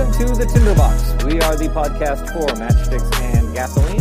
Welcome 0.00 0.28
to 0.28 0.34
the 0.34 0.46
Tinderbox. 0.46 1.24
We 1.24 1.42
are 1.42 1.56
the 1.56 1.68
podcast 1.68 2.32
for 2.32 2.46
matchsticks 2.54 3.20
and 3.20 3.52
gasoline, 3.52 3.98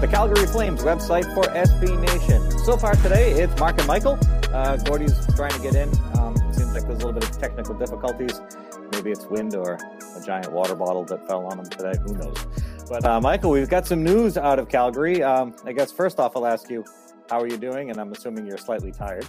the 0.00 0.08
Calgary 0.10 0.46
Flames 0.46 0.80
website 0.80 1.26
for 1.34 1.42
SB 1.42 2.00
Nation. 2.00 2.58
So 2.64 2.78
far 2.78 2.94
today, 2.94 3.32
it's 3.32 3.54
Mark 3.60 3.76
and 3.76 3.86
Michael. 3.86 4.18
Uh, 4.50 4.78
Gordy's 4.78 5.12
trying 5.36 5.52
to 5.52 5.58
get 5.60 5.74
in. 5.74 5.90
Um, 6.18 6.34
seems 6.54 6.72
like 6.72 6.84
there's 6.84 7.02
a 7.02 7.06
little 7.06 7.12
bit 7.12 7.24
of 7.24 7.38
technical 7.38 7.74
difficulties. 7.74 8.40
Maybe 8.92 9.10
it's 9.10 9.26
wind 9.26 9.54
or 9.54 9.74
a 9.74 10.24
giant 10.24 10.50
water 10.50 10.74
bottle 10.74 11.04
that 11.04 11.28
fell 11.28 11.44
on 11.44 11.58
him 11.58 11.66
today. 11.66 12.00
Who 12.06 12.14
knows? 12.14 12.46
But 12.88 13.04
uh, 13.04 13.20
Michael, 13.20 13.50
we've 13.50 13.68
got 13.68 13.86
some 13.86 14.02
news 14.02 14.38
out 14.38 14.58
of 14.58 14.70
Calgary. 14.70 15.22
Um, 15.22 15.54
I 15.66 15.74
guess 15.74 15.92
first 15.92 16.18
off, 16.18 16.34
I'll 16.34 16.46
ask 16.46 16.70
you, 16.70 16.82
how 17.28 17.38
are 17.38 17.46
you 17.46 17.58
doing? 17.58 17.90
And 17.90 18.00
I'm 18.00 18.10
assuming 18.10 18.46
you're 18.46 18.56
slightly 18.56 18.90
tired. 18.90 19.26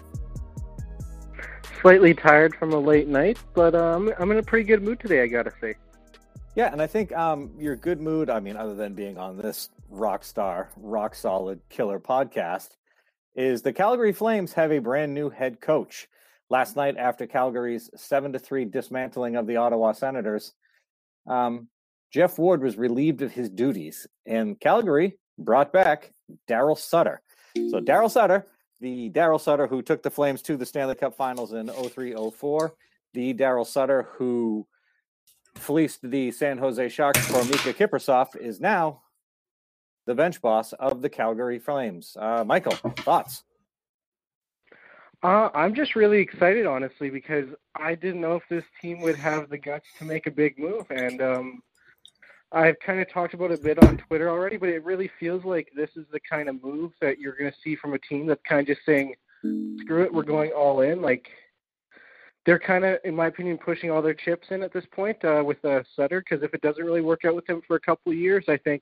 slightly 1.81 2.13
tired 2.13 2.55
from 2.55 2.71
a 2.71 2.79
late 2.79 3.09
night, 3.09 3.39
but 3.53 3.75
um, 3.75 4.13
I'm 4.17 4.31
in 4.31 4.37
a 4.37 4.43
pretty 4.43 4.65
good 4.65 4.81
mood 4.81 5.01
today. 5.01 5.21
I 5.21 5.27
gotta 5.27 5.51
say. 5.59 5.75
Yeah, 6.55 6.71
and 6.71 6.81
I 6.81 6.87
think 6.87 7.11
um, 7.13 7.51
your 7.57 7.75
good 7.75 7.99
mood, 7.99 8.29
I 8.29 8.39
mean, 8.39 8.55
other 8.55 8.75
than 8.75 8.93
being 8.93 9.17
on 9.17 9.37
this 9.37 9.69
rock 9.89 10.23
star, 10.23 10.69
rock 10.77 11.15
solid 11.15 11.59
killer 11.69 11.99
podcast, 11.99 12.69
is 13.35 13.63
the 13.63 13.73
Calgary 13.73 14.13
Flames 14.13 14.53
have 14.53 14.71
a 14.71 14.77
brand 14.77 15.13
new 15.15 15.31
head 15.31 15.59
coach. 15.59 16.07
Last 16.51 16.75
night, 16.75 16.95
after 16.97 17.25
Calgary's 17.25 17.89
7 17.95 18.33
to 18.33 18.39
3 18.39 18.65
dismantling 18.65 19.35
of 19.35 19.47
the 19.47 19.55
Ottawa 19.55 19.93
Senators, 19.93 20.53
um, 21.25 21.69
Geoff 22.11 22.37
Ward 22.37 22.61
was 22.61 22.77
relieved 22.77 23.23
of 23.23 23.31
his 23.31 23.49
duties, 23.49 24.05
and 24.27 24.59
Calgary 24.59 25.17
brought 25.39 25.73
back 25.73 26.13
Daryl 26.47 26.77
Sutter. 26.77 27.21
So, 27.55 27.79
Daryl 27.79 28.11
Sutter, 28.11 28.45
the 28.79 29.09
Daryl 29.09 29.41
Sutter 29.41 29.65
who 29.65 29.81
took 29.81 30.03
the 30.03 30.11
Flames 30.11 30.43
to 30.43 30.55
the 30.57 30.65
Stanley 30.67 30.93
Cup 30.93 31.15
Finals 31.15 31.53
in 31.53 31.69
03 31.69 32.15
04, 32.31 32.75
the 33.15 33.33
Daryl 33.33 33.65
Sutter 33.65 34.09
who 34.11 34.67
fleeced 35.63 36.09
the 36.09 36.31
San 36.31 36.57
Jose 36.57 36.89
Sharks 36.89 37.25
for 37.25 37.41
Miikka 37.41 37.73
Kiprusoff 37.73 38.35
is 38.35 38.59
now 38.59 39.01
the 40.05 40.13
bench 40.13 40.41
boss 40.41 40.73
of 40.73 41.01
the 41.01 41.09
Calgary 41.09 41.59
Flames. 41.59 42.17
Uh, 42.19 42.43
Michael, 42.45 42.73
thoughts? 42.97 43.43
Uh, 45.23 45.49
I'm 45.55 45.73
just 45.73 45.95
really 45.95 46.19
excited, 46.19 46.65
honestly, 46.65 47.09
because 47.09 47.47
I 47.75 47.95
didn't 47.95 48.19
know 48.19 48.35
if 48.35 48.43
this 48.49 48.65
team 48.81 48.99
would 49.01 49.15
have 49.15 49.49
the 49.49 49.57
guts 49.57 49.87
to 49.99 50.05
make 50.05 50.27
a 50.27 50.31
big 50.31 50.59
move, 50.59 50.85
and 50.89 51.21
um, 51.21 51.63
I've 52.51 52.77
kind 52.85 52.99
of 52.99 53.09
talked 53.09 53.33
about 53.33 53.51
it 53.51 53.59
a 53.59 53.63
bit 53.63 53.81
on 53.81 53.97
Twitter 53.97 54.29
already, 54.29 54.57
but 54.57 54.67
it 54.67 54.83
really 54.83 55.09
feels 55.19 55.45
like 55.45 55.69
this 55.73 55.91
is 55.95 56.05
the 56.11 56.19
kind 56.29 56.49
of 56.49 56.61
move 56.61 56.91
that 56.99 57.19
you're 57.19 57.37
going 57.37 57.51
to 57.51 57.57
see 57.63 57.77
from 57.77 57.93
a 57.93 57.99
team 57.99 58.27
that's 58.27 58.43
kind 58.43 58.59
of 58.59 58.67
just 58.67 58.85
saying, 58.85 59.15
"Screw 59.79 60.03
it, 60.03 60.13
we're 60.13 60.23
going 60.23 60.51
all 60.51 60.81
in." 60.81 61.01
Like 61.01 61.29
they're 62.45 62.59
kind 62.59 62.83
of, 62.83 62.97
in 63.03 63.15
my 63.15 63.27
opinion, 63.27 63.57
pushing 63.57 63.89
all 63.89 64.01
their 64.01 64.13
chips 64.13 64.47
in 64.51 64.63
at 64.63 64.73
this 64.73 64.85
point 64.91 65.23
uh, 65.23 65.43
with 65.45 65.63
uh, 65.63 65.81
Sutter. 65.95 66.21
Because 66.21 66.43
if 66.43 66.53
it 66.53 66.61
doesn't 66.61 66.83
really 66.83 67.01
work 67.01 67.25
out 67.25 67.35
with 67.35 67.47
him 67.47 67.61
for 67.65 67.75
a 67.75 67.79
couple 67.79 68.11
of 68.11 68.17
years, 68.17 68.45
I 68.47 68.57
think 68.57 68.81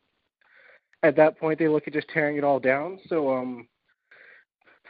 at 1.03 1.15
that 1.15 1.39
point 1.39 1.59
they 1.59 1.67
look 1.67 1.87
at 1.87 1.93
just 1.93 2.07
tearing 2.09 2.37
it 2.37 2.43
all 2.43 2.59
down. 2.59 2.99
So, 3.07 3.31
um, 3.31 3.67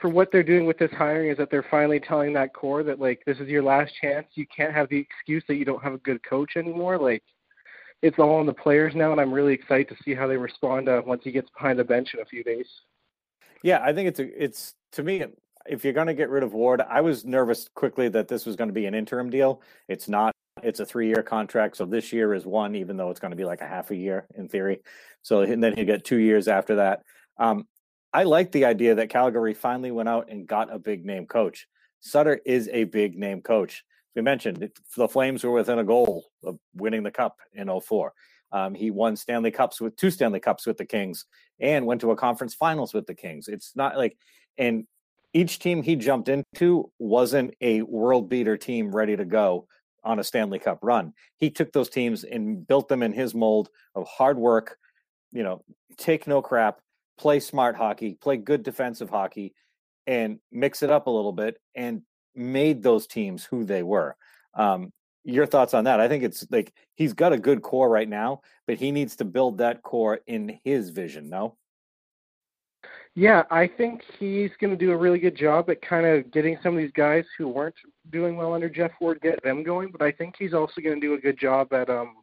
for 0.02 0.10
what 0.10 0.32
they're 0.32 0.42
doing 0.42 0.66
with 0.66 0.80
this 0.80 0.92
hiring 0.98 1.30
is 1.30 1.38
that 1.38 1.52
they're 1.52 1.66
finally 1.70 2.00
telling 2.00 2.34
that 2.34 2.56
core 2.56 2.82
that 2.82 3.00
like 3.00 3.22
this 3.28 3.38
is 3.38 3.48
your 3.48 3.62
last 3.62 3.94
chance. 4.02 4.26
You 4.34 4.48
can't 4.56 4.74
have 4.74 4.90
the 4.90 4.98
excuse 4.98 5.44
that 5.48 5.56
you 5.56 5.66
don't 5.66 5.84
have 5.84 5.94
a 5.94 6.00
good 6.00 6.24
coach 6.24 6.54
anymore. 6.58 6.98
Like 6.98 7.24
it's 8.02 8.18
all 8.18 8.38
on 8.38 8.48
the 8.48 8.54
players 8.54 8.96
now, 8.96 9.12
and 9.12 9.22
I'm 9.22 9.32
really 9.32 9.54
excited 9.54 9.90
to 9.90 10.04
see 10.04 10.16
how 10.16 10.26
they 10.26 10.38
respond 10.38 10.90
uh, 10.90 11.04
once 11.06 11.22
he 11.24 11.32
gets 11.32 11.50
behind 11.52 11.78
the 11.78 11.84
bench 11.84 12.16
in 12.16 12.20
a 12.20 12.26
few 12.26 12.44
days. 12.44 12.66
Yeah, 13.64 13.80
I 13.84 13.94
think 13.94 14.08
it's 14.10 14.20
a, 14.20 14.44
it's 14.44 14.74
to 14.94 15.04
me 15.04 15.24
if 15.66 15.84
you're 15.84 15.94
going 15.94 16.08
to 16.08 16.14
get 16.14 16.30
rid 16.30 16.44
of 16.44 16.54
Ward, 16.54 16.82
I 16.82 17.02
was 17.02 17.26
nervous 17.26 17.70
quickly 17.74 18.10
that 18.10 18.28
this 18.28 18.46
was 18.46 18.56
going 18.56 18.70
to 18.70 18.74
be 18.74 18.86
an 18.86 18.96
interim 18.96 19.30
deal. 19.30 19.62
It's 19.88 20.08
not. 20.08 20.34
It's 20.64 20.80
a 20.80 20.86
three-year 20.86 21.24
contract, 21.24 21.78
so 21.78 21.86
this 21.86 22.12
year 22.12 22.34
is 22.34 22.46
one, 22.46 22.76
even 22.76 22.98
though 22.98 23.10
it's 23.10 23.20
going 23.20 23.32
to 23.32 23.38
be 23.38 23.46
like 23.46 23.62
a 23.62 23.68
half 23.68 23.90
a 23.90 23.96
year 23.96 24.28
in 24.36 24.48
theory. 24.48 24.82
So 25.22 25.42
and 25.42 25.64
then 25.64 25.76
he'll 25.76 25.86
get 25.86 26.04
two 26.04 26.18
years 26.18 26.48
after 26.48 26.76
that. 26.76 27.04
Um, 27.38 27.68
I 28.14 28.24
like 28.24 28.52
the 28.52 28.66
idea 28.66 28.96
that 28.96 29.10
Calgary 29.10 29.54
finally 29.54 29.92
went 29.92 30.10
out 30.10 30.30
and 30.30 30.46
got 30.46 30.74
a 30.74 30.78
big 30.78 31.06
name 31.06 31.26
coach. 31.26 31.68
Sutter 32.02 32.40
is 32.46 32.70
a 32.72 32.84
big 32.84 33.18
name 33.18 33.42
coach. 33.42 33.84
We 34.16 34.22
mentioned 34.22 34.70
the 34.98 35.08
Flames 35.08 35.44
were 35.44 35.52
within 35.52 35.80
a 35.80 35.84
goal 35.84 36.26
of 36.44 36.60
winning 36.76 37.04
the 37.04 37.12
cup 37.12 37.38
in 37.54 37.70
04. 37.80 38.14
Um, 38.52 38.76
he 38.76 38.92
won 38.92 39.16
Stanley 39.16 39.52
Cups 39.52 39.80
with 39.80 39.96
two 39.96 40.12
Stanley 40.12 40.42
Cups 40.42 40.68
with 40.68 40.78
the 40.78 40.86
Kings 40.86 41.26
and 41.60 41.86
went 41.86 42.02
to 42.02 42.12
a 42.12 42.16
conference 42.18 42.54
finals 42.54 42.94
with 42.94 43.08
the 43.08 43.16
Kings. 43.16 43.48
It's 43.48 43.76
not 43.76 43.96
like, 43.96 44.18
and 44.58 44.86
each 45.34 45.60
team 45.60 45.82
he 45.82 45.96
jumped 45.96 46.30
into 46.30 46.92
wasn't 47.00 47.54
a 47.62 47.82
world 47.84 48.30
beater 48.30 48.58
team 48.58 48.94
ready 48.94 49.16
to 49.16 49.26
go 49.26 49.68
on 50.04 50.20
a 50.20 50.24
Stanley 50.24 50.60
Cup 50.60 50.80
run. 50.82 51.14
He 51.38 51.50
took 51.50 51.72
those 51.72 51.90
teams 51.90 52.24
and 52.24 52.68
built 52.68 52.88
them 52.88 53.04
in 53.04 53.14
his 53.14 53.34
mold 53.34 53.70
of 53.96 54.08
hard 54.08 54.38
work, 54.38 54.78
you 55.32 55.44
know, 55.44 55.64
take 55.98 56.28
no 56.28 56.42
crap, 56.42 56.80
play 57.18 57.40
smart 57.40 57.76
hockey, 57.76 58.18
play 58.20 58.38
good 58.38 58.64
defensive 58.64 59.10
hockey, 59.10 59.54
and 60.08 60.40
mix 60.52 60.82
it 60.82 60.90
up 60.90 61.08
a 61.08 61.12
little 61.12 61.32
bit 61.32 61.58
and 61.76 62.02
made 62.36 62.82
those 62.82 63.08
teams 63.08 63.46
who 63.46 63.64
they 63.64 63.84
were. 63.84 64.16
Um, 64.56 64.92
your 65.24 65.46
thoughts 65.46 65.74
on 65.74 65.84
that? 65.84 66.00
I 66.00 66.08
think 66.08 66.24
it's 66.24 66.46
like 66.50 66.74
he's 66.96 67.14
got 67.14 67.34
a 67.34 67.38
good 67.38 67.62
core 67.62 67.90
right 67.90 68.10
now, 68.10 68.42
but 68.66 68.78
he 68.78 68.92
needs 68.92 69.18
to 69.18 69.26
build 69.26 69.60
that 69.60 69.84
core 69.84 70.20
in 70.26 70.60
his 70.64 70.90
vision. 70.90 71.30
No. 71.30 71.58
Yeah, 73.16 73.44
I 73.52 73.68
think 73.68 74.02
he's 74.20 74.52
going 74.62 74.72
to 74.72 74.78
do 74.78 74.92
a 74.92 74.98
really 74.98 75.20
good 75.20 75.36
job 75.36 75.70
at 75.70 75.82
kind 75.82 76.06
of 76.06 76.32
getting 76.32 76.58
some 76.64 76.74
of 76.74 76.78
these 76.80 76.94
guys 76.94 77.26
who 77.38 77.50
weren't 77.50 77.76
doing 78.10 78.38
well 78.38 78.54
under 78.54 78.70
Geoff 78.70 78.92
Ward 79.02 79.20
get 79.22 79.44
them 79.44 79.64
going. 79.64 79.92
But 79.92 80.02
I 80.02 80.14
think 80.14 80.36
he's 80.40 80.54
also 80.54 80.80
going 80.82 81.00
to 81.00 81.06
do 81.06 81.14
a 81.14 81.20
good 81.20 81.38
job 81.38 81.74
at 81.74 81.90
um, 81.90 82.16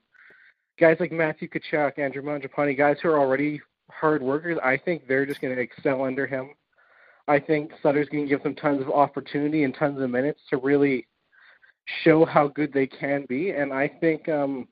guys 0.81 0.97
like 0.99 1.13
Matthew 1.13 1.49
Tkachuk, 1.49 1.99
Andrew 1.99 2.23
Mangiapane, 2.23 2.77
guys 2.77 2.97
who 3.03 3.11
are 3.11 3.19
already 3.19 3.61
hard 3.91 4.23
workers. 4.23 4.59
I 4.65 4.79
think 4.79 5.07
they're 5.07 5.27
just 5.27 5.43
going 5.43 5.55
to 5.55 5.61
excel 5.61 6.05
under 6.05 6.27
him. 6.27 6.51
I 7.27 7.39
think 7.39 7.73
Sutter's 7.83 8.09
going 8.09 8.25
to 8.25 8.29
give 8.29 8.43
them 8.43 8.55
tons 8.55 8.81
of 8.81 8.89
opportunity 8.89 9.65
and 9.65 9.75
tons 9.75 10.01
of 10.01 10.09
minutes 10.09 10.41
to 10.49 10.57
really 10.57 11.07
show 12.03 12.25
how 12.25 12.49
good 12.49 12.73
they 12.73 12.87
can 12.87 13.27
be. 13.29 13.51
And 13.51 13.75
I 13.75 13.89
think 14.01 14.27
um, 14.31 14.67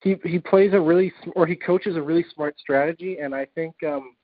he 0.00 0.16
he 0.24 0.38
plays 0.38 0.72
a 0.74 0.80
really 0.80 1.12
or 1.34 1.44
he 1.44 1.56
coaches 1.56 1.96
a 1.96 2.02
really 2.02 2.24
smart 2.32 2.54
strategy. 2.60 3.18
And 3.18 3.34
I 3.34 3.46
think 3.56 3.74
um, 3.84 4.14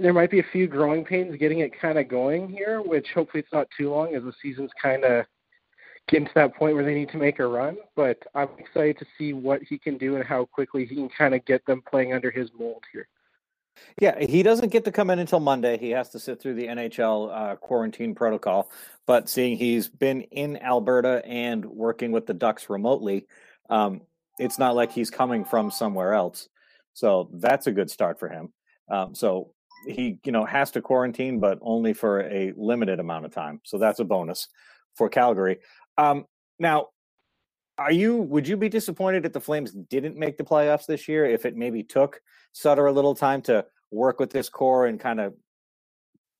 there 0.00 0.12
might 0.12 0.30
be 0.30 0.40
a 0.40 0.46
few 0.52 0.66
growing 0.66 1.04
pains 1.04 1.36
getting 1.36 1.60
it 1.60 1.78
kind 1.78 1.98
of 1.98 2.08
going 2.08 2.48
here, 2.48 2.80
which 2.82 3.08
hopefully 3.14 3.42
it's 3.42 3.52
not 3.52 3.68
too 3.76 3.90
long 3.90 4.14
as 4.14 4.22
the 4.22 4.32
season's 4.42 4.70
kind 4.80 5.04
of 5.04 5.26
getting 6.08 6.26
to 6.26 6.34
that 6.34 6.54
point 6.54 6.74
where 6.74 6.84
they 6.84 6.94
need 6.94 7.08
to 7.10 7.16
make 7.16 7.38
a 7.38 7.46
run. 7.46 7.76
But 7.94 8.18
I'm 8.34 8.48
excited 8.58 8.98
to 8.98 9.06
see 9.18 9.32
what 9.32 9.62
he 9.62 9.78
can 9.78 9.98
do 9.98 10.16
and 10.16 10.24
how 10.24 10.44
quickly 10.44 10.86
he 10.86 10.94
can 10.94 11.08
kind 11.08 11.34
of 11.34 11.44
get 11.44 11.64
them 11.66 11.82
playing 11.88 12.12
under 12.12 12.30
his 12.30 12.50
mold 12.58 12.84
here. 12.92 13.08
Yeah, 14.00 14.24
he 14.24 14.42
doesn't 14.42 14.70
get 14.70 14.84
to 14.86 14.92
come 14.92 15.10
in 15.10 15.18
until 15.18 15.40
Monday. 15.40 15.76
He 15.78 15.90
has 15.90 16.08
to 16.10 16.18
sit 16.18 16.40
through 16.40 16.54
the 16.54 16.66
NHL 16.66 17.30
uh, 17.52 17.56
quarantine 17.56 18.14
protocol. 18.14 18.70
But 19.06 19.28
seeing 19.28 19.56
he's 19.56 19.88
been 19.88 20.22
in 20.22 20.56
Alberta 20.62 21.22
and 21.24 21.64
working 21.64 22.12
with 22.12 22.26
the 22.26 22.34
Ducks 22.34 22.70
remotely, 22.70 23.26
um, 23.68 24.02
it's 24.38 24.58
not 24.58 24.74
like 24.74 24.92
he's 24.92 25.10
coming 25.10 25.44
from 25.44 25.70
somewhere 25.70 26.14
else. 26.14 26.48
So 26.94 27.28
that's 27.34 27.66
a 27.66 27.72
good 27.72 27.90
start 27.90 28.18
for 28.18 28.28
him. 28.28 28.52
Um, 28.90 29.14
so 29.14 29.52
he, 29.86 30.18
you 30.24 30.32
know, 30.32 30.44
has 30.44 30.70
to 30.72 30.80
quarantine, 30.80 31.40
but 31.40 31.58
only 31.62 31.92
for 31.92 32.20
a 32.22 32.52
limited 32.56 33.00
amount 33.00 33.24
of 33.24 33.32
time. 33.32 33.60
So 33.64 33.78
that's 33.78 34.00
a 34.00 34.04
bonus 34.04 34.48
for 34.94 35.08
Calgary. 35.08 35.58
Um, 35.98 36.26
now, 36.58 36.88
are 37.78 37.92
you? 37.92 38.16
Would 38.16 38.48
you 38.48 38.56
be 38.56 38.68
disappointed 38.68 39.26
if 39.26 39.32
the 39.32 39.40
Flames 39.40 39.72
didn't 39.72 40.16
make 40.16 40.38
the 40.38 40.44
playoffs 40.44 40.86
this 40.86 41.08
year? 41.08 41.26
If 41.26 41.44
it 41.44 41.56
maybe 41.56 41.82
took 41.82 42.20
Sutter 42.52 42.86
a 42.86 42.92
little 42.92 43.14
time 43.14 43.42
to 43.42 43.66
work 43.90 44.18
with 44.18 44.30
this 44.30 44.48
core 44.48 44.86
and 44.86 44.98
kind 44.98 45.20
of 45.20 45.34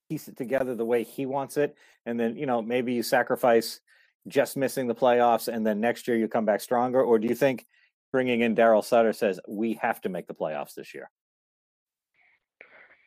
piece 0.08 0.28
it 0.28 0.36
together 0.36 0.74
the 0.74 0.84
way 0.84 1.02
he 1.02 1.26
wants 1.26 1.56
it, 1.58 1.76
and 2.06 2.18
then 2.18 2.36
you 2.36 2.46
know 2.46 2.62
maybe 2.62 2.94
you 2.94 3.02
sacrifice 3.02 3.80
just 4.28 4.56
missing 4.56 4.86
the 4.86 4.94
playoffs, 4.94 5.52
and 5.52 5.66
then 5.66 5.78
next 5.78 6.08
year 6.08 6.16
you 6.16 6.26
come 6.26 6.46
back 6.46 6.60
stronger, 6.60 7.02
or 7.02 7.18
do 7.18 7.28
you 7.28 7.34
think 7.34 7.66
bringing 8.12 8.40
in 8.40 8.56
Daryl 8.56 8.82
Sutter 8.82 9.12
says 9.12 9.38
we 9.46 9.74
have 9.74 10.00
to 10.00 10.08
make 10.08 10.26
the 10.26 10.34
playoffs 10.34 10.74
this 10.74 10.94
year? 10.94 11.10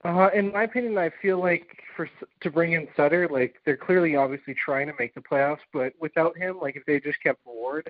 Uh, 0.06 0.30
in 0.34 0.54
my 0.54 0.64
opinion, 0.64 0.98
I 0.98 1.12
feel 1.22 1.40
like 1.40 1.68
for 1.96 2.10
to 2.42 2.50
bring 2.50 2.74
in 2.74 2.88
Sutter, 2.96 3.28
like 3.30 3.56
they're 3.66 3.76
clearly 3.76 4.16
obviously 4.16 4.54
trying 4.54 4.88
to 4.88 4.94
make 4.98 5.14
the 5.14 5.22
playoffs, 5.22 5.58
but 5.74 5.94
without 6.00 6.38
him, 6.38 6.58
like 6.62 6.78
if 6.78 6.86
they 6.86 7.00
just 7.00 7.22
kept 7.22 7.46
Ward, 7.46 7.90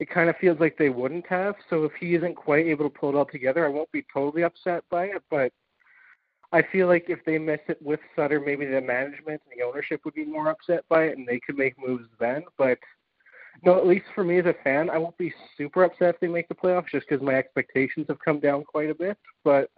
it 0.00 0.08
kind 0.08 0.30
of 0.30 0.36
feels 0.36 0.58
like 0.58 0.78
they 0.78 0.88
wouldn't 0.88 1.26
have. 1.26 1.54
So 1.68 1.84
if 1.84 1.92
he 2.00 2.14
isn't 2.14 2.34
quite 2.34 2.66
able 2.66 2.88
to 2.88 2.98
pull 2.98 3.10
it 3.10 3.14
all 3.14 3.26
together, 3.26 3.66
I 3.66 3.68
won't 3.68 3.92
be 3.92 4.06
totally 4.12 4.42
upset 4.42 4.84
by 4.90 5.06
it, 5.06 5.22
but 5.30 5.52
I 6.50 6.62
feel 6.72 6.86
like 6.86 7.06
if 7.08 7.22
they 7.26 7.36
miss 7.36 7.60
it 7.68 7.80
with 7.82 8.00
Sutter, 8.16 8.40
maybe 8.40 8.64
the 8.64 8.80
management 8.80 9.42
and 9.44 9.52
the 9.54 9.62
ownership 9.62 10.00
would 10.06 10.14
be 10.14 10.24
more 10.24 10.48
upset 10.48 10.84
by 10.88 11.04
it, 11.04 11.18
and 11.18 11.26
they 11.26 11.40
could 11.40 11.58
make 11.58 11.74
moves 11.78 12.08
then. 12.18 12.44
But 12.56 12.78
no, 13.62 13.76
at 13.76 13.86
least 13.86 14.06
for 14.14 14.24
me 14.24 14.38
as 14.38 14.46
a 14.46 14.54
fan, 14.64 14.88
I 14.88 14.96
won't 14.96 15.18
be 15.18 15.34
super 15.58 15.84
upset 15.84 16.14
if 16.14 16.20
they 16.20 16.28
make 16.28 16.48
the 16.48 16.54
playoffs, 16.54 16.88
just 16.90 17.06
because 17.06 17.22
my 17.22 17.34
expectations 17.34 18.06
have 18.08 18.18
come 18.24 18.40
down 18.40 18.64
quite 18.64 18.88
a 18.88 18.94
bit. 18.94 19.18
But 19.44 19.70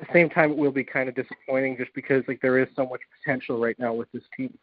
the 0.00 0.12
same 0.12 0.30
time, 0.30 0.52
it 0.52 0.56
will 0.56 0.72
be 0.72 0.84
kind 0.84 1.08
of 1.08 1.14
disappointing, 1.14 1.76
just 1.76 1.92
because 1.94 2.24
like 2.28 2.40
there 2.40 2.58
is 2.58 2.68
so 2.74 2.86
much 2.86 3.00
potential 3.20 3.58
right 3.58 3.78
now 3.78 3.92
with 3.92 4.10
this 4.12 4.24
team. 4.36 4.56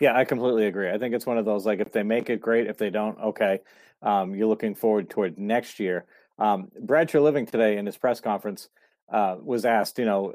Yeah, 0.00 0.16
I 0.16 0.24
completely 0.24 0.66
agree. 0.66 0.90
I 0.90 0.98
think 0.98 1.14
it's 1.14 1.26
one 1.26 1.38
of 1.38 1.44
those 1.44 1.66
like 1.66 1.80
if 1.80 1.92
they 1.92 2.02
make 2.02 2.30
it 2.30 2.40
great, 2.40 2.66
if 2.66 2.78
they 2.78 2.90
don't, 2.90 3.18
okay. 3.20 3.60
Um, 4.02 4.34
you're 4.34 4.48
looking 4.48 4.74
forward 4.74 5.10
toward 5.10 5.38
next 5.38 5.80
year. 5.80 6.04
Um, 6.38 6.68
Brad 6.80 7.08
Treliving 7.08 7.50
today 7.50 7.76
in 7.76 7.86
his 7.86 7.96
press 7.96 8.20
conference 8.20 8.68
uh, 9.10 9.36
was 9.42 9.64
asked, 9.64 9.98
you 9.98 10.04
know, 10.04 10.34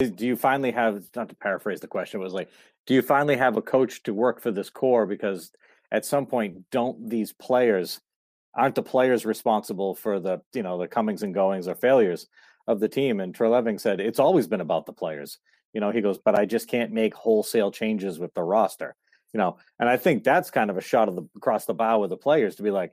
is, 0.00 0.10
do 0.10 0.26
you 0.26 0.36
finally 0.36 0.72
have 0.72 1.04
not 1.16 1.28
to 1.28 1.34
paraphrase 1.34 1.80
the 1.80 1.86
question, 1.86 2.20
was 2.20 2.34
like, 2.34 2.50
do 2.86 2.94
you 2.94 3.02
finally 3.02 3.36
have 3.36 3.56
a 3.56 3.62
coach 3.62 4.02
to 4.04 4.14
work 4.14 4.40
for 4.40 4.50
this 4.50 4.70
core? 4.70 5.06
Because 5.06 5.52
at 5.90 6.04
some 6.04 6.26
point, 6.26 6.70
don't 6.70 7.08
these 7.08 7.32
players 7.32 8.00
aren't 8.58 8.74
the 8.74 8.82
players 8.82 9.24
responsible 9.24 9.94
for 9.94 10.20
the 10.20 10.42
you 10.52 10.62
know 10.62 10.78
the 10.78 10.88
comings 10.88 11.22
and 11.22 11.32
goings 11.32 11.68
or 11.68 11.74
failures 11.74 12.26
of 12.66 12.80
the 12.80 12.88
team? 12.88 13.20
And 13.20 13.34
Treliving 13.34 13.80
said 13.80 14.00
it's 14.00 14.18
always 14.18 14.46
been 14.46 14.60
about 14.60 14.84
the 14.84 14.92
players. 14.92 15.38
You 15.72 15.80
know, 15.80 15.90
he 15.90 16.02
goes, 16.02 16.18
but 16.18 16.34
I 16.34 16.44
just 16.44 16.68
can't 16.68 16.92
make 16.92 17.14
wholesale 17.14 17.70
changes 17.70 18.18
with 18.18 18.34
the 18.34 18.42
roster. 18.42 18.96
You 19.32 19.38
know, 19.38 19.58
and 19.78 19.88
I 19.88 19.96
think 19.96 20.24
that's 20.24 20.50
kind 20.50 20.70
of 20.70 20.76
a 20.76 20.82
shot 20.82 21.08
of 21.08 21.16
the 21.16 21.28
across 21.36 21.64
the 21.64 21.74
bow 21.74 22.00
with 22.00 22.10
the 22.10 22.16
players 22.16 22.56
to 22.56 22.62
be 22.62 22.70
like, 22.70 22.92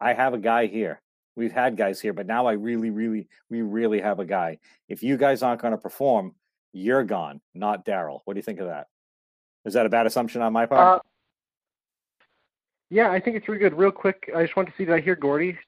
I 0.00 0.12
have 0.12 0.34
a 0.34 0.38
guy 0.38 0.66
here 0.66 1.00
we've 1.36 1.52
had 1.52 1.76
guys 1.76 2.00
here, 2.00 2.12
but 2.12 2.26
now 2.26 2.46
I 2.46 2.52
really, 2.52 2.90
really, 2.90 3.28
we 3.50 3.62
really 3.62 4.00
have 4.00 4.20
a 4.20 4.24
guy. 4.24 4.58
If 4.88 5.02
you 5.02 5.16
guys 5.16 5.42
aren't 5.42 5.62
going 5.62 5.72
to 5.72 5.78
perform, 5.78 6.34
you're 6.72 7.04
gone, 7.04 7.40
not 7.54 7.84
Daryl. 7.84 8.20
What 8.24 8.34
do 8.34 8.38
you 8.38 8.42
think 8.42 8.60
of 8.60 8.66
that? 8.66 8.88
Is 9.64 9.74
that 9.74 9.86
a 9.86 9.88
bad 9.88 10.06
assumption 10.06 10.42
on 10.42 10.52
my 10.52 10.66
part? 10.66 10.98
Uh, 10.98 11.00
yeah, 12.94 13.10
I 13.10 13.18
think 13.18 13.36
it's 13.36 13.48
really 13.48 13.58
good. 13.58 13.76
Real 13.76 13.90
quick, 13.90 14.30
I 14.36 14.44
just 14.44 14.54
want 14.54 14.68
to 14.68 14.74
see 14.78 14.84
did 14.84 14.94
I 14.94 15.00
hear 15.00 15.16
Gordy 15.16 15.58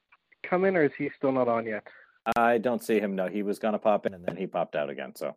come 0.44 0.64
in, 0.64 0.76
or 0.76 0.84
is 0.84 0.92
he 0.96 1.10
still 1.16 1.32
not 1.32 1.48
on 1.48 1.66
yet? 1.66 1.84
I 2.36 2.58
don't 2.58 2.82
see 2.82 3.00
him. 3.00 3.16
No, 3.16 3.26
he 3.26 3.42
was 3.42 3.58
going 3.58 3.72
to 3.72 3.80
pop 3.80 4.06
in, 4.06 4.14
and 4.14 4.24
then 4.24 4.36
he 4.36 4.46
popped 4.46 4.76
out 4.76 4.90
again. 4.90 5.12
So 5.16 5.34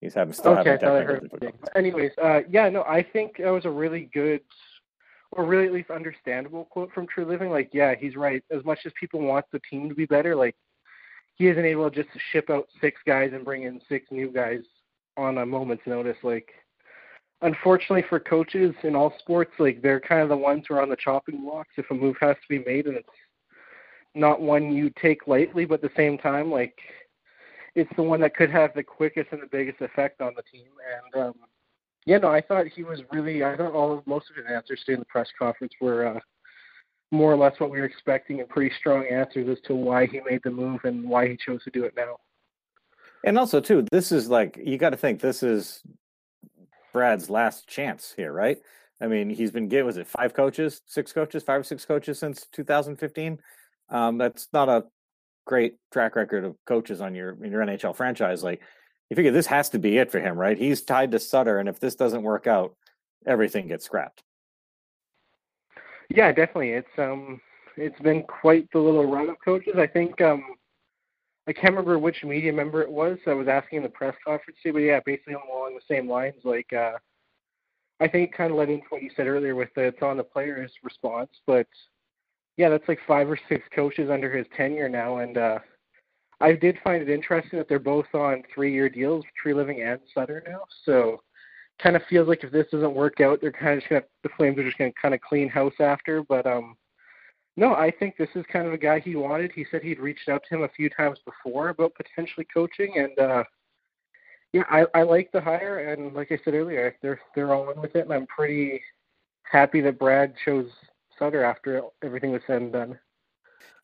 he's 0.00 0.14
having 0.14 0.32
still 0.32 0.52
okay, 0.52 0.70
having 0.70 0.88
I 0.88 1.02
heard. 1.02 1.52
Anyways, 1.74 2.12
uh, 2.22 2.40
yeah, 2.48 2.70
no, 2.70 2.84
I 2.84 3.02
think 3.02 3.36
that 3.36 3.50
was 3.50 3.66
a 3.66 3.70
really 3.70 4.08
good 4.14 4.40
or 5.32 5.44
really 5.44 5.66
at 5.66 5.72
least 5.74 5.90
understandable 5.90 6.64
quote 6.64 6.90
from 6.92 7.06
Treliving. 7.06 7.50
Like, 7.50 7.68
yeah, 7.74 7.94
he's 7.94 8.16
right. 8.16 8.42
As 8.50 8.64
much 8.64 8.80
as 8.86 8.92
people 8.98 9.20
want 9.20 9.44
the 9.52 9.60
team 9.70 9.90
to 9.90 9.94
be 9.94 10.06
better, 10.06 10.34
like 10.34 10.56
he 11.34 11.48
isn't 11.48 11.64
able 11.66 11.90
to 11.90 12.02
just 12.02 12.08
ship 12.32 12.48
out 12.48 12.68
six 12.80 12.98
guys 13.06 13.32
and 13.34 13.44
bring 13.44 13.64
in 13.64 13.78
six 13.90 14.06
new 14.10 14.32
guys 14.32 14.60
on 15.18 15.36
a 15.36 15.44
moment's 15.44 15.86
notice. 15.86 16.16
Like, 16.22 16.48
unfortunately 17.42 18.04
for 18.08 18.20
coaches 18.20 18.74
in 18.82 18.96
all 18.96 19.12
sports, 19.18 19.52
like 19.58 19.82
they're 19.82 20.00
kind 20.00 20.22
of 20.22 20.28
the 20.28 20.36
ones 20.36 20.64
who 20.68 20.74
are 20.74 20.82
on 20.82 20.88
the 20.88 20.96
chopping 20.96 21.42
blocks 21.42 21.70
if 21.76 21.90
a 21.90 21.94
move 21.94 22.16
has 22.20 22.36
to 22.36 22.48
be 22.48 22.64
made, 22.64 22.86
and 22.86 22.96
it's 22.96 23.08
not 24.14 24.40
one 24.40 24.72
you 24.72 24.90
take 25.00 25.26
lightly. 25.26 25.64
But 25.64 25.82
at 25.84 25.90
the 25.90 25.96
same 25.96 26.18
time, 26.18 26.50
like 26.50 26.78
it's 27.74 27.90
the 27.96 28.02
one 28.02 28.20
that 28.20 28.34
could 28.34 28.50
have 28.50 28.72
the 28.74 28.82
quickest 28.82 29.28
and 29.32 29.42
the 29.42 29.46
biggest 29.46 29.80
effect 29.80 30.20
on 30.20 30.32
the 30.34 30.42
team. 30.50 30.68
And 31.14 31.24
um, 31.24 31.34
yeah, 32.06 32.18
no, 32.18 32.28
I 32.28 32.40
thought 32.40 32.66
he 32.66 32.82
was 32.82 33.00
really. 33.12 33.44
I 33.44 33.56
thought 33.56 33.72
all 33.72 33.98
of 33.98 34.06
most 34.06 34.30
of 34.30 34.36
his 34.36 34.46
answers 34.50 34.82
during 34.86 35.00
the 35.00 35.06
press 35.06 35.28
conference 35.38 35.72
were 35.80 36.06
uh, 36.06 36.20
more 37.12 37.32
or 37.32 37.36
less 37.36 37.58
what 37.58 37.70
we 37.70 37.78
were 37.78 37.84
expecting, 37.84 38.40
and 38.40 38.48
pretty 38.48 38.74
strong 38.78 39.06
answers 39.06 39.48
as 39.48 39.60
to 39.66 39.74
why 39.74 40.06
he 40.06 40.20
made 40.28 40.40
the 40.42 40.50
move 40.50 40.80
and 40.84 41.08
why 41.08 41.28
he 41.28 41.36
chose 41.36 41.62
to 41.64 41.70
do 41.70 41.84
it 41.84 41.94
now. 41.96 42.16
And 43.24 43.38
also, 43.38 43.60
too, 43.60 43.84
this 43.90 44.12
is 44.12 44.28
like 44.28 44.58
you 44.62 44.78
got 44.78 44.90
to 44.90 44.96
think 44.96 45.20
this 45.20 45.42
is 45.42 45.82
Brad's 46.96 47.28
last 47.28 47.68
chance 47.68 48.14
here, 48.16 48.32
right? 48.32 48.56
I 49.02 49.06
mean, 49.06 49.28
he's 49.28 49.50
been 49.50 49.68
getting 49.68 49.84
was 49.84 49.98
it 49.98 50.06
five 50.06 50.32
coaches, 50.32 50.80
six 50.86 51.12
coaches, 51.12 51.42
five 51.42 51.60
or 51.60 51.62
six 51.62 51.84
coaches 51.84 52.18
since 52.18 52.46
2015. 52.52 53.38
Um, 53.90 54.16
that's 54.16 54.48
not 54.54 54.70
a 54.70 54.86
great 55.44 55.74
track 55.92 56.16
record 56.16 56.46
of 56.46 56.56
coaches 56.64 57.02
on 57.02 57.14
your 57.14 57.36
in 57.44 57.52
your 57.52 57.60
NHL 57.60 57.94
franchise. 57.94 58.42
Like 58.42 58.62
you 59.10 59.14
figure 59.14 59.30
this 59.30 59.48
has 59.48 59.68
to 59.70 59.78
be 59.78 59.98
it 59.98 60.10
for 60.10 60.20
him, 60.20 60.38
right? 60.38 60.56
He's 60.56 60.80
tied 60.80 61.10
to 61.10 61.18
Sutter, 61.18 61.58
and 61.58 61.68
if 61.68 61.78
this 61.80 61.96
doesn't 61.96 62.22
work 62.22 62.46
out, 62.46 62.74
everything 63.26 63.68
gets 63.68 63.84
scrapped. 63.84 64.22
Yeah, 66.08 66.32
definitely. 66.32 66.70
It's 66.70 66.98
um, 66.98 67.42
it's 67.76 68.00
been 68.00 68.22
quite 68.22 68.70
the 68.72 68.78
little 68.78 69.04
run 69.04 69.28
of 69.28 69.36
coaches. 69.44 69.74
I 69.76 69.86
think 69.86 70.22
um, 70.22 70.42
I 71.48 71.52
can't 71.52 71.74
remember 71.74 71.98
which 71.98 72.24
media 72.24 72.52
member 72.52 72.82
it 72.82 72.90
was. 72.90 73.18
I 73.26 73.32
was 73.32 73.48
asking 73.48 73.78
in 73.78 73.82
the 73.84 73.88
press 73.88 74.14
conference 74.24 74.58
too, 74.62 74.72
but 74.72 74.80
yeah, 74.80 75.00
basically 75.04 75.34
along 75.34 75.76
the 75.76 75.94
same 75.94 76.08
lines. 76.08 76.34
Like, 76.44 76.72
uh, 76.72 76.92
I 78.00 78.08
think 78.08 78.34
kind 78.34 78.50
of 78.50 78.58
led 78.58 78.68
into 78.68 78.86
what 78.88 79.02
you 79.02 79.10
said 79.16 79.26
earlier 79.26 79.54
with 79.54 79.70
the 79.74 79.82
it's 79.82 80.02
on 80.02 80.16
the 80.16 80.24
players' 80.24 80.72
response, 80.82 81.30
but 81.46 81.68
yeah, 82.56 82.68
that's 82.68 82.88
like 82.88 82.98
five 83.06 83.28
or 83.30 83.38
six 83.48 83.62
coaches 83.74 84.10
under 84.10 84.34
his 84.34 84.46
tenure 84.56 84.88
now, 84.88 85.18
and 85.18 85.38
uh, 85.38 85.58
I 86.40 86.52
did 86.52 86.78
find 86.82 87.02
it 87.02 87.08
interesting 87.08 87.58
that 87.58 87.68
they're 87.68 87.78
both 87.78 88.06
on 88.12 88.42
three-year 88.54 88.88
deals, 88.88 89.24
Treliving 89.42 89.86
and 89.86 90.00
Sutter 90.12 90.42
now. 90.46 90.62
So, 90.84 91.22
kind 91.82 91.96
of 91.96 92.02
feels 92.08 92.28
like 92.28 92.44
if 92.44 92.52
this 92.52 92.66
doesn't 92.72 92.94
work 92.94 93.20
out, 93.20 93.40
they're 93.40 93.52
kind 93.52 93.74
of 93.74 93.80
just 93.80 93.90
gonna 93.90 94.02
the 94.22 94.30
Flames 94.36 94.58
are 94.58 94.64
just 94.64 94.78
gonna 94.78 94.92
kind 95.00 95.14
of 95.14 95.20
clean 95.20 95.48
house 95.48 95.74
after. 95.80 96.22
But 96.22 96.46
um, 96.46 96.76
no, 97.56 97.74
I 97.74 97.90
think 97.90 98.16
this 98.16 98.28
is 98.34 98.44
kind 98.52 98.66
of 98.66 98.72
a 98.72 98.78
guy 98.78 99.00
he 99.00 99.16
wanted. 99.16 99.52
He 99.52 99.64
said 99.70 99.82
he'd 99.82 99.98
reached 99.98 100.28
out 100.28 100.42
to 100.48 100.56
him 100.56 100.62
a 100.62 100.68
few 100.68 100.90
times 100.90 101.18
before 101.24 101.70
about 101.70 101.94
potentially 101.94 102.46
coaching, 102.52 102.98
and 102.98 103.18
uh, 103.18 103.44
yeah, 104.52 104.64
I, 104.70 104.86
I 104.94 105.02
like 105.02 105.32
the 105.32 105.40
hire. 105.40 105.90
And 105.90 106.14
like 106.14 106.32
I 106.32 106.38
said 106.44 106.54
earlier, 106.54 106.96
they're 107.02 107.20
they're 107.34 107.54
all 107.54 107.70
in 107.70 107.80
with 107.80 107.96
it, 107.96 108.04
and 108.04 108.12
I'm 108.12 108.26
pretty 108.26 108.82
happy 109.42 109.80
that 109.82 109.98
Brad 109.98 110.34
chose 110.44 110.70
Sutter 111.18 111.44
after 111.44 111.82
everything 112.02 112.32
was 112.32 112.42
said 112.46 112.62
and 112.62 112.72
done. 112.72 112.98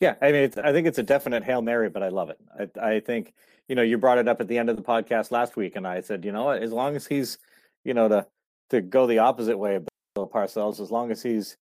Yeah, 0.00 0.16
I 0.20 0.32
mean, 0.32 0.50
I 0.62 0.72
think 0.72 0.86
it's 0.86 0.98
a 0.98 1.02
definite 1.02 1.44
hail 1.44 1.62
mary, 1.62 1.88
but 1.88 2.02
I 2.02 2.08
love 2.08 2.28
it. 2.28 2.38
I, 2.58 2.94
I, 2.94 3.00
think 3.00 3.32
you 3.68 3.76
know 3.76 3.82
you 3.82 3.96
brought 3.98 4.18
it 4.18 4.28
up 4.28 4.40
at 4.40 4.48
the 4.48 4.58
end 4.58 4.68
of 4.68 4.76
the 4.76 4.82
podcast 4.82 5.30
last 5.30 5.56
week, 5.56 5.76
and 5.76 5.86
I 5.86 6.00
said, 6.00 6.24
you 6.24 6.32
know, 6.32 6.44
what, 6.44 6.62
as 6.62 6.72
long 6.72 6.96
as 6.96 7.06
he's, 7.06 7.38
you 7.84 7.94
know, 7.94 8.08
to 8.08 8.26
to 8.70 8.80
go 8.80 9.06
the 9.06 9.18
opposite 9.18 9.56
way 9.56 9.76
of 9.76 9.86
Bill 10.14 10.28
Parcells, 10.28 10.80
as 10.80 10.90
long 10.90 11.10
as 11.10 11.22
he's, 11.22 11.56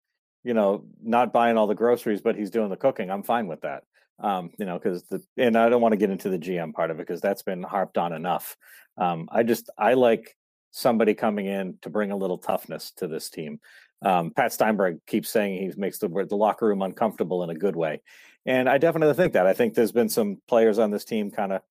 you 0.43 0.53
know, 0.53 0.85
not 1.01 1.33
buying 1.33 1.57
all 1.57 1.67
the 1.67 1.75
groceries, 1.75 2.21
but 2.21 2.35
he's 2.35 2.51
doing 2.51 2.69
the 2.69 2.77
cooking, 2.77 3.09
I'm 3.09 3.23
fine 3.23 3.47
with 3.47 3.61
that. 3.61 3.83
Um, 4.21 4.51
you 4.57 4.65
know, 4.65 4.77
because 4.77 5.03
the 5.03 5.23
and 5.37 5.57
I 5.57 5.69
don't 5.69 5.81
want 5.81 5.93
to 5.93 5.97
get 5.97 6.09
into 6.09 6.29
the 6.29 6.37
GM 6.37 6.73
part 6.73 6.91
of 6.91 6.99
it 6.99 7.07
because 7.07 7.21
that's 7.21 7.41
been 7.41 7.63
harped 7.63 7.97
on 7.97 8.11
enough. 8.11 8.57
Um, 8.97 9.29
I 9.31 9.43
just 9.43 9.69
I 9.77 9.93
like 9.93 10.35
somebody 10.71 11.13
coming 11.13 11.45
in 11.45 11.77
to 11.81 11.89
bring 11.89 12.11
a 12.11 12.17
little 12.17 12.37
toughness 12.37 12.91
to 12.97 13.07
this 13.07 13.29
team. 13.29 13.59
Um, 14.01 14.31
Pat 14.31 14.51
Steinberg 14.51 14.99
keeps 15.07 15.29
saying 15.29 15.61
he 15.61 15.79
makes 15.79 15.99
the 15.99 16.09
the 16.27 16.35
locker 16.35 16.67
room 16.67 16.81
uncomfortable 16.81 17.43
in 17.43 17.49
a 17.49 17.55
good 17.55 17.77
way, 17.77 18.01
and 18.45 18.67
I 18.67 18.77
definitely 18.77 19.15
think 19.15 19.33
that. 19.33 19.47
I 19.47 19.53
think 19.53 19.73
there's 19.73 19.93
been 19.93 20.09
some 20.09 20.41
players 20.49 20.79
on 20.79 20.91
this 20.91 21.05
team 21.05 21.31
kind 21.31 21.53
of 21.53 21.61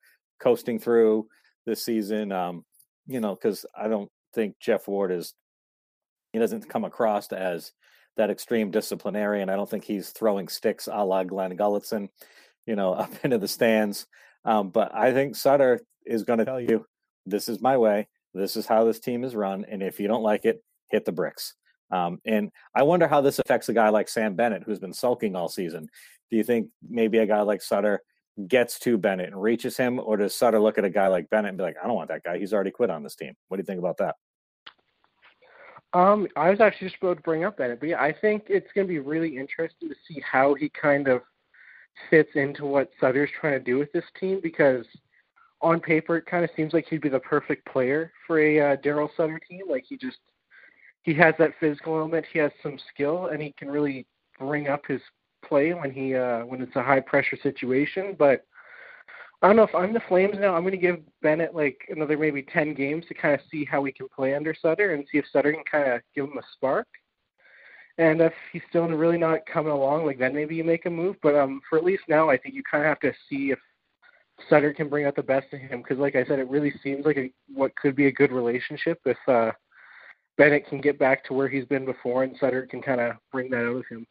coasting 0.40 0.78
through 0.78 1.28
this 1.66 1.84
season. 1.84 2.32
Um, 2.32 2.64
you 3.06 3.20
know, 3.20 3.34
because 3.34 3.66
I 3.76 3.88
don't 3.88 4.10
think 4.34 4.58
Geoff 4.58 4.88
Ward 4.88 5.12
is, 5.12 5.34
he 6.32 6.38
doesn't 6.38 6.68
come 6.68 6.84
across 6.84 7.32
as 7.32 7.72
that 8.18 8.30
extreme 8.30 8.70
disciplinarian. 8.70 9.48
I 9.48 9.56
don't 9.56 9.68
think 9.68 9.84
he's 9.84 10.10
throwing 10.10 10.48
sticks 10.48 10.88
a 10.90 11.04
la 11.04 11.24
Glenn 11.24 11.56
Gulutzan, 11.56 12.08
you 12.66 12.76
know, 12.76 12.92
up 13.04 13.12
into 13.24 13.38
the 13.38 13.48
stands. 13.48 14.06
Um, 14.44 14.68
but 14.70 14.94
I 14.94 15.12
think 15.12 15.34
Sutter 15.34 15.80
is 16.04 16.24
going 16.24 16.38
to 16.38 16.44
tell 16.44 16.60
you, 16.60 16.84
this 17.26 17.48
is 17.48 17.60
my 17.60 17.76
way. 17.76 18.08
This 18.34 18.56
is 18.56 18.66
how 18.66 18.84
this 18.84 19.00
team 19.00 19.24
is 19.24 19.34
run. 19.34 19.64
And 19.68 19.82
if 19.82 19.98
you 19.98 20.08
don't 20.08 20.22
like 20.22 20.44
it, 20.44 20.62
hit 20.90 21.04
the 21.04 21.12
bricks. 21.12 21.54
Um, 21.90 22.20
and 22.26 22.50
I 22.74 22.82
wonder 22.82 23.08
how 23.08 23.20
this 23.20 23.38
affects 23.38 23.68
a 23.68 23.72
guy 23.72 23.88
like 23.88 24.08
Sam 24.08 24.34
Bennett, 24.34 24.64
who's 24.64 24.78
been 24.78 24.92
sulking 24.92 25.34
all 25.34 25.48
season. 25.48 25.88
Do 26.30 26.36
you 26.36 26.44
think 26.44 26.68
maybe 26.86 27.18
a 27.18 27.26
guy 27.26 27.40
like 27.40 27.62
Sutter 27.62 28.02
gets 28.46 28.78
to 28.80 28.98
Bennett 28.98 29.28
and 29.28 29.42
reaches 29.42 29.76
him, 29.76 29.98
or 29.98 30.16
does 30.16 30.34
Sutter 30.34 30.60
look 30.60 30.78
at 30.78 30.84
a 30.84 30.90
guy 30.90 31.08
like 31.08 31.30
Bennett 31.30 31.50
and 31.50 31.58
be 31.58 31.64
like, 31.64 31.76
I 31.82 31.86
don't 31.86 31.96
want 31.96 32.10
that 32.10 32.22
guy. 32.22 32.38
He's 32.38 32.52
already 32.52 32.70
quit 32.70 32.90
on 32.90 33.02
this 33.02 33.16
team. 33.16 33.34
What 33.48 33.56
do 33.56 33.62
you 33.62 33.66
think 33.66 33.78
about 33.78 33.96
that? 33.98 34.16
Um, 35.94 36.28
I 36.36 36.50
was 36.50 36.60
actually 36.60 36.88
just 36.88 37.02
about 37.02 37.16
to 37.16 37.22
bring 37.22 37.44
up 37.44 37.56
Bennett, 37.56 37.80
but 37.80 37.88
yeah, 37.88 38.00
I 38.00 38.12
think 38.12 38.44
it's 38.48 38.68
going 38.74 38.86
to 38.86 38.92
be 38.92 38.98
really 38.98 39.36
interesting 39.36 39.88
to 39.88 39.94
see 40.06 40.20
how 40.20 40.54
he 40.54 40.68
kind 40.68 41.08
of 41.08 41.22
fits 42.10 42.30
into 42.34 42.66
what 42.66 42.90
Sutter's 43.00 43.30
trying 43.40 43.54
to 43.58 43.64
do 43.64 43.78
with 43.78 43.90
this 43.92 44.04
team 44.20 44.40
because 44.42 44.84
on 45.60 45.80
paper 45.80 46.16
it 46.16 46.26
kind 46.26 46.44
of 46.44 46.50
seems 46.54 46.72
like 46.72 46.86
he'd 46.88 47.00
be 47.00 47.08
the 47.08 47.18
perfect 47.18 47.66
player 47.66 48.12
for 48.26 48.38
a 48.38 48.60
uh, 48.60 48.76
Daryl 48.76 49.08
Sutter 49.16 49.40
team. 49.48 49.62
Like 49.68 49.84
he 49.88 49.96
just 49.96 50.18
he 51.02 51.14
has 51.14 51.34
that 51.38 51.52
physical 51.58 51.96
element, 51.98 52.26
he 52.32 52.38
has 52.38 52.52
some 52.62 52.78
skill, 52.92 53.26
and 53.26 53.40
he 53.40 53.54
can 53.58 53.68
really 53.68 54.06
bring 54.38 54.68
up 54.68 54.86
his 54.86 55.00
play 55.44 55.72
when 55.72 55.90
he 55.90 56.14
uh, 56.14 56.44
when 56.44 56.60
it's 56.60 56.76
a 56.76 56.82
high 56.82 57.00
pressure 57.00 57.38
situation. 57.42 58.14
But 58.18 58.44
I 59.40 59.46
don't 59.46 59.56
know 59.56 59.62
if 59.62 59.74
I'm 59.74 59.92
the 59.92 60.00
Flames 60.08 60.36
now. 60.38 60.54
I'm 60.54 60.62
going 60.62 60.72
to 60.72 60.78
give 60.78 60.98
Bennett 61.22 61.54
like 61.54 61.78
another 61.90 62.18
maybe 62.18 62.42
ten 62.42 62.74
games 62.74 63.04
to 63.06 63.14
kind 63.14 63.34
of 63.34 63.40
see 63.50 63.64
how 63.64 63.84
he 63.84 63.92
can 63.92 64.08
play 64.08 64.34
under 64.34 64.54
Sutter 64.60 64.94
and 64.94 65.06
see 65.10 65.18
if 65.18 65.26
Sutter 65.32 65.52
can 65.52 65.62
kind 65.70 65.92
of 65.92 66.00
give 66.14 66.24
him 66.24 66.38
a 66.38 66.42
spark. 66.54 66.88
And 67.98 68.20
if 68.20 68.32
he's 68.52 68.62
still 68.68 68.88
really 68.88 69.18
not 69.18 69.46
coming 69.46 69.72
along, 69.72 70.06
like 70.06 70.18
then 70.18 70.34
maybe 70.34 70.56
you 70.56 70.64
make 70.64 70.86
a 70.86 70.90
move. 70.90 71.16
But 71.22 71.36
um, 71.36 71.60
for 71.68 71.78
at 71.78 71.84
least 71.84 72.02
now, 72.08 72.28
I 72.28 72.36
think 72.36 72.54
you 72.54 72.62
kind 72.68 72.84
of 72.84 72.88
have 72.88 73.00
to 73.00 73.12
see 73.28 73.50
if 73.52 73.58
Sutter 74.48 74.72
can 74.72 74.88
bring 74.88 75.04
out 75.04 75.14
the 75.14 75.22
best 75.22 75.46
in 75.52 75.60
him. 75.60 75.82
Because 75.82 75.98
like 75.98 76.16
I 76.16 76.24
said, 76.24 76.40
it 76.40 76.48
really 76.48 76.72
seems 76.82 77.06
like 77.06 77.16
a, 77.16 77.30
what 77.52 77.74
could 77.76 77.94
be 77.94 78.06
a 78.06 78.12
good 78.12 78.32
relationship 78.32 79.00
if 79.04 79.18
uh, 79.28 79.52
Bennett 80.36 80.68
can 80.68 80.80
get 80.80 80.98
back 80.98 81.24
to 81.24 81.34
where 81.34 81.48
he's 81.48 81.64
been 81.64 81.84
before, 81.84 82.24
and 82.24 82.36
Sutter 82.38 82.66
can 82.66 82.82
kind 82.82 83.00
of 83.00 83.16
bring 83.30 83.50
that 83.50 83.66
out 83.68 83.76
of 83.76 83.86
him. 83.88 84.04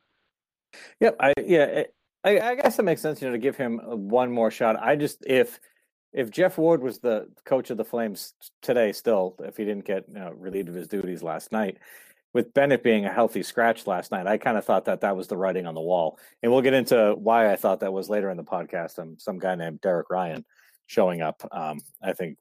Yep. 1.00 1.16
I 1.20 1.34
yeah. 1.46 1.84
I, 2.28 2.52
I 2.52 2.56
guess 2.56 2.78
it 2.78 2.84
makes 2.84 3.02
sense, 3.02 3.22
you 3.22 3.28
know, 3.28 3.34
to 3.34 3.40
give 3.40 3.56
him 3.56 3.80
one 3.80 4.32
more 4.32 4.52
shot. 4.52 4.76
I 4.82 4.96
just 4.96 5.26
if 5.26 5.60
if 6.14 6.30
Geoff 6.30 6.58
Ward 6.58 6.82
was 6.82 7.00
the 7.00 7.28
coach 7.46 7.70
of 7.70 7.78
the 7.78 7.86
Flames 7.86 8.34
today, 8.62 8.92
still, 8.92 9.36
if 9.40 9.56
he 9.58 9.66
didn't 9.66 9.86
get 9.86 10.06
you 10.08 10.16
know, 10.16 10.32
relieved 10.32 10.70
of 10.70 10.76
his 10.76 10.88
duties 10.88 11.24
last 11.24 11.52
night, 11.52 11.78
with 12.34 12.54
Bennett 12.54 12.84
being 12.84 13.06
a 13.06 13.14
healthy 13.14 13.44
scratch 13.44 13.88
last 13.88 14.12
night, 14.12 14.28
I 14.28 14.38
kind 14.38 14.58
of 14.58 14.66
thought 14.66 14.86
that 14.86 15.02
that 15.02 15.16
was 15.16 15.28
the 15.28 15.38
writing 15.38 15.66
on 15.66 15.76
the 15.76 15.82
wall. 15.82 16.20
And 16.44 16.52
we'll 16.52 16.62
get 16.62 16.74
into 16.74 17.16
why 17.18 17.52
I 17.52 17.56
thought 17.56 17.80
that 17.80 17.94
was 17.94 18.10
later 18.10 18.30
in 18.30 18.38
the 18.38 18.44
podcast. 18.44 19.00
Um, 19.00 19.16
some 19.20 19.40
guy 19.40 19.56
named 19.56 19.82
Derek 19.82 20.10
Ryan 20.10 20.44
showing 20.86 21.22
up. 21.22 21.48
Um, 21.52 21.80
I 22.02 22.14
think 22.14 22.38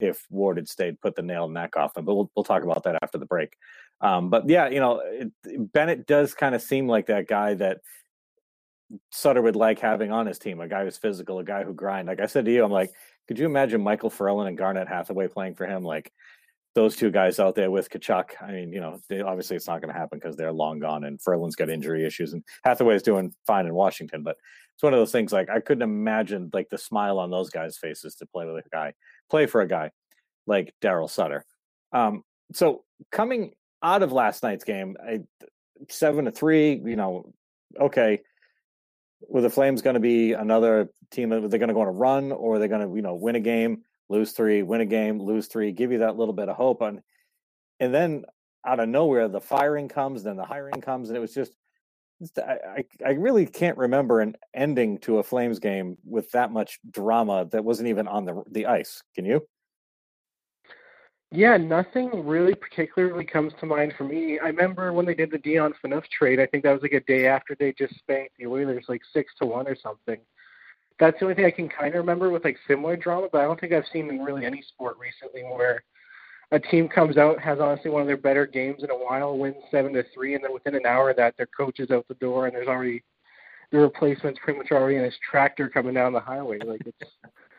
if 0.00 0.26
Ward 0.30 0.56
had 0.56 0.68
stayed, 0.68 1.00
put 1.00 1.14
the 1.14 1.22
nail 1.22 1.44
in 1.44 1.54
that 1.54 1.72
coffin. 1.72 2.04
But 2.04 2.14
we'll 2.14 2.30
we'll 2.34 2.44
talk 2.44 2.62
about 2.64 2.84
that 2.84 2.98
after 3.02 3.18
the 3.18 3.26
break. 3.26 3.54
Um, 4.00 4.30
but 4.30 4.48
yeah, 4.48 4.68
you 4.68 4.80
know, 4.80 5.00
it, 5.04 5.72
Bennett 5.72 6.06
does 6.06 6.34
kind 6.34 6.54
of 6.54 6.62
seem 6.62 6.88
like 6.88 7.06
that 7.06 7.28
guy 7.28 7.54
that 7.54 7.78
Sutter 9.10 9.42
would 9.42 9.56
like 9.56 9.78
having 9.78 10.10
on 10.10 10.26
his 10.26 10.38
team, 10.38 10.60
a 10.60 10.68
guy 10.68 10.84
who's 10.84 10.96
physical, 10.96 11.38
a 11.38 11.44
guy 11.44 11.64
who 11.64 11.74
grind. 11.74 12.08
Like 12.08 12.20
I 12.20 12.26
said 12.26 12.44
to 12.46 12.52
you, 12.52 12.64
I'm 12.64 12.72
like, 12.72 12.90
could 13.26 13.38
you 13.38 13.46
imagine 13.46 13.82
Michael 13.82 14.10
Ferland 14.10 14.48
and 14.48 14.56
Garnet 14.56 14.88
Hathaway 14.88 15.28
playing 15.28 15.54
for 15.54 15.66
him? 15.66 15.82
Like 15.82 16.12
those 16.74 16.96
two 16.96 17.10
guys 17.10 17.38
out 17.38 17.54
there 17.54 17.70
with 17.70 17.90
Tkachuk. 17.90 18.30
I 18.40 18.52
mean, 18.52 18.72
you 18.72 18.80
know, 18.80 19.00
they, 19.08 19.20
obviously 19.20 19.56
it's 19.56 19.66
not 19.66 19.82
going 19.82 19.92
to 19.92 19.98
happen 19.98 20.18
because 20.18 20.36
they're 20.36 20.52
long 20.52 20.78
gone 20.78 21.04
and 21.04 21.20
Ferland's 21.20 21.56
got 21.56 21.70
injury 21.70 22.06
issues 22.06 22.32
and 22.32 22.42
Hathaway's 22.64 23.02
doing 23.02 23.34
fine 23.46 23.66
in 23.66 23.74
Washington. 23.74 24.22
But 24.22 24.36
it's 24.74 24.82
one 24.82 24.94
of 24.94 24.98
those 24.98 25.12
things 25.12 25.32
like 25.32 25.50
I 25.50 25.60
couldn't 25.60 25.82
imagine 25.82 26.50
like 26.52 26.70
the 26.70 26.78
smile 26.78 27.18
on 27.18 27.30
those 27.30 27.50
guys' 27.50 27.76
faces 27.76 28.14
to 28.16 28.26
play 28.26 28.46
with 28.46 28.64
a 28.64 28.68
guy, 28.70 28.94
play 29.28 29.46
for 29.46 29.60
a 29.60 29.68
guy 29.68 29.90
like 30.46 30.72
Daryl 30.80 31.10
Sutter. 31.10 31.44
Um, 31.92 32.22
so 32.52 32.84
coming 33.12 33.52
out 33.82 34.02
of 34.02 34.12
last 34.12 34.42
night's 34.42 34.64
game, 34.64 34.96
I, 35.02 35.20
seven 35.90 36.24
to 36.24 36.30
three, 36.30 36.80
you 36.84 36.96
know, 36.96 37.32
okay 37.78 38.20
were 39.20 39.40
the 39.40 39.50
Flames 39.50 39.82
going 39.82 39.94
to 39.94 40.00
be 40.00 40.32
another 40.32 40.90
team? 41.10 41.32
Are 41.32 41.46
they're 41.48 41.58
going 41.58 41.68
to 41.68 41.74
go 41.74 41.82
on 41.82 41.88
a 41.88 41.92
run, 41.92 42.32
or 42.32 42.56
are 42.56 42.58
they 42.58 42.68
going 42.68 42.88
to 42.88 42.94
you 42.94 43.02
know 43.02 43.14
win 43.14 43.36
a 43.36 43.40
game, 43.40 43.82
lose 44.08 44.32
three, 44.32 44.62
win 44.62 44.80
a 44.80 44.86
game, 44.86 45.20
lose 45.20 45.46
three, 45.46 45.72
give 45.72 45.92
you 45.92 45.98
that 45.98 46.16
little 46.16 46.34
bit 46.34 46.48
of 46.48 46.56
hope? 46.56 46.82
And 46.82 47.00
and 47.80 47.94
then 47.94 48.24
out 48.66 48.80
of 48.80 48.88
nowhere, 48.88 49.28
the 49.28 49.40
firing 49.40 49.88
comes, 49.88 50.22
then 50.22 50.36
the 50.36 50.44
hiring 50.44 50.80
comes, 50.80 51.08
and 51.08 51.16
it 51.16 51.20
was 51.20 51.34
just. 51.34 51.52
I, 52.36 52.82
I 53.06 53.10
really 53.10 53.46
can't 53.46 53.78
remember 53.78 54.20
an 54.20 54.34
ending 54.52 54.98
to 55.02 55.18
a 55.18 55.22
Flames 55.22 55.60
game 55.60 55.96
with 56.04 56.32
that 56.32 56.50
much 56.50 56.80
drama 56.90 57.46
that 57.52 57.64
wasn't 57.64 57.90
even 57.90 58.08
on 58.08 58.24
the 58.24 58.42
the 58.50 58.66
ice. 58.66 59.02
Can 59.14 59.24
you? 59.24 59.46
Yeah, 61.30 61.58
nothing 61.58 62.26
really 62.26 62.54
particularly 62.54 63.24
comes 63.24 63.52
to 63.60 63.66
mind 63.66 63.92
for 63.98 64.04
me. 64.04 64.38
I 64.38 64.46
remember 64.46 64.94
when 64.94 65.04
they 65.04 65.14
did 65.14 65.30
the 65.30 65.36
Dion 65.38 65.74
Phaneuf 65.84 66.04
trade. 66.08 66.40
I 66.40 66.46
think 66.46 66.64
that 66.64 66.72
was 66.72 66.80
like 66.80 66.92
a 66.92 67.00
day 67.00 67.26
after 67.26 67.54
they 67.54 67.72
just 67.74 67.94
spanked 67.98 68.38
the 68.38 68.46
Oilers 68.46 68.86
like 68.88 69.02
six 69.12 69.32
to 69.38 69.46
one 69.46 69.68
or 69.68 69.76
something. 69.76 70.18
That's 70.98 71.18
the 71.18 71.26
only 71.26 71.34
thing 71.34 71.44
I 71.44 71.50
can 71.50 71.68
kind 71.68 71.94
of 71.94 71.98
remember 71.98 72.30
with 72.30 72.44
like 72.44 72.56
similar 72.66 72.96
drama. 72.96 73.28
But 73.30 73.42
I 73.42 73.44
don't 73.44 73.60
think 73.60 73.74
I've 73.74 73.84
seen 73.92 74.08
in 74.08 74.24
really 74.24 74.46
any 74.46 74.62
sport 74.62 74.96
recently 74.98 75.42
where 75.42 75.84
a 76.50 76.58
team 76.58 76.88
comes 76.88 77.18
out 77.18 77.38
has 77.40 77.60
honestly 77.60 77.90
one 77.90 78.00
of 78.00 78.06
their 78.08 78.16
better 78.16 78.46
games 78.46 78.82
in 78.82 78.90
a 78.90 78.94
while, 78.96 79.36
wins 79.36 79.56
seven 79.70 79.92
to 79.92 80.04
three, 80.14 80.34
and 80.34 80.42
then 80.42 80.54
within 80.54 80.74
an 80.76 80.86
hour 80.86 81.10
of 81.10 81.16
that 81.16 81.36
their 81.36 81.48
coach 81.54 81.78
is 81.78 81.90
out 81.90 82.08
the 82.08 82.14
door 82.14 82.46
and 82.46 82.56
there's 82.56 82.68
already 82.68 83.04
the 83.70 83.78
replacement's 83.78 84.40
pretty 84.42 84.58
much 84.58 84.72
already 84.72 84.96
in 84.96 85.04
his 85.04 85.18
tractor 85.30 85.68
coming 85.68 85.92
down 85.92 86.14
the 86.14 86.20
highway. 86.20 86.58
Like 86.64 86.80
it's 86.86 87.12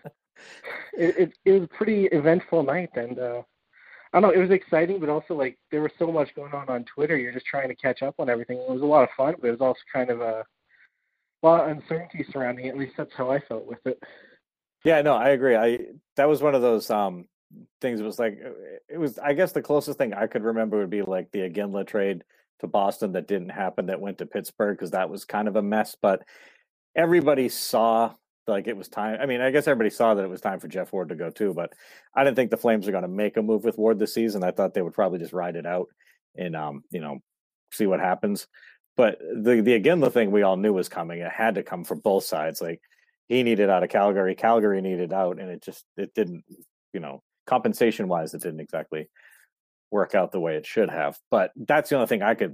it, 0.98 1.18
it, 1.18 1.34
it 1.46 1.52
was 1.52 1.64
a 1.64 1.68
pretty 1.68 2.06
eventful 2.08 2.64
night 2.64 2.90
and. 2.96 3.20
uh 3.20 3.42
I 4.12 4.20
don't 4.20 4.30
know. 4.30 4.36
It 4.36 4.42
was 4.42 4.52
exciting, 4.52 5.00
but 5.00 5.10
also 5.10 5.36
like 5.36 5.58
there 5.72 5.82
was 5.82 5.92
so 6.00 6.12
much 6.12 6.34
going 6.36 6.54
on 6.54 6.68
on 6.68 6.84
Twitter. 6.86 7.18
You're 7.18 7.32
just 7.32 7.46
trying 7.46 7.70
to 7.70 7.76
catch 7.76 8.02
up 8.02 8.16
on 8.18 8.30
everything. 8.30 8.58
It 8.58 8.70
was 8.70 8.82
a 8.82 8.86
lot 8.86 9.04
of 9.04 9.10
fun, 9.16 9.36
but 9.40 9.48
it 9.48 9.52
was 9.52 9.62
also 9.62 9.80
kind 9.94 10.10
of 10.10 10.22
a, 10.22 10.44
lot 11.44 11.62
of 11.62 11.78
uncertainty 11.78 12.26
surrounding 12.32 12.66
it. 12.66 12.70
At 12.70 12.78
least 12.78 12.96
that's 12.98 13.14
how 13.16 13.32
I 13.32 13.40
felt 13.40 13.66
with 13.66 13.80
it. 13.86 14.02
Yeah, 14.84 15.02
no, 15.02 15.14
I 15.14 15.30
agree. 15.30 15.56
I 15.56 15.80
that 16.16 16.28
was 16.28 16.42
one 16.42 16.56
of 16.56 16.62
those 16.62 16.90
um 16.90 17.26
things. 17.82 18.00
It 18.00 18.06
was 18.06 18.20
like 18.20 18.40
it 18.90 18.98
was. 18.98 19.20
I 19.20 19.34
guess 19.34 19.52
the 19.52 19.62
closest 19.62 19.98
thing 19.98 20.14
I 20.14 20.28
could 20.28 20.44
remember 20.44 20.80
would 20.80 20.90
be 20.90 21.02
like 21.02 21.32
the 21.32 21.40
Iginla 21.40 21.86
trade 21.86 22.24
to 22.62 22.68
Boston 22.68 23.14
that 23.14 23.28
didn't 23.28 23.50
happen 23.50 23.86
that 23.88 24.02
went 24.02 24.18
to 24.18 24.26
Pittsburgh 24.26 24.78
because 24.78 24.92
that 24.92 25.10
was 25.10 25.24
kind 25.26 25.48
of 25.48 25.56
a 25.56 25.62
mess. 25.62 25.96
But 26.02 26.24
everybody 26.96 27.50
saw 27.50 28.14
like 28.50 28.68
it 28.68 28.78
was 28.78 28.88
time. 28.88 29.20
I 29.22 29.26
mean, 29.26 29.42
I 29.42 29.52
guess 29.52 29.68
everybody 29.68 29.90
saw 29.90 30.14
that 30.14 30.24
it 30.24 30.30
was 30.30 30.42
time 30.42 30.60
for 30.60 30.68
Geoff 30.68 30.92
Ward 30.92 31.10
to 31.10 31.16
go 31.16 31.30
too, 31.30 31.54
but 31.54 31.74
I 32.14 32.24
didn't 32.24 32.36
think 32.36 32.52
the 32.52 32.58
Flames 32.58 32.86
were 32.86 32.92
going 32.92 33.04
to 33.04 33.08
make 33.08 33.38
a 33.38 33.42
move 33.42 33.64
with 33.64 33.78
Ward 33.78 34.00
this 34.00 34.14
season. 34.14 34.44
I 34.44 34.52
thought 34.52 34.74
they 34.74 34.82
would 34.82 34.94
probably 34.94 35.20
just 35.20 35.34
ride 35.34 35.56
it 35.56 35.66
out 35.66 35.88
and 36.36 36.56
um, 36.56 36.84
you 36.92 37.02
know, 37.02 37.20
see 37.72 37.88
what 37.88 38.00
happens. 38.00 38.48
But 38.98 39.20
the 39.20 39.62
the 39.62 39.74
again 39.74 40.02
the 40.02 40.12
thing 40.12 40.32
we 40.32 40.42
all 40.42 40.58
knew 40.58 40.74
was 40.74 40.90
coming. 40.90 41.20
It 41.20 41.32
had 41.32 41.56
to 41.56 41.64
come 41.64 41.84
from 41.84 42.00
both 42.00 42.26
sides. 42.26 42.62
Like 42.62 42.82
he 43.28 43.44
needed 43.44 43.70
out 43.70 43.84
of 43.84 43.90
Calgary, 43.90 44.36
Calgary 44.36 44.82
needed 44.82 45.14
out, 45.14 45.40
and 45.40 45.50
it 45.50 45.64
just 45.64 45.86
it 45.96 46.14
didn't, 46.14 46.44
you 46.94 47.00
know, 47.00 47.22
compensation 47.48 48.08
wise, 48.08 48.34
it 48.34 48.42
didn't 48.42 48.60
exactly 48.60 49.08
work 49.92 50.16
out 50.16 50.32
the 50.32 50.40
way 50.40 50.56
it 50.56 50.66
should 50.66 50.90
have. 50.90 51.18
But 51.32 51.52
that's 51.56 51.90
the 51.90 51.96
only 51.96 52.08
thing 52.08 52.22
I 52.22 52.36
could, 52.36 52.54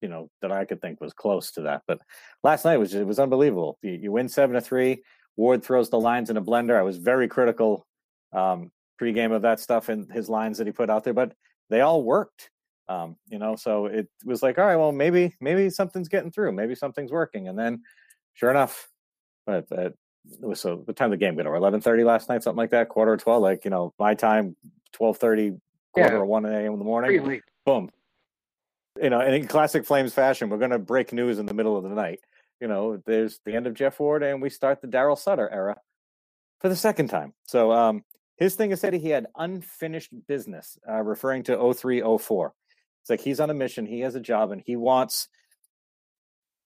you 0.00 0.08
know, 0.08 0.28
that 0.42 0.52
I 0.52 0.64
could 0.64 0.80
think 0.80 1.00
was 1.00 1.12
close 1.12 1.52
to 1.52 1.62
that. 1.62 1.82
But 1.86 2.00
last 2.42 2.64
night 2.64 2.76
was 2.76 2.94
it 2.94 3.06
was 3.06 3.18
unbelievable. 3.18 3.78
You, 3.82 3.92
you 3.92 4.12
win 4.12 4.28
seven 4.28 4.54
to 4.54 4.60
three. 4.60 5.02
Ward 5.36 5.62
throws 5.62 5.90
the 5.90 6.00
lines 6.00 6.30
in 6.30 6.36
a 6.36 6.42
blender. 6.42 6.78
I 6.78 6.82
was 6.82 6.96
very 6.96 7.28
critical 7.28 7.86
um, 8.32 8.70
pregame 9.00 9.32
of 9.32 9.42
that 9.42 9.60
stuff 9.60 9.88
and 9.88 10.10
his 10.10 10.28
lines 10.28 10.58
that 10.58 10.66
he 10.66 10.72
put 10.72 10.90
out 10.90 11.04
there, 11.04 11.14
but 11.14 11.32
they 11.70 11.80
all 11.80 12.02
worked. 12.02 12.50
Um, 12.88 13.16
you 13.28 13.38
know, 13.38 13.56
so 13.56 13.86
it 13.86 14.08
was 14.24 14.42
like, 14.42 14.58
all 14.58 14.64
right, 14.64 14.76
well, 14.76 14.92
maybe 14.92 15.34
maybe 15.40 15.70
something's 15.70 16.08
getting 16.08 16.30
through, 16.30 16.52
maybe 16.52 16.74
something's 16.74 17.10
working, 17.10 17.48
and 17.48 17.58
then 17.58 17.82
sure 18.34 18.50
enough, 18.50 18.88
but 19.44 19.66
uh, 19.72 19.90
it 19.90 19.94
was 20.40 20.60
so 20.60 20.84
the 20.86 20.92
time 20.92 21.10
the 21.10 21.16
game 21.16 21.36
got 21.36 21.46
over 21.46 21.56
eleven 21.56 21.80
thirty 21.80 22.04
last 22.04 22.28
night, 22.28 22.44
something 22.44 22.58
like 22.58 22.70
that, 22.70 22.88
quarter 22.88 23.14
of 23.14 23.20
twelve, 23.20 23.42
like 23.42 23.64
you 23.64 23.70
know, 23.70 23.92
my 23.98 24.14
time, 24.14 24.54
twelve 24.92 25.18
thirty, 25.18 25.52
quarter 25.92 26.14
yeah. 26.14 26.20
or 26.20 26.26
one 26.26 26.44
a.m. 26.46 26.74
in 26.74 26.78
the 26.78 26.84
morning, 26.84 27.42
boom. 27.64 27.90
You 29.02 29.10
know, 29.10 29.20
and 29.20 29.34
in 29.34 29.46
classic 29.48 29.84
Flames 29.84 30.14
fashion, 30.14 30.48
we're 30.48 30.58
going 30.58 30.70
to 30.70 30.78
break 30.78 31.12
news 31.12 31.38
in 31.38 31.46
the 31.46 31.54
middle 31.54 31.76
of 31.76 31.82
the 31.82 31.90
night 31.90 32.20
you 32.60 32.68
know, 32.68 33.02
there's 33.06 33.40
the 33.44 33.54
end 33.54 33.66
of 33.66 33.74
Geoff 33.74 34.00
Ward, 34.00 34.22
and 34.22 34.40
we 34.40 34.50
start 34.50 34.80
the 34.80 34.88
Daryl 34.88 35.18
Sutter 35.18 35.48
era 35.50 35.76
for 36.60 36.68
the 36.68 36.76
second 36.76 37.08
time. 37.08 37.34
So 37.46 37.72
um, 37.72 38.02
his 38.36 38.54
thing 38.54 38.70
is 38.70 38.80
that 38.80 38.92
he 38.92 39.10
had 39.10 39.26
unfinished 39.36 40.10
business, 40.26 40.78
uh, 40.88 41.02
referring 41.02 41.42
to 41.44 41.56
0304. 41.56 42.52
It's 43.02 43.10
like 43.10 43.20
he's 43.20 43.40
on 43.40 43.50
a 43.50 43.54
mission, 43.54 43.86
he 43.86 44.00
has 44.00 44.14
a 44.14 44.20
job, 44.20 44.50
and 44.50 44.62
he 44.64 44.76
wants 44.76 45.28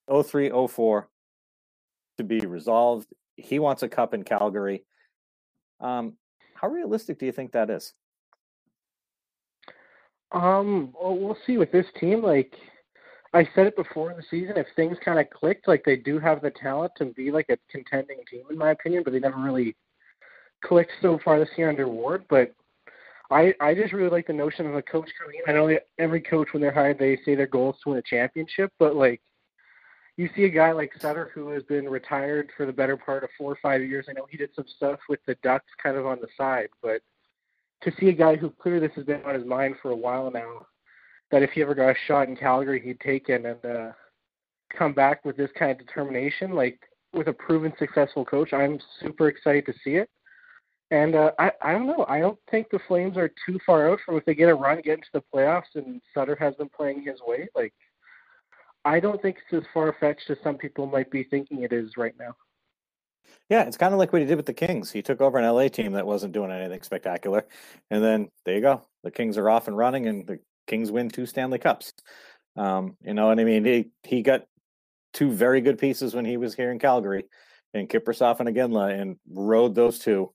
0304 0.09 1.09
to 2.19 2.25
be 2.25 2.41
resolved. 2.41 3.09
He 3.37 3.59
wants 3.59 3.83
a 3.83 3.89
cup 3.89 4.15
in 4.15 4.25
Calgary. 4.25 4.85
Um, 5.81 6.15
how 6.55 6.69
realistic 6.69 7.19
do 7.19 7.27
you 7.27 7.33
think 7.33 7.53
that 7.53 7.71
is? 7.71 7.95
Um, 10.33 10.93
well, 11.01 11.17
we'll 11.17 11.39
see 11.47 11.57
with 11.57 11.73
this 11.73 11.87
team. 11.99 12.23
Like, 12.23 12.57
I 13.33 13.49
said 13.55 13.67
it 13.67 13.77
before 13.77 14.11
in 14.11 14.17
the 14.17 14.25
season. 14.31 14.57
If 14.57 14.67
things 14.75 14.97
kind 15.05 15.19
of 15.19 15.31
clicked, 15.31 15.69
like 15.69 15.85
they 15.85 15.97
do 15.97 16.19
have 16.19 16.43
the 16.43 16.51
talent 16.51 16.93
to 16.99 17.07
be 17.07 17.31
like 17.31 17.49
a 17.49 17.59
contending 17.71 18.19
team, 18.29 18.43
in 18.51 18.59
my 18.59 18.73
opinion, 18.73 19.03
but 19.05 19.13
they 19.13 19.21
never 19.21 19.39
really 19.39 19.77
clicked 20.65 20.93
so 21.01 21.19
far 21.25 21.39
this 21.39 21.49
year 21.57 21.69
under 21.69 21.89
Ward. 21.89 22.25
But 22.29 22.53
I 23.31 23.55
I 23.61 23.75
just 23.75 23.93
really 23.93 24.11
like 24.11 24.27
the 24.27 24.33
notion 24.33 24.67
of 24.67 24.75
a 24.75 24.83
coach 24.83 25.09
coming 25.21 25.41
in. 25.47 25.49
I 25.49 25.57
know 25.57 25.79
every 25.99 26.21
coach 26.21 26.49
when 26.53 26.61
they're 26.61 26.73
hired, 26.73 26.99
they 26.99 27.19
say 27.25 27.37
their 27.37 27.47
goal 27.47 27.71
is 27.71 27.77
to 27.85 27.91
win 27.91 27.99
a 27.99 28.03
championship, 28.03 28.73
but 28.79 28.97
like 28.97 29.21
you 30.17 30.29
see 30.35 30.45
a 30.45 30.51
guy 30.51 30.73
like 30.73 30.93
Sutter 31.01 31.31
who 31.33 31.51
has 31.51 31.63
been 31.63 31.89
retired 31.89 32.51
for 32.57 32.67
the 32.67 32.73
better 32.73 32.97
part 32.97 33.23
of 33.23 33.31
four 33.39 33.53
or 33.53 33.59
five 33.63 33.83
years. 33.83 34.07
I 34.09 34.13
know 34.13 34.27
he 34.29 34.37
did 34.37 34.51
some 34.55 34.67
stuff 34.77 34.99
with 35.09 35.21
the 35.27 35.37
Ducks 35.43 35.71
kind 35.83 35.97
of 35.97 36.05
on 36.05 36.19
the 36.21 36.29
side, 36.37 36.69
but 36.83 37.01
to 37.83 37.93
see 37.99 38.09
a 38.09 38.13
guy 38.13 38.37
who 38.37 38.51
clearly 38.51 38.87
this 38.87 38.97
has 38.97 39.07
been 39.07 39.23
on 39.23 39.35
his 39.35 39.47
mind 39.47 39.77
for 39.81 39.93
a 39.93 39.97
while 39.97 40.31
now 40.31 40.67
that 41.31 41.43
if 41.43 41.51
he 41.51 41.63
ever 41.63 41.75
got 41.75 41.91
a 41.91 41.95
shot 42.07 42.29
in 42.29 42.37
Calgary, 42.37 42.81
he'd 42.81 43.01
take 43.01 43.29
it 43.29 43.45
and 43.45 43.65
uh, 43.65 43.93
come 44.77 44.93
back 44.93 45.25
with 45.25 45.37
this 45.37 45.51
kind 45.59 45.71
of 45.71 45.79
determination, 45.79 46.53
like 46.53 46.79
with 47.13 47.29
a 47.29 47.33
proven 47.33 47.73
successful 47.79 48.25
coach. 48.25 48.53
I'm 48.53 48.79
super 49.01 49.29
excited 49.29 49.67
to 49.67 49.75
see 49.85 49.97
it. 49.97 50.09
And 50.93 51.15
uh, 51.15 51.31
I, 51.39 51.53
I 51.63 51.73
don't 51.73 51.87
know. 51.87 52.05
I 52.09 52.19
don't 52.19 52.39
think 52.51 52.69
the 52.71 52.81
Flames 52.89 53.17
are 53.17 53.31
too 53.47 53.61
far 53.65 53.91
out 53.91 54.01
from 54.05 54.17
if 54.17 54.25
they 54.25 54.35
get 54.35 54.49
a 54.49 54.55
run, 54.55 54.81
get 54.83 54.99
into 54.99 55.09
the 55.13 55.23
playoffs, 55.33 55.77
and 55.77 56.01
Sutter 56.13 56.35
has 56.37 56.55
been 56.57 56.69
playing 56.69 57.05
his 57.05 57.21
way. 57.25 57.49
Like, 57.55 57.73
I 58.85 58.99
don't 58.99 59.23
think 59.23 59.37
it's 59.37 59.65
as 59.65 59.71
far 59.73 59.95
fetched 60.01 60.31
as 60.31 60.39
some 60.43 60.57
people 60.57 60.87
might 60.87 61.11
be 61.11 61.23
thinking 61.25 61.63
it 61.63 61.73
is 61.73 61.97
right 61.97 62.15
now. 62.19 62.35
Yeah, 63.49 63.65
it's 63.65 63.77
kind 63.77 63.93
of 63.93 63.99
like 63.99 64.13
what 64.13 64.23
he 64.23 64.27
did 64.27 64.37
with 64.37 64.47
the 64.47 64.53
Kings. 64.53 64.91
He 64.91 65.03
took 65.03 65.21
over 65.21 65.39
an 65.39 65.45
LA 65.45 65.69
team 65.69 65.93
that 65.93 66.07
wasn't 66.07 66.33
doing 66.33 66.51
anything 66.51 66.83
spectacular, 66.83 67.47
and 67.91 68.03
then 68.03 68.29
there 68.45 68.57
you 68.57 68.61
go. 68.61 68.83
The 69.05 69.13
Kings 69.13 69.39
are 69.39 69.49
off 69.49 69.69
and 69.69 69.77
running, 69.77 70.09
and 70.09 70.27
the 70.27 70.41
Kings 70.71 70.93
win 70.93 71.11
two 71.11 71.27
Stanley 71.27 71.59
Cups. 71.59 71.93
Um, 72.57 72.97
you 73.03 73.13
know 73.13 73.27
what 73.27 73.41
I 73.41 73.45
mean? 73.45 73.65
He 73.65 73.91
he 74.05 74.23
got 74.23 74.45
two 75.13 75.31
very 75.31 75.61
good 75.61 75.79
pieces 75.79 76.15
when 76.15 76.25
he 76.25 76.37
was 76.37 76.55
here 76.55 76.71
in 76.71 76.79
Calgary, 76.79 77.25
and 77.75 77.89
Kiprusoff 77.89 78.41
and 78.41 78.49
Iginla, 78.49 78.99
and 78.99 79.17
rode 79.29 79.75
those 79.75 79.99
two, 79.99 80.33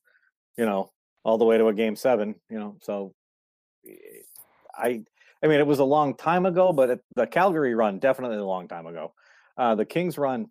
you 0.58 0.65
know, 0.65 0.92
all 1.24 1.38
the 1.38 1.46
way 1.46 1.58
to 1.58 1.68
a 1.68 1.74
game 1.74 1.96
seven. 1.96 2.36
You 2.50 2.60
know, 2.60 2.77
so 2.82 3.13
I 4.77 5.04
I 5.42 5.48
mean, 5.48 5.60
it 5.60 5.68
was 5.68 5.80
a 5.80 5.86
long 5.86 6.15
time 6.15 6.46
ago, 6.46 6.74
but 6.74 7.00
the 7.15 7.27
Calgary 7.27 7.74
run 7.74 8.00
definitely 8.00 8.38
a 8.38 8.46
long 8.46 8.68
time 8.68 8.88
ago. 8.88 9.13
Uh, 9.58 9.75
the 9.75 9.86
Kings 9.86 10.18
run 10.18 10.48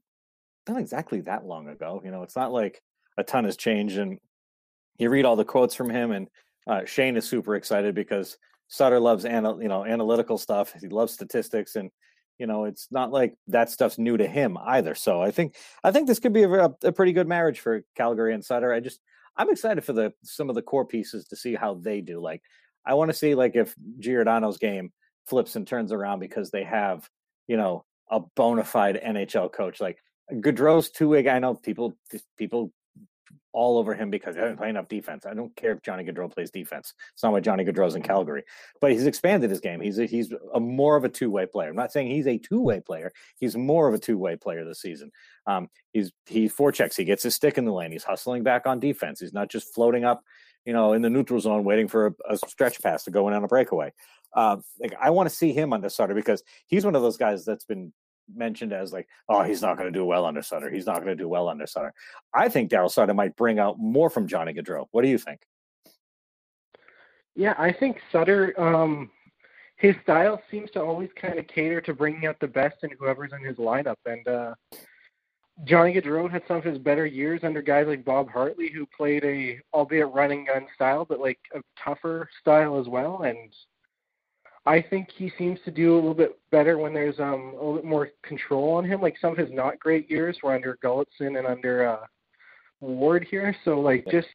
not 0.67 0.81
exactly 0.81 1.21
that 1.23 1.45
long 1.45 1.69
ago. 1.69 2.01
You 2.03 2.11
know, 2.11 2.23
it's 2.23 2.37
not 2.37 2.53
like 2.53 2.81
a 3.19 3.25
ton 3.25 3.45
has 3.45 3.57
changed. 3.57 3.99
And 3.99 4.19
you 4.99 5.11
read 5.11 5.27
all 5.27 5.37
the 5.37 5.45
quotes 5.45 5.75
from 5.75 5.91
him, 5.91 6.13
and 6.13 6.29
uh, 6.67 6.85
Shane 6.87 7.17
is 7.17 7.29
super 7.29 7.55
excited 7.57 7.95
because 7.95 8.39
Sutter 8.69 9.01
loves 9.01 9.25
ana- 9.25 9.59
you 9.61 9.69
know 9.69 9.85
analytical 9.85 10.39
stuff. 10.39 10.75
He 10.81 10.89
loves 10.89 11.13
statistics, 11.13 11.77
and 11.77 11.91
you 12.39 12.47
know 12.47 12.65
it's 12.65 12.89
not 12.91 13.13
like 13.13 13.35
that 13.49 13.71
stuff's 13.71 13.99
new 13.99 14.17
to 14.17 14.27
him 14.27 14.59
either. 14.59 14.95
So 14.95 15.21
I 15.21 15.31
think 15.31 15.57
I 15.83 15.91
think 15.91 16.07
this 16.07 16.19
could 16.19 16.33
be 16.33 16.45
a, 16.45 16.71
a 16.83 16.93
pretty 16.93 17.13
good 17.13 17.29
marriage 17.29 17.61
for 17.61 17.83
Calgary 17.97 18.35
and 18.35 18.45
Sutter. 18.45 18.73
I 18.73 18.81
just 18.81 19.01
I'm 19.37 19.51
excited 19.51 19.85
for 19.85 19.93
the 19.93 20.13
some 20.23 20.49
of 20.49 20.55
the 20.55 20.63
core 20.63 20.87
pieces 20.87 21.27
to 21.27 21.37
see 21.37 21.55
how 21.55 21.75
they 21.75 22.01
do. 22.01 22.21
Like 22.21 22.43
I 22.87 22.95
want 22.95 23.11
to 23.11 23.17
see 23.17 23.35
like 23.35 23.57
if 23.57 23.75
Giordano's 23.99 24.59
game 24.59 24.93
flips 25.27 25.57
and 25.57 25.67
turns 25.67 25.93
around 25.93 26.21
because 26.21 26.51
they 26.51 26.65
have 26.65 27.09
you 27.47 27.57
know 27.57 27.85
a 28.11 28.21
bona 28.21 28.65
fide 28.65 29.01
NHL 29.05 29.53
coach. 29.53 29.81
Like 29.81 29.99
Gaudreau's 30.33 30.91
two 30.91 31.09
way. 31.09 31.29
I 31.29 31.39
know 31.39 31.55
people 31.55 31.97
people 32.37 32.73
all 33.53 33.79
over 33.79 33.95
him 33.95 34.11
because 34.11 34.35
he 34.35 34.41
doesn't 34.41 34.57
play 34.57 34.69
enough 34.69 34.89
defense. 34.89 35.25
I 35.27 35.35
don't 35.35 35.55
care 35.57 35.73
if 35.73 35.83
Johnny 35.83 36.05
Gaudreau 36.05 36.33
plays 36.33 36.51
defense. 36.51 36.93
It's 37.13 37.23
not 37.23 37.33
why 37.33 37.41
Johnny 37.41 37.65
Gaudreau's 37.65 37.95
in 37.95 38.03
Calgary, 38.03 38.43
but 38.81 38.91
he's 38.91 39.07
expanded 39.07 39.51
his 39.51 39.61
game. 39.61 39.81
He's 39.81 39.99
a, 39.99 40.07
he's 40.07 40.33
a 40.53 40.61
more 40.61 40.97
of 40.97 41.05
a 41.05 41.09
two 41.09 41.31
way 41.31 41.47
player. 41.47 41.71
I'm 41.71 41.77
not 41.77 41.93
saying 41.93 42.09
he's 42.09 42.27
a 42.27 42.39
two 42.39 42.61
way 42.61 42.81
player. 42.81 43.13
He's 43.37 43.57
more 43.57 43.89
of 43.89 43.95
a 43.95 43.99
two 43.99 44.19
way 44.19 44.37
player 44.37 44.65
this 44.65 44.81
season. 44.81 45.11
Um, 45.47 45.69
he's 45.93 46.13
he 46.27 46.49
forechecks. 46.49 46.97
He 46.97 47.05
gets 47.05 47.23
his 47.23 47.35
stick 47.35 47.57
in 47.59 47.65
the 47.65 47.73
lane. 47.73 47.93
He's 47.93 48.05
hustling 48.05 48.43
back 48.43 48.67
on 48.67 48.81
defense. 48.81 49.21
He's 49.21 49.33
not 49.33 49.51
just 49.51 49.73
floating 49.75 50.05
up, 50.05 50.23
you 50.65 50.73
know, 50.73 50.93
in 50.93 51.03
the 51.03 51.11
neutral 51.11 51.41
zone 51.41 51.65
waiting 51.65 51.89
for 51.89 52.07
a, 52.07 52.15
a 52.31 52.39
stretch 52.49 52.83
pass 52.83 53.05
to 53.05 53.11
go 53.11 53.29
in 53.29 53.35
on 53.35 53.45
a 53.45 53.49
breakaway. 53.49 53.93
Uh, 54.35 54.57
like 54.81 54.95
I 55.01 55.11
want 55.11 55.29
to 55.29 55.35
see 55.35 55.53
him 55.53 55.73
under 55.73 55.89
Sutter 55.89 56.15
because 56.15 56.43
he's 56.67 56.85
one 56.85 56.97
of 56.97 57.03
those 57.03 57.17
guys 57.17 57.45
that's 57.45 57.65
been 57.65 57.93
mentioned 58.33 58.73
as 58.73 58.93
like, 58.93 59.09
oh, 59.29 59.43
he's 59.43 59.63
not 59.63 59.77
going 59.77 59.93
to 59.93 59.99
do 59.99 60.05
well 60.05 60.25
under 60.25 60.43
Sutter. 60.43 60.71
He's 60.71 60.87
not 60.87 60.97
going 60.97 61.17
to 61.17 61.23
do 61.23 61.29
well 61.29 61.49
under 61.49 61.67
Sutter. 61.67 61.93
I 62.33 62.49
think 62.49 62.71
Daryl 62.71 62.91
Sutter 62.91 63.15
might 63.15 63.37
bring 63.37 63.59
out 63.59 63.79
more 63.79 64.11
from 64.11 64.27
Johnny 64.27 64.53
Gaudreau. 64.53 64.87
What 64.91 65.03
do 65.03 65.09
you 65.09 65.19
think? 65.19 65.41
Yeah, 67.37 67.55
I 67.59 67.73
think 67.73 68.01
Sutter, 68.13 68.59
um, 68.61 69.11
his 69.77 69.97
style 70.03 70.41
seems 70.51 70.71
to 70.73 70.83
always 70.83 71.11
kind 71.21 71.39
of 71.39 71.49
cater 71.49 71.81
to 71.81 71.95
bringing 71.95 72.27
out 72.27 72.39
the 72.41 72.47
best 72.47 72.77
in 72.83 72.91
whoever's 72.99 73.33
in 73.33 73.45
his 73.45 73.57
lineup. 73.57 73.97
And 74.07 74.27
uh, 74.29 74.55
Johnny 75.65 75.95
Gaudreau 75.95 76.31
had 76.31 76.43
some 76.47 76.57
of 76.57 76.65
his 76.65 76.79
better 76.79 77.07
years 77.07 77.41
under 77.43 77.61
guys 77.61 77.87
like 77.87 78.05
Bob 78.05 78.31
Hartley, 78.31 78.71
who 78.71 78.87
played 78.87 79.25
a, 79.25 79.61
albeit 79.73 80.13
running 80.13 80.47
gun 80.47 80.67
style, 80.75 81.05
but 81.05 81.21
like 81.21 81.39
a 81.55 81.61
tougher 81.83 82.29
style 82.41 82.79
as 82.79 82.89
well. 82.89 83.23
And 83.23 83.53
I 84.67 84.81
think 84.81 85.09
he 85.15 85.31
seems 85.37 85.59
to 85.65 85.71
do 85.71 85.95
a 85.95 85.97
little 85.97 86.15
bit 86.15 86.39
better 86.51 86.79
when 86.79 86.95
there's 86.95 87.19
um 87.19 87.53
a 87.53 87.57
little 87.57 87.75
bit 87.77 87.85
more 87.85 88.11
control 88.23 88.75
on 88.75 88.85
him. 88.85 89.01
Like 89.01 89.17
some 89.21 89.33
of 89.33 89.39
his 89.39 89.51
not 89.53 89.79
great 89.79 90.11
years 90.11 90.39
were 90.43 90.55
under 90.55 90.79
Gulutzan 90.83 91.39
and 91.39 91.47
under 91.47 91.87
uh, 91.87 92.07
Ward 92.81 93.27
here. 93.29 93.55
So 93.65 93.81
like 93.81 94.07
just 94.11 94.29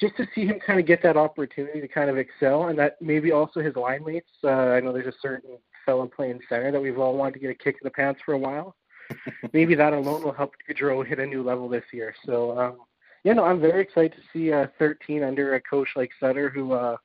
just 0.00 0.16
to 0.16 0.26
see 0.34 0.46
him 0.46 0.60
kind 0.64 0.78
of 0.78 0.86
get 0.86 1.02
that 1.02 1.16
opportunity 1.16 1.80
to 1.80 1.88
kind 1.88 2.08
of 2.08 2.18
excel, 2.18 2.68
and 2.68 2.78
that 2.78 3.00
maybe 3.00 3.32
also 3.32 3.60
his 3.60 3.74
line 3.74 4.04
mates. 4.04 4.30
Uh, 4.44 4.48
I 4.48 4.80
know 4.80 4.92
there's 4.92 5.12
a 5.12 5.18
certain 5.20 5.58
fellow 5.84 6.06
playing 6.06 6.40
center 6.48 6.70
that 6.70 6.80
we've 6.80 6.98
all 6.98 7.16
wanted 7.16 7.34
to 7.34 7.40
get 7.40 7.50
a 7.50 7.54
kick 7.54 7.76
in 7.80 7.84
the 7.84 7.90
pants 7.90 8.20
for 8.24 8.34
a 8.34 8.38
while. 8.38 8.76
maybe 9.52 9.74
that 9.74 9.92
alone 9.92 10.22
will 10.22 10.32
help 10.32 10.54
Gaudreau 10.68 11.04
hit 11.04 11.18
a 11.18 11.26
new 11.26 11.42
level 11.42 11.68
this 11.68 11.84
year. 11.92 12.14
So 12.24 12.56
um, 12.58 12.76
yeah, 13.24 13.32
no, 13.32 13.44
I'm 13.44 13.60
very 13.60 13.82
excited 13.82 14.12
to 14.12 14.22
see 14.32 14.52
uh, 14.52 14.68
13 14.78 15.24
under 15.24 15.54
a 15.54 15.60
coach 15.60 15.88
like 15.96 16.10
Sutter 16.20 16.48
who. 16.48 16.74
uh 16.74 16.96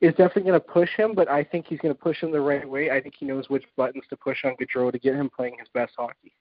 is 0.00 0.10
definitely 0.14 0.42
going 0.42 0.54
to 0.54 0.60
push 0.60 0.90
him, 0.96 1.14
but 1.14 1.28
I 1.28 1.44
think 1.44 1.66
he's 1.68 1.78
going 1.78 1.94
to 1.94 2.00
push 2.00 2.22
him 2.22 2.32
the 2.32 2.40
right 2.40 2.68
way. 2.68 2.90
I 2.90 3.00
think 3.00 3.14
he 3.18 3.26
knows 3.26 3.48
which 3.48 3.64
buttons 3.76 4.04
to 4.10 4.16
push 4.16 4.44
on 4.44 4.54
Gaudreau 4.60 4.90
to 4.90 4.98
get 4.98 5.14
him 5.14 5.30
playing 5.30 5.56
his 5.58 5.68
best 5.72 5.94
hockey. 5.96 6.34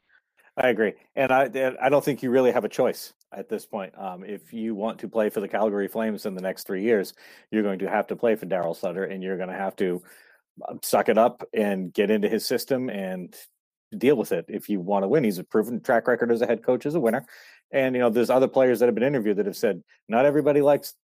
I 0.57 0.69
agree, 0.69 0.93
and 1.15 1.31
I 1.31 1.49
I 1.81 1.89
don't 1.89 2.03
think 2.03 2.21
you 2.21 2.29
really 2.29 2.51
have 2.51 2.65
a 2.65 2.69
choice 2.69 3.13
at 3.31 3.47
this 3.47 3.65
point. 3.65 3.97
Um, 3.97 4.25
if 4.25 4.51
you 4.51 4.75
want 4.75 4.99
to 4.99 5.07
play 5.07 5.29
for 5.29 5.39
the 5.39 5.47
Calgary 5.47 5.87
Flames 5.87 6.25
in 6.25 6.35
the 6.35 6.41
next 6.41 6.67
three 6.67 6.83
years, 6.83 7.13
you're 7.51 7.63
going 7.63 7.79
to 7.79 7.89
have 7.89 8.07
to 8.07 8.17
play 8.17 8.35
for 8.35 8.45
Daryl 8.45 8.75
Sutter, 8.75 9.05
and 9.05 9.23
you're 9.23 9.37
going 9.37 9.49
to 9.49 9.55
have 9.55 9.77
to 9.77 10.03
um, 10.67 10.79
suck 10.83 11.07
it 11.07 11.17
up 11.17 11.47
and 11.53 11.93
get 11.93 12.11
into 12.11 12.27
his 12.27 12.45
system 12.45 12.89
and 12.89 13.35
deal 13.97 14.15
with 14.15 14.31
it 14.31 14.45
if 14.47 14.69
you 14.69 14.79
want 14.79 15.03
to 15.03 15.07
win. 15.07 15.23
He's 15.23 15.37
a 15.37 15.43
proven 15.43 15.81
track 15.81 16.07
record 16.07 16.31
as 16.31 16.41
a 16.41 16.47
head 16.47 16.63
coach 16.63 16.85
as 16.85 16.95
a 16.95 16.99
winner. 16.99 17.25
And 17.71 17.95
you 17.95 18.01
know, 18.01 18.09
there's 18.09 18.29
other 18.29 18.47
players 18.47 18.79
that 18.79 18.87
have 18.87 18.95
been 18.95 19.03
interviewed 19.03 19.37
that 19.37 19.45
have 19.45 19.57
said 19.57 19.83
not 20.09 20.25
everybody 20.25 20.61
likes 20.61 20.95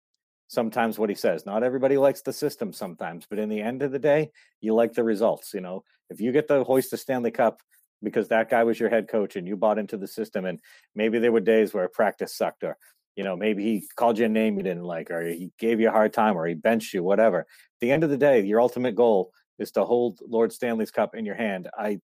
sometimes 0.49 0.99
what 0.99 1.09
he 1.09 1.15
says. 1.15 1.47
Not 1.47 1.63
everybody 1.63 1.97
likes 1.97 2.23
the 2.23 2.33
system 2.33 2.73
sometimes, 2.73 3.27
but 3.29 3.39
in 3.39 3.49
the 3.49 3.61
end 3.61 3.83
of 3.83 3.93
the 3.93 3.99
day, 3.99 4.31
you 4.61 4.75
like 4.75 4.93
the 4.93 5.05
results. 5.05 5.53
You 5.55 5.61
know, 5.61 5.85
if 6.11 6.21
you 6.21 6.33
get 6.33 6.49
the 6.49 6.65
hoist 6.65 6.91
the 6.91 6.97
Stanley 6.97 7.31
Cup 7.31 7.61
because 8.03 8.29
that 8.29 8.51
guy 8.51 8.63
was 8.63 8.79
your 8.79 8.91
head 8.91 9.09
coach 9.09 9.37
and 9.37 9.47
you 9.49 9.57
bought 9.57 9.79
into 9.79 9.97
the 9.97 10.07
system, 10.07 10.45
and 10.45 10.61
maybe 10.95 11.19
there 11.19 11.33
were 11.33 11.41
days 11.41 11.75
where 11.75 11.89
practice 11.89 12.37
sucked, 12.37 12.65
or 12.65 12.77
you 13.17 13.25
know, 13.25 13.37
maybe 13.37 13.65
he 13.65 13.87
called 13.97 14.19
you 14.19 14.27
a 14.27 14.29
name 14.29 14.57
you 14.57 14.63
didn't 14.63 14.85
like, 14.85 15.11
or 15.11 15.25
he 15.25 15.51
gave 15.59 15.81
you 15.81 15.89
a 15.89 15.93
hard 15.93 16.13
time, 16.13 16.37
or 16.37 16.47
he 16.47 16.55
benched 16.55 16.93
you, 16.93 17.03
whatever. 17.03 17.41
At 17.41 17.47
the 17.81 17.91
end 17.91 18.05
of 18.05 18.11
the 18.11 18.19
day, 18.19 18.43
your 18.43 18.61
ultimate 18.61 18.95
goal 18.95 19.33
is 19.59 19.73
to 19.73 19.85
hold 19.85 20.21
Lord 20.27 20.53
Stanley's 20.53 20.91
Cup 20.91 21.15
in 21.15 21.25
your 21.25 21.35
hand. 21.35 21.69
I 21.77 22.01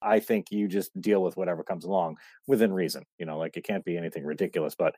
I 0.00 0.20
think 0.20 0.50
you 0.50 0.68
just 0.68 0.98
deal 1.00 1.22
with 1.22 1.36
whatever 1.36 1.64
comes 1.64 1.84
along 1.84 2.18
within 2.46 2.72
reason. 2.72 3.04
You 3.18 3.26
know, 3.26 3.38
like 3.38 3.56
it 3.56 3.64
can't 3.64 3.84
be 3.84 3.96
anything 3.96 4.24
ridiculous, 4.24 4.74
but 4.74 4.94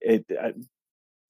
it 0.00 0.24
uh, 0.30 0.52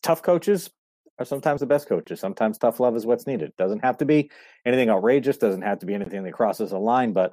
tough 0.06 0.22
coaches 0.22 0.70
are 1.18 1.24
sometimes 1.24 1.60
the 1.60 1.66
best 1.66 1.88
coaches. 1.88 2.20
Sometimes 2.20 2.58
tough 2.58 2.78
love 2.78 2.96
is 2.96 3.06
what's 3.06 3.26
needed. 3.26 3.52
Doesn't 3.58 3.84
have 3.84 3.98
to 3.98 4.04
be 4.04 4.30
anything 4.64 4.90
outrageous. 4.90 5.36
Doesn't 5.36 5.62
have 5.62 5.80
to 5.80 5.86
be 5.86 5.94
anything 5.94 6.22
that 6.22 6.32
crosses 6.32 6.72
a 6.72 6.78
line. 6.78 7.12
But 7.12 7.32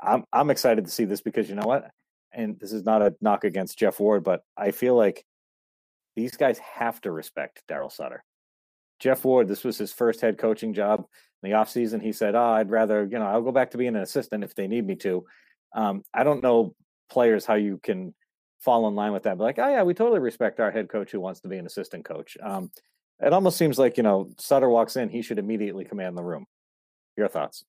I'm 0.00 0.24
I'm 0.32 0.50
excited 0.50 0.84
to 0.84 0.90
see 0.90 1.04
this 1.04 1.20
because 1.20 1.48
you 1.48 1.54
know 1.54 1.66
what? 1.66 1.90
And 2.32 2.58
this 2.60 2.72
is 2.72 2.84
not 2.84 3.02
a 3.02 3.14
knock 3.20 3.44
against 3.44 3.78
Geoff 3.78 4.00
Ward, 4.00 4.24
but 4.24 4.42
I 4.56 4.70
feel 4.70 4.96
like 4.96 5.24
these 6.16 6.36
guys 6.36 6.58
have 6.58 7.00
to 7.02 7.10
respect 7.10 7.62
Daryl 7.68 7.90
Sutter. 7.90 8.24
Geoff 9.00 9.24
Ward, 9.24 9.48
this 9.48 9.64
was 9.64 9.78
his 9.78 9.92
first 9.92 10.20
head 10.20 10.38
coaching 10.38 10.72
job 10.72 11.04
in 11.42 11.50
the 11.50 11.56
offseason. 11.56 12.00
He 12.00 12.12
said, 12.12 12.34
Oh, 12.34 12.44
I'd 12.44 12.70
rather, 12.70 13.04
you 13.04 13.18
know, 13.18 13.26
I'll 13.26 13.42
go 13.42 13.52
back 13.52 13.72
to 13.72 13.78
being 13.78 13.96
an 13.96 14.02
assistant 14.02 14.44
if 14.44 14.54
they 14.54 14.68
need 14.68 14.86
me 14.86 14.94
to. 14.96 15.24
Um, 15.74 16.02
I 16.12 16.22
don't 16.22 16.42
know 16.42 16.74
players 17.10 17.44
how 17.44 17.54
you 17.54 17.80
can 17.82 18.14
fall 18.64 18.88
in 18.88 18.94
line 18.94 19.12
with 19.12 19.24
that. 19.24 19.36
But 19.36 19.44
like, 19.44 19.58
oh 19.58 19.68
yeah, 19.68 19.82
we 19.82 19.94
totally 19.94 20.20
respect 20.20 20.58
our 20.58 20.70
head 20.70 20.88
coach 20.88 21.12
who 21.12 21.20
wants 21.20 21.40
to 21.40 21.48
be 21.48 21.58
an 21.58 21.66
assistant 21.66 22.04
coach. 22.04 22.36
Um, 22.42 22.70
it 23.20 23.32
almost 23.32 23.58
seems 23.58 23.78
like 23.78 23.96
you 23.96 24.02
know 24.02 24.30
Sutter 24.38 24.68
walks 24.68 24.96
in, 24.96 25.08
he 25.08 25.22
should 25.22 25.38
immediately 25.38 25.84
command 25.84 26.16
the 26.16 26.22
room. 26.22 26.46
Your 27.16 27.28
thoughts? 27.28 27.64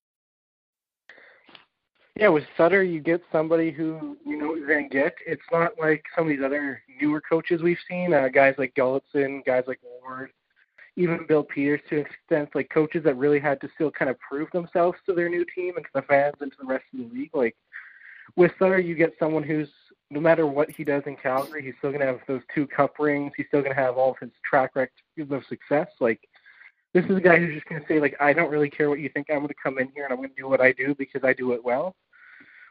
Yeah, 2.17 2.29
with 2.29 2.45
Sutter, 2.55 2.81
you 2.81 3.01
get 3.01 3.21
somebody 3.31 3.71
who 3.71 4.17
you 4.25 4.37
know 4.37 4.55
you're 4.55 4.67
going 4.67 4.89
to 4.89 4.93
get. 4.95 5.15
It's 5.27 5.43
not 5.51 5.73
like 5.79 6.03
some 6.15 6.25
of 6.25 6.29
these 6.29 6.43
other 6.43 6.81
newer 7.01 7.21
coaches 7.21 7.61
we've 7.61 7.77
seen, 7.89 8.13
uh, 8.13 8.29
guys 8.29 8.55
like 8.57 8.73
Gulutzan, 8.73 9.45
guys 9.45 9.65
like 9.67 9.79
Ward, 9.83 10.31
even 10.95 11.25
Bill 11.27 11.43
Peters 11.43 11.81
to 11.89 11.99
an 11.99 12.05
extent, 12.05 12.49
like 12.55 12.69
coaches 12.69 13.03
that 13.03 13.17
really 13.17 13.39
had 13.39 13.59
to 13.61 13.69
still 13.75 13.91
kind 13.91 14.09
of 14.09 14.17
prove 14.19 14.49
themselves 14.51 14.97
to 15.05 15.13
their 15.13 15.27
new 15.27 15.45
team 15.53 15.73
and 15.75 15.85
to 15.85 15.91
the 15.93 16.01
fans 16.03 16.35
and 16.39 16.51
to 16.51 16.57
the 16.61 16.67
rest 16.67 16.85
of 16.93 16.99
the 16.99 17.13
league. 17.13 17.31
Like 17.33 17.55
with 18.37 18.53
Sutter, 18.57 18.79
you 18.79 18.95
get 18.95 19.13
someone 19.19 19.43
who's 19.43 19.69
no 20.11 20.19
matter 20.19 20.45
what 20.45 20.69
he 20.69 20.83
does 20.83 21.03
in 21.05 21.15
Calgary, 21.15 21.63
he's 21.63 21.73
still 21.79 21.91
to 21.91 21.99
have 21.99 22.19
those 22.27 22.41
two 22.53 22.67
cup 22.67 22.99
rings. 22.99 23.33
He's 23.35 23.47
still 23.47 23.63
to 23.63 23.73
have 23.73 23.97
all 23.97 24.11
of 24.11 24.17
his 24.19 24.29
track 24.43 24.75
record 24.75 24.91
of 25.31 25.43
success. 25.49 25.87
Like, 25.99 26.21
this 26.93 27.05
is 27.05 27.17
a 27.17 27.21
guy 27.21 27.39
who's 27.39 27.55
just 27.55 27.67
to 27.67 27.81
say, 27.87 27.99
like, 27.99 28.15
I 28.19 28.31
don't 28.31 28.51
really 28.51 28.69
care 28.69 28.89
what 28.89 28.99
you 28.99 29.09
think. 29.09 29.27
I'm 29.29 29.47
to 29.47 29.53
come 29.61 29.79
in 29.79 29.89
here 29.95 30.05
and 30.05 30.13
I'm 30.13 30.21
to 30.21 30.29
do 30.37 30.47
what 30.47 30.61
I 30.61 30.71
do 30.71 30.95
because 30.95 31.23
I 31.23 31.33
do 31.33 31.53
it 31.53 31.63
well. 31.63 31.95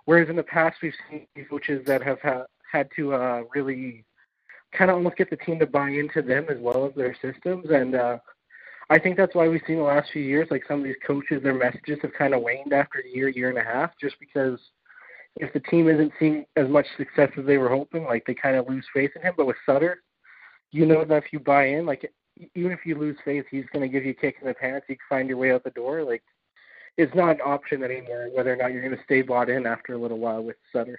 Whereas 0.04 0.28
in 0.28 0.36
the 0.36 0.42
past, 0.44 0.76
we've 0.82 0.94
seen 1.10 1.26
coaches 1.48 1.84
that 1.86 2.02
have 2.02 2.20
ha- 2.20 2.46
had 2.70 2.88
to 2.96 3.14
uh, 3.14 3.42
really 3.54 4.04
kind 4.72 4.90
of 4.90 4.96
almost 4.96 5.16
get 5.16 5.30
the 5.30 5.36
team 5.36 5.58
to 5.58 5.66
buy 5.66 5.90
into 5.90 6.22
them 6.22 6.46
as 6.48 6.58
well 6.58 6.86
as 6.86 6.94
their 6.94 7.16
systems. 7.20 7.66
And 7.70 7.96
uh, 7.96 8.18
I 8.90 8.98
think 8.98 9.16
that's 9.16 9.34
why 9.34 9.48
we've 9.48 9.62
seen 9.66 9.76
the 9.76 9.82
last 9.82 10.10
few 10.12 10.22
years, 10.22 10.48
like 10.50 10.64
some 10.68 10.78
of 10.78 10.84
these 10.84 10.96
coaches, 11.04 11.42
their 11.42 11.54
messages 11.54 11.98
have 12.02 12.12
kind 12.12 12.32
of 12.32 12.42
waned 12.42 12.72
after 12.72 13.00
a 13.00 13.08
year, 13.08 13.28
year 13.28 13.48
and 13.48 13.58
a 13.58 13.64
half, 13.64 13.90
just 14.00 14.20
because– 14.20 14.60
if 15.36 15.52
the 15.52 15.60
team 15.60 15.88
isn't 15.88 16.12
seeing 16.18 16.44
as 16.56 16.68
much 16.68 16.86
success 16.96 17.30
as 17.36 17.44
they 17.44 17.58
were 17.58 17.68
hoping, 17.68 18.04
like 18.04 18.24
they 18.26 18.34
kind 18.34 18.56
of 18.56 18.68
lose 18.68 18.86
faith 18.92 19.10
in 19.16 19.22
him. 19.22 19.34
But 19.36 19.46
with 19.46 19.56
Sutter, 19.66 20.02
you 20.70 20.86
know 20.86 21.04
that 21.04 21.24
if 21.24 21.32
you 21.32 21.40
buy 21.40 21.66
in, 21.66 21.86
like 21.86 22.10
even 22.54 22.72
if 22.72 22.84
you 22.84 22.96
lose 22.96 23.16
faith, 23.24 23.44
he's 23.50 23.66
going 23.72 23.82
to 23.82 23.88
give 23.88 24.04
you 24.04 24.12
a 24.12 24.14
kick 24.14 24.36
in 24.40 24.48
the 24.48 24.54
pants. 24.54 24.86
You 24.88 24.96
can 24.96 25.04
find 25.08 25.28
your 25.28 25.38
way 25.38 25.52
out 25.52 25.64
the 25.64 25.70
door. 25.70 26.04
Like 26.04 26.22
it's 26.96 27.14
not 27.14 27.36
an 27.36 27.40
option 27.44 27.82
anymore 27.82 28.28
whether 28.32 28.52
or 28.52 28.56
not 28.56 28.72
you're 28.72 28.82
going 28.82 28.96
to 28.96 29.04
stay 29.04 29.22
bought 29.22 29.50
in 29.50 29.66
after 29.66 29.94
a 29.94 29.98
little 29.98 30.18
while 30.18 30.42
with 30.42 30.56
Sutter. 30.72 30.98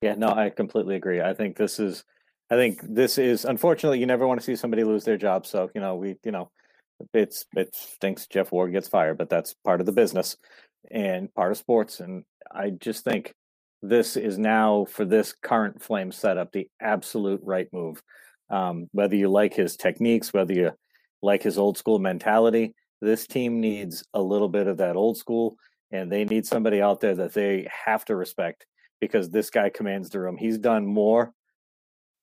Yeah, 0.00 0.14
no, 0.14 0.28
I 0.28 0.50
completely 0.50 0.96
agree. 0.96 1.20
I 1.20 1.34
think 1.34 1.56
this 1.56 1.78
is, 1.78 2.04
I 2.50 2.56
think 2.56 2.80
this 2.82 3.18
is, 3.18 3.44
unfortunately, 3.44 4.00
you 4.00 4.06
never 4.06 4.26
want 4.26 4.40
to 4.40 4.44
see 4.44 4.56
somebody 4.56 4.84
lose 4.84 5.04
their 5.04 5.16
job. 5.16 5.46
So, 5.46 5.70
you 5.74 5.80
know, 5.80 5.94
we, 5.94 6.16
you 6.24 6.32
know, 6.32 6.50
it's, 7.14 7.46
it 7.54 7.74
stinks 7.74 8.26
Geoff 8.26 8.50
Ward 8.50 8.72
gets 8.72 8.88
fired, 8.88 9.16
but 9.16 9.30
that's 9.30 9.54
part 9.64 9.80
of 9.80 9.86
the 9.86 9.92
business 9.92 10.36
and 10.90 11.32
part 11.34 11.52
of 11.52 11.58
sports. 11.58 12.00
And 12.00 12.24
I 12.50 12.70
just 12.70 13.04
think 13.04 13.32
this 13.82 14.16
is 14.16 14.38
now 14.38 14.86
for 14.86 15.04
this 15.04 15.34
current 15.42 15.82
flame 15.82 16.12
setup, 16.12 16.52
the 16.52 16.68
absolute 16.80 17.40
right 17.42 17.68
move. 17.72 18.02
Um, 18.48 18.88
whether 18.92 19.16
you 19.16 19.28
like 19.28 19.54
his 19.54 19.76
techniques, 19.76 20.32
whether 20.32 20.52
you 20.52 20.72
like 21.22 21.42
his 21.42 21.58
old 21.58 21.76
school 21.78 21.98
mentality, 21.98 22.74
this 23.00 23.26
team 23.26 23.60
needs 23.60 24.04
a 24.14 24.22
little 24.22 24.48
bit 24.48 24.68
of 24.68 24.76
that 24.76 24.94
old 24.94 25.16
school 25.16 25.56
and 25.90 26.10
they 26.10 26.24
need 26.24 26.46
somebody 26.46 26.80
out 26.80 27.00
there 27.00 27.16
that 27.16 27.34
they 27.34 27.68
have 27.84 28.04
to 28.04 28.16
respect 28.16 28.66
because 29.00 29.30
this 29.30 29.50
guy 29.50 29.68
commands 29.68 30.10
the 30.10 30.20
room. 30.20 30.36
He's 30.36 30.58
done 30.58 30.86
more 30.86 31.32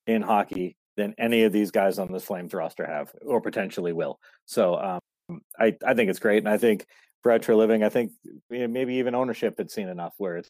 in 0.08 0.22
hockey 0.22 0.78
than 0.95 1.13
any 1.17 1.43
of 1.43 1.52
these 1.52 1.72
guys 1.72 2.00
on 2.00 2.12
this 2.12 2.24
Flames 2.24 2.54
roster 2.54 2.86
have 2.86 3.12
or 3.26 3.41
potentially 3.41 3.91
will. 3.91 4.19
So 4.45 4.78
um, 5.30 5.41
I, 5.60 5.76
I 5.86 5.93
think 5.93 6.10
it's 6.10 6.19
great. 6.19 6.39
And 6.39 6.50
I 6.50 6.58
think 6.58 6.86
Brad 7.22 7.43
Treliving, 7.43 7.84
I 7.84 7.89
think 7.89 8.12
maybe 8.50 8.95
even 8.95 9.15
ownership 9.15 9.56
had 9.58 9.69
seen 9.69 9.89
enough 9.89 10.13
where 10.17 10.38
it's, 10.38 10.50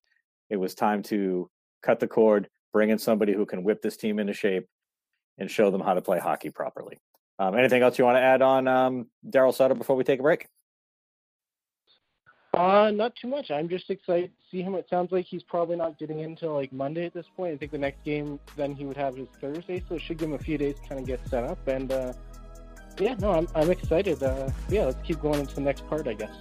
it 0.50 0.58
was 0.58 0.76
time 0.76 1.04
to 1.04 1.50
cut 1.84 2.00
the 2.00 2.08
cord, 2.08 2.50
bring 2.74 2.90
in 2.90 2.98
somebody 2.98 3.34
who 3.34 3.46
can 3.46 3.64
whip 3.64 3.82
this 3.82 3.98
team 3.98 4.20
into 4.20 4.34
shape 4.34 4.68
and 5.38 5.50
show 5.50 5.72
them 5.72 5.82
how 5.82 5.94
to 5.94 6.02
play 6.02 6.20
hockey 6.20 6.50
properly. 6.50 6.98
Um, 7.40 7.58
anything 7.58 7.82
else 7.82 7.98
you 7.98 8.06
want 8.06 8.18
to 8.18 8.22
add 8.22 8.42
on 8.42 8.68
um, 8.68 9.08
Daryl 9.28 9.54
Sutter 9.54 9.76
before 9.76 9.96
we 9.96 10.04
take 10.04 10.20
a 10.20 10.24
break? 10.24 10.48
Uh, 12.54 12.92
not 12.92 13.16
too 13.16 13.28
much. 13.28 13.52
I'm 13.52 13.70
just 13.70 13.90
excited 13.90 14.32
to 14.32 14.50
see 14.52 14.62
him. 14.62 14.76
It 14.76 14.88
sounds 14.90 15.12
like 15.12 15.26
he's 15.26 15.44
probably 15.44 15.78
not 15.78 15.98
getting 15.98 16.20
into 16.20 16.52
like 16.52 16.74
Monday 16.74 17.06
at 17.06 17.14
this 17.14 17.28
point. 17.38 17.54
I 17.54 17.58
think 17.58 17.72
the 17.72 17.78
next 17.78 18.04
game 18.04 18.40
then 18.58 18.74
he 18.74 18.86
would 18.86 18.98
have 18.98 19.16
his 19.16 19.30
Thursday, 19.40 19.82
so 19.88 19.96
it 19.96 20.02
should 20.02 20.18
give 20.18 20.30
him 20.30 20.36
a 20.36 20.40
few 20.40 20.58
days 20.58 20.76
to 20.76 20.82
kind 20.90 21.00
of 21.00 21.08
get 21.08 21.26
set 21.30 21.44
up. 21.44 21.66
And 21.68 21.92
uh, 21.92 22.14
yeah, 23.00 23.16
no, 23.20 23.32
I'm 23.32 23.48
I'm 23.56 23.70
excited. 23.70 24.22
Uh, 24.22 24.50
yeah, 24.68 24.86
let's 24.86 25.02
keep 25.08 25.22
going 25.22 25.40
into 25.40 25.56
the 25.56 25.62
next 25.62 25.88
part, 25.88 26.08
I 26.08 26.16
guess. 26.16 26.32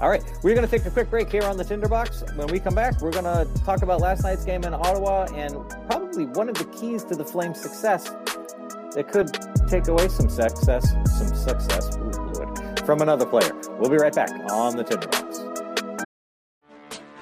All 0.00 0.08
right, 0.08 0.22
we're 0.42 0.54
going 0.54 0.66
to 0.66 0.70
take 0.70 0.86
a 0.86 0.90
quick 0.90 1.10
break 1.10 1.30
here 1.30 1.44
on 1.44 1.56
the 1.56 1.64
Tinderbox. 1.64 2.24
When 2.36 2.48
we 2.48 2.60
come 2.60 2.74
back, 2.74 3.00
we're 3.00 3.12
going 3.12 3.24
to 3.24 3.48
talk 3.64 3.82
about 3.82 4.00
last 4.00 4.22
night's 4.22 4.44
game 4.44 4.64
in 4.64 4.74
Ottawa 4.74 5.26
and 5.34 5.54
probably 5.86 6.26
one 6.26 6.48
of 6.48 6.56
the 6.56 6.64
keys 6.66 7.04
to 7.04 7.14
the 7.14 7.24
Flames' 7.24 7.60
success. 7.60 8.10
It 8.96 9.08
could 9.08 9.28
take 9.68 9.88
away 9.88 10.08
some 10.08 10.28
success, 10.28 10.90
some 11.18 11.34
success. 11.34 11.96
From 12.84 13.00
another 13.00 13.24
player. 13.24 13.52
We'll 13.78 13.90
be 13.90 13.96
right 13.96 14.14
back 14.14 14.30
on 14.50 14.76
the 14.76 14.84
Tinderbox. 14.84 15.40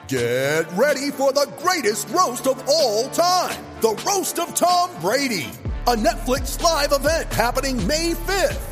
Get 0.09 0.71
ready 0.73 1.11
for 1.11 1.33
the 1.33 1.51
greatest 1.59 2.09
roast 2.09 2.47
of 2.47 2.63
all 2.69 3.09
time 3.11 3.57
the 3.83 4.01
Roast 4.07 4.39
of 4.39 4.55
Tom 4.55 4.91
Brady, 5.01 5.51
a 5.89 5.97
Netflix 5.97 6.63
live 6.63 6.93
event 6.93 7.33
happening 7.33 7.85
May 7.85 8.13
5th. 8.13 8.72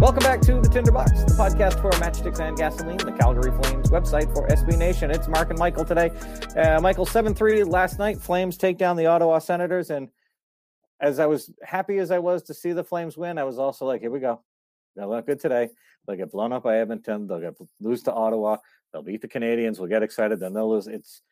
Welcome 0.00 0.24
back 0.24 0.40
to 0.42 0.60
the 0.60 0.68
Tinderbox, 0.68 1.24
the 1.24 1.34
podcast 1.34 1.80
for 1.80 1.90
Matchsticks 1.92 2.40
and 2.40 2.56
Gasoline, 2.56 2.96
the 2.96 3.12
Calgary 3.12 3.52
Flames 3.62 3.90
website 3.90 4.34
for 4.34 4.46
SB 4.48 4.76
Nation. 4.76 5.10
It's 5.10 5.28
Mark 5.28 5.50
and 5.50 5.58
Michael 5.58 5.84
today. 5.84 6.10
Uh, 6.56 6.80
Michael, 6.80 7.06
7 7.06 7.32
3 7.32 7.62
last 7.62 7.98
night. 7.98 8.20
Flames 8.20 8.56
take 8.56 8.76
down 8.76 8.96
the 8.96 9.06
Ottawa 9.06 9.38
Senators. 9.38 9.90
And 9.90 10.08
as 11.00 11.20
I 11.20 11.26
was 11.26 11.50
happy 11.62 11.98
as 11.98 12.10
I 12.10 12.18
was 12.18 12.42
to 12.44 12.54
see 12.54 12.72
the 12.72 12.82
Flames 12.82 13.16
win, 13.16 13.38
I 13.38 13.44
was 13.44 13.58
also 13.58 13.86
like, 13.86 14.00
here 14.00 14.10
we 14.10 14.18
go. 14.18 14.42
They'll 14.96 15.08
look 15.08 15.26
good 15.26 15.40
today. 15.40 15.68
They'll 16.06 16.16
get 16.16 16.32
blown 16.32 16.52
up 16.52 16.64
by 16.64 16.78
Edmonton. 16.78 17.26
They'll 17.28 17.40
get 17.40 17.54
lose 17.80 18.02
to 18.02 18.12
Ottawa. 18.12 18.58
They'll 18.92 19.02
beat 19.02 19.22
the 19.22 19.28
Canadiens. 19.28 19.78
We'll 19.78 19.88
get 19.88 20.02
excited. 20.02 20.40
Then 20.40 20.54
they'll 20.54 20.70
lose. 20.70 20.88
It's 20.88 21.22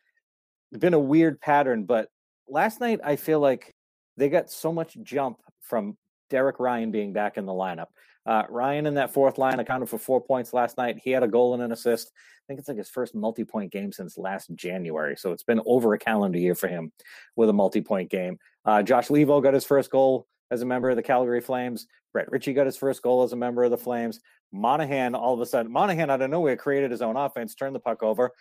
been 0.71 0.93
a 0.93 0.99
weird 0.99 1.41
pattern. 1.41 1.83
But 1.83 2.07
last 2.47 2.79
night, 2.79 3.01
I 3.03 3.17
feel 3.17 3.39
like 3.39 3.73
they 4.15 4.29
got 4.29 4.49
so 4.49 4.71
much 4.71 4.97
jump 5.03 5.39
from 5.61 5.97
Derek 6.29 6.59
Ryan 6.59 6.91
being 6.91 7.13
back 7.13 7.37
in 7.37 7.45
the 7.45 7.51
lineup. 7.51 7.87
Uh, 8.25 8.43
Ryan 8.49 8.85
in 8.85 8.93
that 8.95 9.13
fourth 9.13 9.37
line 9.37 9.59
accounted 9.59 9.89
for 9.89 9.97
four 9.97 10.21
points 10.21 10.53
last 10.53 10.77
night. 10.77 10.99
He 11.03 11.11
had 11.11 11.23
a 11.23 11.27
goal 11.27 11.53
and 11.53 11.63
an 11.63 11.71
assist. 11.71 12.11
I 12.15 12.43
think 12.47 12.59
it's 12.59 12.69
like 12.69 12.77
his 12.77 12.89
first 12.89 13.15
multi 13.15 13.43
point 13.43 13.71
game 13.71 13.91
since 13.91 14.17
last 14.17 14.53
January. 14.55 15.15
So 15.17 15.31
it's 15.31 15.43
been 15.43 15.61
over 15.65 15.93
a 15.93 15.99
calendar 15.99 16.39
year 16.39 16.55
for 16.55 16.67
him 16.67 16.91
with 17.35 17.49
a 17.49 17.53
multi 17.53 17.81
point 17.81 18.09
game. 18.09 18.37
Uh, 18.65 18.81
Josh 18.81 19.09
Leivo 19.09 19.43
got 19.43 19.53
his 19.53 19.65
first 19.65 19.91
goal 19.91 20.27
as 20.51 20.61
a 20.61 20.65
member 20.65 20.89
of 20.89 20.95
the 20.95 21.03
Calgary 21.03 21.41
Flames. 21.41 21.87
Brett 22.13 22.31
Ritchie 22.31 22.53
got 22.53 22.65
his 22.65 22.77
first 22.77 23.01
goal 23.01 23.23
as 23.23 23.33
a 23.33 23.37
member 23.37 23.63
of 23.63 23.71
the 23.71 23.77
Flames. 23.77 24.19
Monahan, 24.51 25.15
all 25.15 25.33
of 25.33 25.41
a 25.41 25.45
sudden, 25.45 25.71
Monahan 25.71 26.09
out 26.09 26.21
of 26.21 26.29
nowhere 26.29 26.55
created 26.55 26.91
his 26.91 27.01
own 27.01 27.17
offense, 27.17 27.55
turned 27.55 27.75
the 27.75 27.79
puck 27.79 28.03
over, 28.03 28.31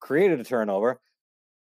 created 0.00 0.40
a 0.40 0.44
turnover, 0.44 1.00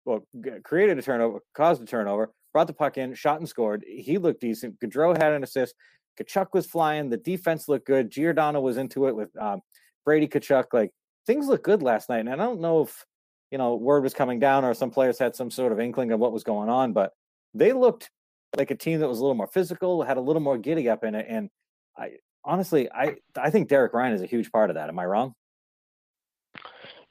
well, 0.05 0.25
created 0.63 0.99
a 0.99 1.01
turnover, 1.01 1.39
caused 1.55 1.81
a 1.81 1.85
turnover, 1.85 2.31
brought 2.53 2.67
the 2.67 2.73
puck 2.73 2.97
in, 2.97 3.13
shot 3.13 3.39
and 3.39 3.49
scored. 3.49 3.83
He 3.87 4.17
looked 4.17 4.41
decent. 4.41 4.79
Gaudreau 4.79 5.17
had 5.17 5.33
an 5.33 5.43
assist. 5.43 5.73
Tkachuk 6.17 6.47
was 6.53 6.65
flying. 6.65 7.09
The 7.09 7.17
defense 7.17 7.67
looked 7.67 7.87
good. 7.87 8.09
Giordano 8.09 8.61
was 8.61 8.77
into 8.77 9.07
it 9.07 9.15
with 9.15 9.35
um, 9.37 9.61
Brady 10.05 10.27
Tkachuk. 10.27 10.65
Like 10.73 10.91
things 11.25 11.47
looked 11.47 11.63
good 11.63 11.83
last 11.83 12.09
night. 12.09 12.19
And 12.19 12.29
I 12.29 12.35
don't 12.35 12.61
know 12.61 12.81
if, 12.81 13.05
you 13.51 13.57
know, 13.57 13.75
word 13.75 14.03
was 14.03 14.13
coming 14.13 14.39
down 14.39 14.65
or 14.65 14.73
some 14.73 14.91
players 14.91 15.19
had 15.19 15.35
some 15.35 15.51
sort 15.51 15.71
of 15.71 15.79
inkling 15.79 16.11
of 16.11 16.19
what 16.19 16.33
was 16.33 16.43
going 16.43 16.69
on, 16.69 16.93
but 16.93 17.13
they 17.53 17.73
looked 17.73 18.09
like 18.55 18.71
a 18.71 18.75
team 18.75 18.99
that 18.99 19.07
was 19.07 19.19
a 19.19 19.21
little 19.21 19.35
more 19.35 19.47
physical, 19.47 20.03
had 20.03 20.17
a 20.17 20.21
little 20.21 20.41
more 20.41 20.57
giddy 20.57 20.89
up 20.89 21.03
in 21.03 21.15
it. 21.15 21.25
And 21.29 21.49
I 21.97 22.13
honestly, 22.43 22.89
I 22.91 23.15
I 23.35 23.49
think 23.49 23.67
Derek 23.67 23.93
Ryan 23.93 24.13
is 24.13 24.21
a 24.21 24.25
huge 24.25 24.51
part 24.51 24.69
of 24.69 24.75
that. 24.75 24.89
Am 24.89 24.97
I 24.99 25.05
wrong? 25.05 25.33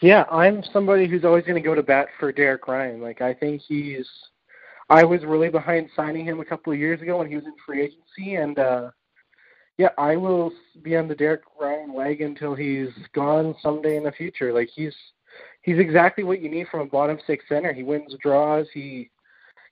Yeah, 0.00 0.24
I'm 0.30 0.62
somebody 0.62 1.06
who's 1.06 1.24
always 1.24 1.44
going 1.44 1.62
to 1.62 1.66
go 1.66 1.74
to 1.74 1.82
bat 1.82 2.08
for 2.18 2.32
Derek 2.32 2.66
Ryan. 2.68 3.00
Like 3.00 3.20
I 3.22 3.32
think 3.32 3.62
he's 3.62 4.08
I 4.88 5.04
was 5.04 5.24
really 5.24 5.48
behind 5.48 5.88
signing 5.96 6.24
him 6.24 6.40
a 6.40 6.44
couple 6.44 6.72
of 6.72 6.78
years 6.78 7.02
ago 7.02 7.18
when 7.18 7.28
he 7.28 7.34
was 7.34 7.44
in 7.44 7.54
free 7.64 7.82
agency, 7.82 8.36
and 8.36 8.58
uh, 8.58 8.90
yeah, 9.78 9.88
I 9.98 10.16
will 10.16 10.52
be 10.82 10.96
on 10.96 11.08
the 11.08 11.14
Derek 11.14 11.42
Ryan 11.60 11.92
wagon 11.92 12.28
until 12.28 12.54
he's 12.54 12.88
gone 13.12 13.54
someday 13.62 13.96
in 13.96 14.04
the 14.04 14.12
future. 14.12 14.52
Like 14.52 14.68
he's 14.74 14.94
he's 15.62 15.78
exactly 15.78 16.24
what 16.24 16.40
you 16.40 16.48
need 16.48 16.68
from 16.68 16.80
a 16.80 16.86
bottom 16.86 17.18
six 17.26 17.44
center. 17.48 17.72
He 17.72 17.82
wins 17.82 18.14
draws. 18.22 18.66
He 18.72 19.10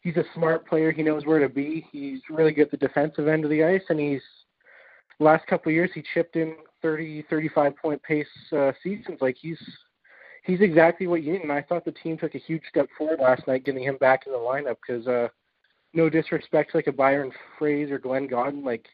he's 0.03 0.17
a 0.17 0.25
smart 0.35 0.67
player. 0.67 0.91
He 0.91 1.03
knows 1.03 1.25
where 1.25 1.39
to 1.39 1.49
be. 1.49 1.87
He's 1.93 2.21
really 2.29 2.53
good 2.53 2.67
at 2.67 2.71
the 2.73 2.77
defensive 2.77 3.29
end 3.29 3.45
of 3.45 3.51
the 3.51 3.65
ice, 3.65 3.83
and 3.89 4.01
he's 4.01 4.23
last 5.21 5.47
couple 5.47 5.71
of 5.71 5.75
years 5.75 5.91
he 5.95 6.03
chipped 6.13 6.35
in 6.35 6.57
30, 6.83 7.25
35 7.31 7.77
point 7.77 8.03
pace 8.03 8.27
uh, 8.53 8.73
seasons. 8.83 9.19
Like 9.21 9.37
he's 9.41 9.59
he's 10.45 10.61
exactly 10.61 11.07
what 11.07 11.23
you 11.23 11.33
need. 11.33 11.43
And 11.43 11.53
I 11.53 11.63
thought 11.63 11.85
the 11.85 11.93
team 11.93 12.17
took 12.17 12.35
a 12.35 12.39
huge 12.39 12.63
step 12.69 12.89
forward 12.97 13.21
last 13.21 13.47
night, 13.47 13.65
getting 13.65 13.83
him 13.83 13.97
back 13.97 14.27
in 14.27 14.33
the 14.33 14.39
lineup. 14.39 14.77
Because 14.87 15.07
uh, 15.09 15.29
no 15.93 16.09
disrespect, 16.09 16.71
to 16.71 16.77
like 16.79 16.87
a 16.87 16.93
Byron 16.93 17.33
Froese 17.59 17.91
or 17.91 17.99
Glenn 17.99 18.27
Gawdin, 18.27 18.65
like 18.65 18.87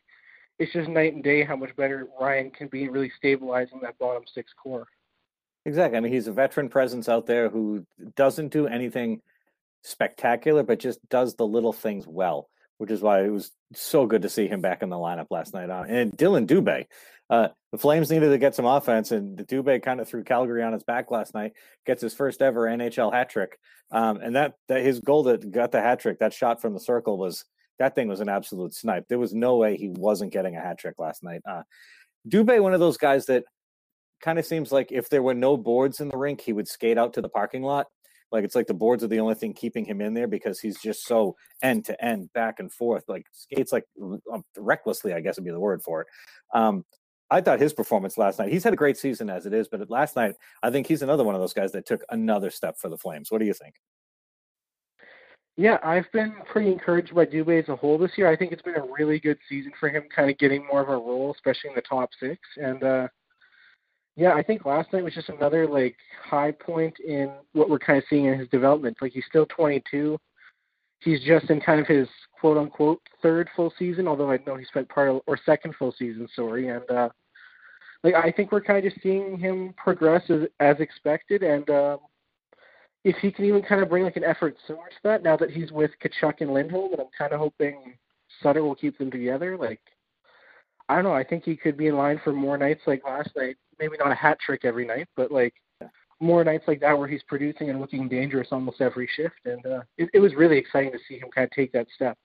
it's 0.58 0.72
just 0.72 0.88
night 0.88 1.14
and 1.14 1.24
day 1.24 1.44
how 1.44 1.56
much 1.56 1.74
better 1.76 2.08
Ryan 2.20 2.50
can 2.50 2.68
be 2.68 2.88
really 2.88 3.12
stabilizing 3.16 3.80
that 3.82 3.98
bottom 3.98 4.22
six 4.32 4.52
core. 4.62 4.86
Exactly. 5.66 5.98
I 5.98 6.00
mean, 6.00 6.12
he's 6.12 6.26
a 6.26 6.32
veteran 6.32 6.68
presence 6.68 7.08
out 7.08 7.26
there 7.26 7.50
who 7.50 7.84
doesn't 8.16 8.48
do 8.48 8.66
anything 8.66 9.20
spectacular, 9.82 10.62
but 10.62 10.78
just 10.78 11.06
does 11.08 11.34
the 11.34 11.46
little 11.46 11.72
things 11.72 12.06
well, 12.06 12.48
which 12.80 12.90
is 12.90 13.02
why 13.02 13.22
it 13.22 13.28
was 13.28 13.50
so 13.74 14.06
good 14.06 14.22
to 14.22 14.30
see 14.30 14.48
him 14.48 14.62
back 14.62 14.82
in 14.82 14.88
the 14.88 14.96
lineup 14.96 15.26
last 15.28 15.52
night. 15.52 15.68
Uh, 15.68 15.84
and 15.86 16.16
Dillon 16.16 16.46
Dubé, 16.46 16.86
uh, 17.28 17.48
the 17.72 17.76
Flames 17.76 18.10
needed 18.10 18.30
to 18.30 18.38
get 18.38 18.54
some 18.54 18.64
offense, 18.64 19.12
and 19.12 19.36
Dubé 19.38 19.82
kind 19.82 20.00
of 20.00 20.08
threw 20.08 20.24
Calgary 20.24 20.62
on 20.62 20.72
his 20.72 20.82
back 20.82 21.10
last 21.10 21.34
night. 21.34 21.52
Gets 21.84 22.00
his 22.00 22.14
first 22.14 22.40
ever 22.40 22.62
NHL 22.62 23.12
hat 23.12 23.28
trick, 23.28 23.58
um, 23.90 24.16
and 24.22 24.34
that 24.34 24.54
that 24.68 24.82
his 24.82 24.98
goal 25.00 25.24
that 25.24 25.50
got 25.50 25.72
the 25.72 25.82
hat 25.82 26.00
trick, 26.00 26.20
that 26.20 26.32
shot 26.32 26.62
from 26.62 26.72
the 26.72 26.80
circle 26.80 27.18
was 27.18 27.44
that 27.78 27.94
thing 27.94 28.08
was 28.08 28.20
an 28.20 28.30
absolute 28.30 28.72
snipe. 28.72 29.04
There 29.08 29.18
was 29.18 29.34
no 29.34 29.58
way 29.58 29.76
he 29.76 29.90
wasn't 29.90 30.32
getting 30.32 30.56
a 30.56 30.60
hat 30.60 30.78
trick 30.78 30.94
last 30.98 31.22
night. 31.22 31.42
Uh, 31.46 31.64
Dubé, 32.26 32.62
one 32.62 32.72
of 32.72 32.80
those 32.80 32.96
guys 32.96 33.26
that 33.26 33.44
kind 34.22 34.38
of 34.38 34.46
seems 34.46 34.72
like 34.72 34.90
if 34.90 35.10
there 35.10 35.22
were 35.22 35.34
no 35.34 35.58
boards 35.58 36.00
in 36.00 36.08
the 36.08 36.16
rink, 36.16 36.40
he 36.40 36.54
would 36.54 36.66
skate 36.66 36.96
out 36.96 37.12
to 37.12 37.20
the 37.20 37.28
parking 37.28 37.62
lot. 37.62 37.88
Like 38.32 38.44
it's 38.44 38.54
like 38.54 38.66
the 38.66 38.74
boards 38.74 39.02
are 39.02 39.08
the 39.08 39.20
only 39.20 39.34
thing 39.34 39.52
keeping 39.52 39.84
him 39.84 40.00
in 40.00 40.14
there 40.14 40.28
because 40.28 40.60
he's 40.60 40.80
just 40.80 41.04
so 41.04 41.36
end 41.62 41.84
to 41.86 42.04
end, 42.04 42.32
back 42.32 42.60
and 42.60 42.72
forth, 42.72 43.04
like 43.08 43.26
skates 43.32 43.72
like 43.72 43.84
um, 44.32 44.44
recklessly, 44.56 45.12
I 45.12 45.20
guess 45.20 45.36
would 45.36 45.44
be 45.44 45.50
the 45.50 45.60
word 45.60 45.82
for 45.82 46.02
it. 46.02 46.06
Um, 46.54 46.84
I 47.30 47.40
thought 47.40 47.60
his 47.60 47.72
performance 47.72 48.18
last 48.18 48.38
night. 48.38 48.52
He's 48.52 48.64
had 48.64 48.72
a 48.72 48.76
great 48.76 48.96
season 48.96 49.30
as 49.30 49.46
it 49.46 49.52
is, 49.52 49.68
but 49.68 49.88
last 49.88 50.16
night 50.16 50.34
I 50.62 50.70
think 50.70 50.86
he's 50.86 51.02
another 51.02 51.24
one 51.24 51.34
of 51.34 51.40
those 51.40 51.52
guys 51.52 51.72
that 51.72 51.86
took 51.86 52.02
another 52.10 52.50
step 52.50 52.76
for 52.78 52.88
the 52.88 52.98
Flames. 52.98 53.30
What 53.30 53.38
do 53.38 53.46
you 53.46 53.54
think? 53.54 53.74
Yeah, 55.56 55.78
I've 55.82 56.10
been 56.12 56.34
pretty 56.50 56.72
encouraged 56.72 57.14
by 57.14 57.26
Dubé 57.26 57.62
as 57.62 57.68
a 57.68 57.76
whole 57.76 57.98
this 57.98 58.12
year. 58.16 58.30
I 58.30 58.36
think 58.36 58.50
it's 58.52 58.62
been 58.62 58.76
a 58.76 58.86
really 58.98 59.20
good 59.20 59.36
season 59.48 59.72
for 59.78 59.90
him, 59.90 60.04
kind 60.14 60.30
of 60.30 60.38
getting 60.38 60.66
more 60.66 60.80
of 60.80 60.88
a 60.88 60.92
role, 60.92 61.32
especially 61.34 61.70
in 61.70 61.76
the 61.76 61.82
top 61.82 62.08
six. 62.18 62.40
And 62.56 62.82
uh, 62.82 63.08
Yeah, 64.20 64.34
I 64.34 64.42
think 64.42 64.66
last 64.66 64.92
night 64.92 65.02
was 65.02 65.14
just 65.14 65.30
another 65.30 65.66
like 65.66 65.96
high 66.22 66.50
point 66.50 66.94
in 67.00 67.32
what 67.54 67.70
we're 67.70 67.78
kind 67.78 67.96
of 67.96 68.04
seeing 68.10 68.26
in 68.26 68.38
his 68.38 68.48
development. 68.50 68.98
Like 69.00 69.12
he's 69.12 69.24
still 69.26 69.46
22. 69.46 70.18
He's 70.98 71.24
just 71.24 71.48
in 71.48 71.58
kind 71.58 71.80
of 71.80 71.86
his 71.86 72.06
quote 72.38 72.58
unquote 72.58 73.00
third 73.22 73.48
full 73.56 73.72
season, 73.78 74.06
although 74.06 74.30
I 74.30 74.38
know 74.46 74.56
he 74.56 74.66
spent 74.66 74.90
part 74.90 75.08
of, 75.08 75.22
or 75.26 75.38
second 75.46 75.74
full 75.78 75.94
season, 75.98 76.28
sorry. 76.36 76.68
And 76.68 76.88
uh 76.90 77.08
like 78.04 78.12
I 78.12 78.30
think 78.30 78.52
we're 78.52 78.60
kind 78.60 78.84
of 78.86 78.92
seeing 79.02 79.38
him 79.38 79.72
progress 79.78 80.22
as, 80.28 80.42
as 80.60 80.76
expected 80.80 81.42
and 81.42 81.70
um 81.70 82.00
if 83.04 83.16
he 83.22 83.32
can 83.32 83.46
even 83.46 83.62
kind 83.62 83.82
of 83.82 83.88
bring 83.88 84.04
like 84.04 84.16
an 84.16 84.24
effort 84.24 84.54
similar 84.66 84.88
to 84.88 85.02
that 85.02 85.22
now 85.22 85.38
that 85.38 85.50
he's 85.50 85.72
with 85.72 85.92
Tkachuk 86.04 86.42
and 86.42 86.52
Lindholm, 86.52 86.92
and 86.92 87.00
I'm 87.00 87.06
kind 87.16 87.32
of 87.32 87.40
hoping 87.40 87.94
Sutter 88.42 88.62
will 88.62 88.74
keep 88.74 88.98
them 88.98 89.10
together. 89.10 89.56
Like 89.56 89.80
I 90.90 90.96
don't 90.96 91.04
know. 91.04 91.14
I 91.14 91.24
think 91.24 91.44
he 91.44 91.56
could 91.56 91.78
be 91.78 91.86
in 91.86 91.96
line 91.96 92.20
for 92.22 92.34
more 92.34 92.58
nights 92.58 92.82
like 92.86 93.02
last 93.06 93.30
night. 93.34 93.56
Maybe 93.80 93.96
not 93.98 94.12
a 94.12 94.14
hat 94.14 94.38
trick 94.38 94.64
every 94.64 94.86
night, 94.86 95.08
but 95.16 95.32
like 95.32 95.54
more 96.20 96.44
nights 96.44 96.64
like 96.68 96.80
that 96.80 96.96
where 96.98 97.08
he's 97.08 97.22
producing 97.22 97.70
and 97.70 97.80
looking 97.80 98.08
dangerous 98.08 98.48
almost 98.52 98.80
every 98.80 99.08
shift. 99.16 99.36
And 99.46 99.64
uh, 99.64 99.80
it, 99.96 100.10
it 100.12 100.20
was 100.20 100.34
really 100.34 100.58
exciting 100.58 100.92
to 100.92 100.98
see 101.08 101.18
him 101.18 101.30
kind 101.34 101.46
of 101.46 101.50
take 101.50 101.72
that 101.72 101.86
step. 101.94 102.16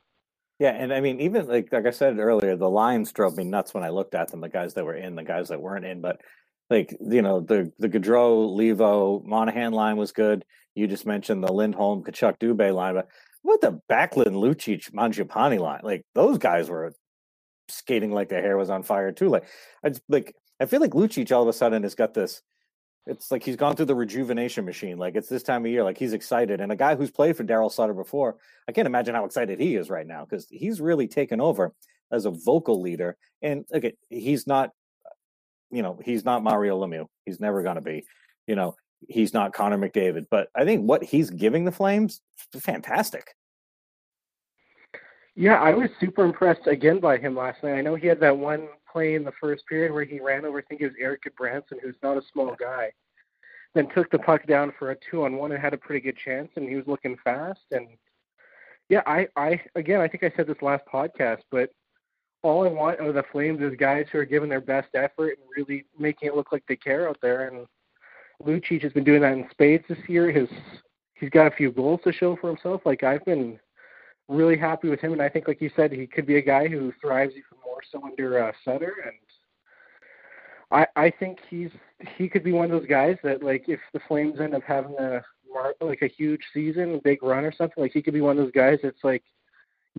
Yeah, 0.60 0.72
and 0.72 0.94
I 0.94 1.02
mean, 1.02 1.20
even 1.20 1.48
like 1.48 1.70
like 1.72 1.86
I 1.86 1.92
said 1.92 2.18
earlier, 2.18 2.56
the 2.56 2.70
lines 2.70 3.12
drove 3.12 3.36
me 3.36 3.44
nuts 3.44 3.74
when 3.74 3.84
I 3.84 3.90
looked 3.90 4.16
at 4.16 4.30
them. 4.30 4.40
The 4.40 4.50
guys 4.50 4.74
that 4.76 4.86
were 4.86 4.96
in, 4.96 5.16
the 5.16 5.24
guys 5.24 5.50
that 5.50 5.62
weren't 5.62 5.86
in, 5.86 6.00
but 6.00 6.22
like 6.70 6.96
you 7.02 7.22
know, 7.22 7.42
the 7.42 7.72
the 7.78 7.90
Gaudreau, 7.90 8.56
Leivo, 8.56 9.26
Monahan 9.26 9.74
line 9.74 9.98
was 9.98 10.14
good. 10.14 10.46
You 10.74 10.88
just 10.88 11.06
mentioned 11.06 11.44
the 11.44 11.52
Lindholm, 11.52 12.04
Tkachuk, 12.04 12.40
Dubé 12.40 12.74
line, 12.74 12.96
but 12.96 13.08
what 13.42 13.62
the 13.62 13.80
Backlund, 13.90 14.34
Lucic, 14.34 14.92
Mangiapane 14.92 15.60
line? 15.60 15.82
Like 15.84 16.06
those 16.16 16.38
guys 16.38 16.70
were 16.70 16.94
skating 17.68 18.12
like 18.12 18.30
their 18.30 18.42
hair 18.42 18.58
was 18.58 18.70
on 18.70 18.84
fire 18.84 19.12
too. 19.12 19.28
Like 19.28 19.46
I 19.84 19.90
just, 19.90 20.04
like 20.08 20.36
I 20.60 20.66
feel 20.66 20.82
like 20.82 20.92
Lucic 20.92 21.32
all 21.32 21.44
of 21.44 21.48
a 21.48 21.54
sudden 21.54 21.84
has 21.84 21.96
got 21.96 22.14
this. 22.14 22.42
It's 23.08 23.32
like 23.32 23.44
he's 23.44 23.56
gone 23.56 23.76
through 23.76 23.86
the 23.86 23.96
rejuvenation 23.96 24.66
machine. 24.66 24.98
Like 24.98 25.16
it's 25.16 25.30
this 25.30 25.44
time 25.44 25.66
of 25.66 25.72
year. 25.72 25.84
Like 25.84 25.98
he's 25.98 26.14
excited, 26.14 26.60
and 26.60 26.72
a 26.72 26.76
guy 26.76 26.96
who's 26.96 27.12
played 27.12 27.38
for 27.38 27.44
Daryl 27.44 27.72
Sutter 27.72 27.94
before, 27.94 28.38
I 28.68 28.72
can't 28.72 28.88
imagine 28.88 29.14
how 29.14 29.26
excited 29.26 29.60
he 29.60 29.76
is 29.76 29.90
right 29.90 30.08
now 30.08 30.26
because 30.26 30.48
he's 30.50 30.82
really 30.82 31.08
taken 31.08 31.40
over 31.40 31.74
as 32.12 32.26
a 32.26 32.32
vocal 32.32 32.82
leader. 32.82 33.18
And 33.42 33.66
okay, 33.74 33.94
he's 34.10 34.48
not, 34.48 34.72
you 35.70 35.84
know, 35.84 36.00
he's 36.04 36.26
not 36.26 36.44
Mario 36.44 36.80
Lemieux. 36.80 37.08
He's 37.26 37.40
never 37.40 37.62
going 37.62 37.76
to 37.76 37.82
be. 37.82 38.06
You 38.48 38.56
know, 38.56 38.76
he's 39.08 39.34
not 39.34 39.54
Connor 39.54 39.78
McDavid. 39.78 40.26
But 40.32 40.50
I 40.56 40.66
think 40.66 40.82
what 40.82 41.04
he's 41.04 41.30
giving 41.30 41.66
the 41.66 41.72
Flames, 41.72 42.22
fantastic. 42.54 43.36
Yeah, 45.36 45.62
I 45.62 45.74
was 45.74 45.90
super 46.00 46.24
impressed 46.24 46.66
again 46.66 47.00
by 47.00 47.18
him 47.18 47.36
last 47.36 47.62
night. 47.62 47.76
I 47.76 47.82
know 47.82 47.96
he 47.96 48.08
had 48.08 48.22
that 48.22 48.38
one 48.38 48.68
play 48.96 49.16
in 49.16 49.26
the 49.26 49.34
first 49.42 49.68
period 49.68 49.92
where 49.92 50.06
he 50.06 50.22
ran 50.22 50.46
over, 50.46 50.60
I 50.60 50.62
think 50.62 50.80
it 50.80 50.86
was 50.86 50.96
Eric 50.98 51.24
Branson, 51.38 51.80
who's 51.84 51.98
not 52.02 52.16
a 52.16 52.22
small 52.32 52.56
guy, 52.58 52.94
then 53.74 53.90
took 53.94 54.10
the 54.10 54.20
puck 54.20 54.48
down 54.48 54.72
for 54.80 54.92
a 54.92 54.98
two 55.12 55.26
on 55.26 55.36
one 55.36 55.52
and 55.52 55.62
had 55.62 55.74
a 55.74 55.78
pretty 55.78 56.00
good 56.00 56.18
chance, 56.24 56.50
and 56.56 56.70
he 56.70 56.76
was 56.76 56.88
looking 56.88 57.18
fast. 57.22 57.60
And 57.72 57.88
yeah, 58.88 59.02
I, 59.06 59.28
I 59.36 59.62
again, 59.76 60.00
I 60.00 60.08
think 60.08 60.24
I 60.24 60.32
said 60.38 60.48
this 60.48 60.62
last 60.62 60.84
podcast, 60.92 61.42
but 61.52 61.72
all 62.42 62.64
I 62.64 62.70
want 62.70 63.02
of 63.02 63.16
the 63.16 63.24
Flames 63.34 63.62
is 63.62 63.74
guys 63.78 64.06
who 64.12 64.20
are 64.20 64.26
giving 64.26 64.48
their 64.48 64.62
best 64.62 64.88
effort 64.94 65.38
and 65.40 65.50
really 65.58 65.86
making 66.00 66.30
it 66.30 66.36
look 66.36 66.54
like 66.54 66.64
they 66.70 66.78
care 66.78 67.10
out 67.10 67.18
there. 67.22 67.50
And 67.50 67.68
Lucic 68.42 68.82
has 68.84 68.94
been 68.94 69.04
doing 69.04 69.22
that 69.22 69.34
in 69.34 69.46
spades 69.52 69.84
this 69.90 69.98
year. 70.08 70.32
His 70.32 70.48
he's 71.16 71.32
got 71.32 71.52
a 71.52 71.56
few 71.56 71.70
goals 71.70 72.00
to 72.06 72.14
show 72.14 72.38
for 72.38 72.48
himself. 72.48 72.82
Like 72.86 73.04
I've 73.04 73.26
been 73.26 73.60
really 74.30 74.58
happy 74.58 74.88
with 74.88 75.02
him, 75.02 75.12
and 75.12 75.22
I 75.22 75.28
think, 75.28 75.50
like 75.50 75.62
you 75.62 75.70
said, 75.76 75.92
he 75.92 76.08
could 76.08 76.26
be 76.26 76.38
a 76.38 76.42
guy 76.42 76.70
who 76.70 76.94
thrives 77.02 77.34
even 77.34 77.65
under 78.04 78.44
uh, 78.44 78.52
Sutter. 78.64 78.96
And 79.06 79.16
I, 80.72 80.88
I 80.96 81.10
think 81.10 81.40
he's 81.50 81.72
he 82.18 82.28
could 82.28 82.44
be 82.44 82.52
one 82.52 82.66
of 82.66 82.72
those 82.72 82.90
guys 82.90 83.18
that, 83.24 83.44
like, 83.44 83.66
if 83.68 83.80
the 83.94 84.00
Flames 84.08 84.40
end 84.40 84.56
up 84.56 84.64
having 84.64 84.96
a 85.00 85.24
like 85.80 86.02
a 86.02 86.08
huge 86.08 86.42
season, 86.54 86.96
a 86.96 87.02
big 87.02 87.24
run 87.24 87.46
or 87.46 87.52
something, 87.52 87.82
like 87.82 87.94
he 87.94 88.02
could 88.02 88.14
be 88.14 88.22
one 88.22 88.38
of 88.38 88.44
those 88.44 88.52
guys 88.52 88.80
that's 88.84 89.04
like 89.04 89.24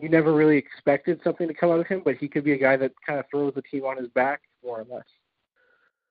you 0.00 0.08
never 0.08 0.34
really 0.34 0.58
expected 0.58 1.20
something 1.24 1.48
to 1.48 1.54
come 1.54 1.70
out 1.70 1.80
of 1.80 1.86
him, 1.86 2.02
but 2.04 2.16
he 2.16 2.28
could 2.28 2.44
be 2.44 2.52
a 2.52 2.58
guy 2.58 2.76
that 2.76 2.92
kind 3.06 3.18
of 3.18 3.24
throws 3.30 3.54
the 3.54 3.62
team 3.62 3.84
on 3.84 3.96
his 3.96 4.08
back 4.08 4.42
more 4.62 4.80
or 4.80 4.84
less. 4.84 5.06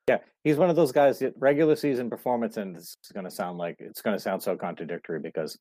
Yeah, 0.08 0.18
he's 0.44 0.58
one 0.58 0.70
of 0.70 0.76
those 0.76 0.92
guys 0.92 1.20
that 1.20 1.34
regular 1.38 1.76
season 1.76 2.10
performance, 2.10 2.58
and 2.58 2.76
it's 2.76 2.98
going 3.14 3.26
to 3.26 3.32
sound 3.32 3.58
like 3.58 3.78
it's 3.80 4.02
going 4.02 4.16
to 4.16 4.20
sound 4.20 4.42
so 4.42 4.56
contradictory 4.56 5.20
because 5.20 5.58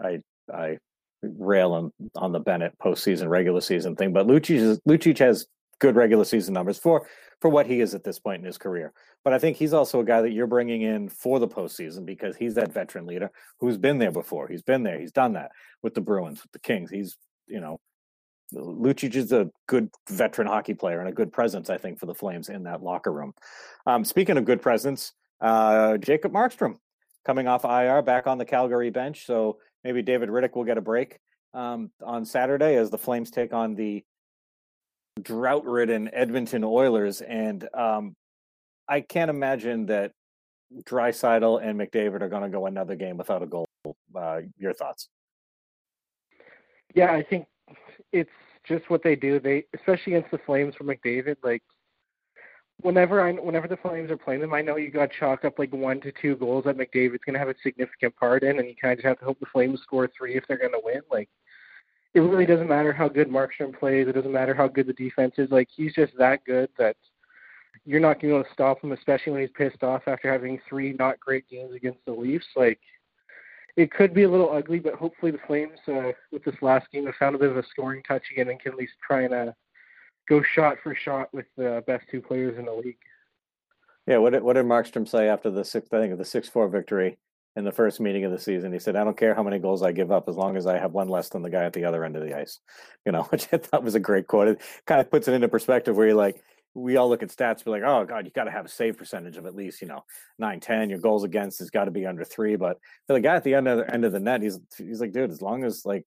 I 0.00 0.20
I 0.52 0.78
rail 1.22 1.72
on 1.72 1.92
on 2.16 2.32
the 2.32 2.40
Bennett 2.40 2.76
postseason 2.78 3.28
regular 3.28 3.60
season 3.60 3.96
thing, 3.96 4.12
but 4.12 4.26
Lucic 4.26 4.56
is, 4.56 4.80
Lucic 4.88 5.18
has 5.18 5.46
good 5.78 5.96
regular 5.96 6.24
season 6.24 6.54
numbers 6.54 6.78
for 6.78 7.06
for 7.40 7.48
what 7.48 7.66
he 7.66 7.80
is 7.80 7.94
at 7.94 8.04
this 8.04 8.18
point 8.18 8.40
in 8.40 8.46
his 8.46 8.58
career. 8.58 8.92
But 9.24 9.32
I 9.32 9.38
think 9.38 9.56
he's 9.56 9.72
also 9.72 10.00
a 10.00 10.04
guy 10.04 10.20
that 10.20 10.30
you're 10.30 10.46
bringing 10.46 10.82
in 10.82 11.08
for 11.08 11.38
the 11.38 11.48
postseason 11.48 12.04
because 12.04 12.36
he's 12.36 12.54
that 12.54 12.72
veteran 12.72 13.06
leader 13.06 13.30
who's 13.58 13.78
been 13.78 13.98
there 13.98 14.12
before. 14.12 14.48
He's 14.48 14.62
been 14.62 14.82
there. 14.82 15.00
He's 15.00 15.12
done 15.12 15.32
that 15.34 15.50
with 15.82 15.94
the 15.94 16.00
Bruins, 16.00 16.42
with 16.42 16.52
the 16.52 16.60
Kings. 16.60 16.90
He's 16.90 17.16
you 17.46 17.60
know, 17.60 17.80
Lucic 18.54 19.14
is 19.14 19.32
a 19.32 19.50
good 19.66 19.90
veteran 20.08 20.48
hockey 20.48 20.74
player 20.74 21.00
and 21.00 21.08
a 21.08 21.12
good 21.12 21.32
presence, 21.32 21.70
I 21.70 21.78
think, 21.78 21.98
for 21.98 22.06
the 22.06 22.14
Flames 22.14 22.48
in 22.48 22.64
that 22.64 22.82
locker 22.82 23.12
room. 23.12 23.34
Um, 23.86 24.04
speaking 24.04 24.36
of 24.36 24.44
good 24.44 24.62
presence, 24.62 25.12
uh, 25.40 25.98
Jacob 25.98 26.32
Markstrom 26.32 26.76
coming 27.24 27.46
off 27.48 27.64
IR 27.64 28.02
back 28.02 28.26
on 28.26 28.38
the 28.38 28.44
Calgary 28.44 28.90
bench. 28.90 29.26
So 29.26 29.58
maybe 29.84 30.02
David 30.02 30.28
Rittich 30.28 30.54
will 30.54 30.64
get 30.64 30.78
a 30.78 30.82
break 30.82 31.18
um, 31.54 31.90
on 32.02 32.24
Saturday 32.24 32.76
as 32.76 32.90
the 32.90 32.98
Flames 32.98 33.30
take 33.30 33.52
on 33.52 33.74
the 33.74 34.04
drought-ridden 35.20 36.10
Edmonton 36.12 36.64
Oilers, 36.64 37.20
and 37.20 37.68
um, 37.74 38.14
I 38.88 39.00
can't 39.02 39.30
imagine 39.30 39.86
that 39.86 40.12
Draisaitl 40.84 41.62
and 41.62 41.78
McDavid 41.78 42.22
are 42.22 42.28
going 42.28 42.42
to 42.42 42.48
go 42.48 42.66
another 42.66 42.96
game 42.96 43.16
without 43.16 43.42
a 43.42 43.46
goal. 43.46 43.66
Uh, 44.14 44.40
your 44.58 44.72
thoughts? 44.72 45.08
Yeah, 46.94 47.12
I 47.12 47.22
think 47.22 47.46
it's 48.12 48.30
just 48.64 48.88
what 48.88 49.02
they 49.02 49.16
do. 49.16 49.40
They, 49.40 49.64
especially 49.74 50.14
against 50.14 50.30
the 50.30 50.38
Flames 50.38 50.74
for 50.76 50.84
McDavid, 50.84 51.36
like 51.42 51.62
whenever 52.82 53.20
I 53.20 53.32
whenever 53.32 53.68
the 53.68 53.76
Flames 53.76 54.10
are 54.10 54.16
playing 54.16 54.40
them, 54.40 54.54
I 54.54 54.62
know 54.62 54.76
you 54.76 54.90
got 54.90 55.10
chalk 55.18 55.44
up 55.44 55.58
like 55.58 55.72
one 55.72 56.00
to 56.02 56.12
two 56.20 56.36
goals 56.36 56.64
that 56.64 56.76
McDavid's 56.76 57.24
going 57.24 57.34
to 57.34 57.38
have 57.38 57.48
a 57.48 57.54
significant 57.62 58.14
part 58.16 58.42
in, 58.42 58.58
and 58.58 58.68
you 58.68 58.74
kind 58.80 58.92
of 58.92 58.98
just 58.98 59.06
have 59.06 59.18
to 59.20 59.24
hope 59.24 59.40
the 59.40 59.46
Flames 59.46 59.80
score 59.82 60.08
three 60.16 60.36
if 60.36 60.44
they're 60.46 60.58
going 60.58 60.72
to 60.72 60.80
win. 60.82 61.00
Like 61.10 61.28
it 62.14 62.20
really 62.20 62.46
doesn't 62.46 62.68
matter 62.68 62.92
how 62.92 63.08
good 63.08 63.28
Markstrom 63.28 63.78
plays. 63.78 64.08
It 64.08 64.14
doesn't 64.14 64.32
matter 64.32 64.54
how 64.54 64.68
good 64.68 64.86
the 64.86 64.92
defense 64.92 65.34
is. 65.38 65.50
Like 65.50 65.68
he's 65.74 65.94
just 65.94 66.12
that 66.18 66.44
good 66.44 66.68
that 66.78 66.96
you're 67.84 68.00
not 68.00 68.20
going 68.20 68.20
to 68.20 68.26
be 68.26 68.34
able 68.34 68.44
to 68.44 68.52
stop 68.52 68.82
him, 68.82 68.92
especially 68.92 69.32
when 69.32 69.40
he's 69.40 69.50
pissed 69.56 69.82
off 69.82 70.02
after 70.06 70.30
having 70.30 70.60
three 70.68 70.94
not 70.98 71.18
great 71.18 71.48
games 71.48 71.74
against 71.74 72.04
the 72.06 72.12
Leafs. 72.12 72.46
Like 72.54 72.78
it 73.76 73.90
could 73.90 74.12
be 74.12 74.24
a 74.24 74.30
little 74.30 74.52
ugly, 74.52 74.78
but 74.78 74.94
hopefully 74.94 75.32
the 75.32 75.38
Flames 75.46 75.78
uh, 75.88 76.12
with 76.30 76.44
this 76.44 76.54
last 76.60 76.86
game 76.92 77.06
have 77.06 77.14
found 77.14 77.34
a 77.34 77.38
bit 77.38 77.50
of 77.50 77.56
a 77.56 77.64
scoring 77.70 78.02
touch 78.06 78.24
again 78.30 78.48
and 78.48 78.60
can 78.60 78.72
at 78.72 78.78
least 78.78 78.92
try 79.06 79.22
and 79.22 79.34
uh, 79.34 79.52
go 80.28 80.42
shot 80.42 80.78
for 80.82 80.94
shot 80.94 81.28
with 81.32 81.46
the 81.56 81.82
best 81.86 82.06
two 82.10 82.20
players 82.20 82.58
in 82.58 82.66
the 82.66 82.72
league. 82.72 82.98
Yeah, 84.06 84.18
what 84.18 84.30
did 84.32 84.42
what 84.42 84.54
did 84.54 84.66
Markstrom 84.66 85.08
say 85.08 85.28
after 85.28 85.50
the 85.50 85.64
sixth? 85.64 85.92
I 85.94 86.00
think 86.00 86.12
of 86.12 86.18
the 86.18 86.24
six 86.24 86.48
four 86.48 86.68
victory 86.68 87.18
in 87.54 87.64
the 87.64 87.72
first 87.72 88.00
meeting 88.00 88.24
of 88.24 88.32
the 88.32 88.38
season. 88.38 88.72
He 88.72 88.78
said, 88.78 88.96
"I 88.96 89.04
don't 89.04 89.16
care 89.16 89.34
how 89.34 89.42
many 89.42 89.58
goals 89.58 89.82
I 89.82 89.92
give 89.92 90.10
up, 90.10 90.28
as 90.28 90.36
long 90.36 90.56
as 90.56 90.66
I 90.66 90.78
have 90.78 90.92
one 90.92 91.08
less 91.08 91.28
than 91.28 91.42
the 91.42 91.50
guy 91.50 91.64
at 91.64 91.72
the 91.72 91.84
other 91.84 92.04
end 92.04 92.16
of 92.16 92.22
the 92.22 92.34
ice." 92.34 92.60
You 93.04 93.10
know, 93.12 93.22
which 93.30 93.48
I 93.52 93.58
thought 93.58 93.82
was 93.82 93.96
a 93.96 94.00
great 94.00 94.28
quote. 94.28 94.48
It 94.48 94.60
kind 94.86 95.00
of 95.00 95.10
puts 95.10 95.26
it 95.26 95.34
into 95.34 95.48
perspective 95.48 95.96
where 95.96 96.06
you're 96.06 96.16
like, 96.16 96.42
we 96.74 96.96
all 96.96 97.08
look 97.08 97.22
at 97.22 97.28
stats, 97.28 97.64
be 97.64 97.70
like, 97.70 97.82
"Oh 97.82 98.04
God, 98.04 98.24
you 98.24 98.30
got 98.30 98.44
to 98.44 98.50
have 98.50 98.64
a 98.64 98.68
save 98.68 98.96
percentage 98.96 99.36
of 99.36 99.46
at 99.46 99.54
least 99.54 99.82
you 99.82 99.88
know 99.88 100.04
nine, 100.38 100.60
ten. 100.60 100.88
Your 100.88 100.98
goals 100.98 101.24
against 101.24 101.58
has 101.58 101.70
got 101.70 101.84
to 101.84 101.90
be 101.90 102.06
under 102.06 102.24
three." 102.24 102.56
But 102.56 102.78
for 103.06 103.12
the 103.12 103.20
guy 103.20 103.36
at 103.36 103.44
the 103.44 103.54
end 103.54 103.68
of 103.68 103.78
the 103.78 103.92
end 103.92 104.04
of 104.04 104.12
the 104.12 104.20
net, 104.20 104.42
he's 104.42 104.58
he's 104.78 105.00
like, 105.00 105.12
dude, 105.12 105.30
as 105.30 105.42
long 105.42 105.64
as 105.64 105.84
like 105.84 106.06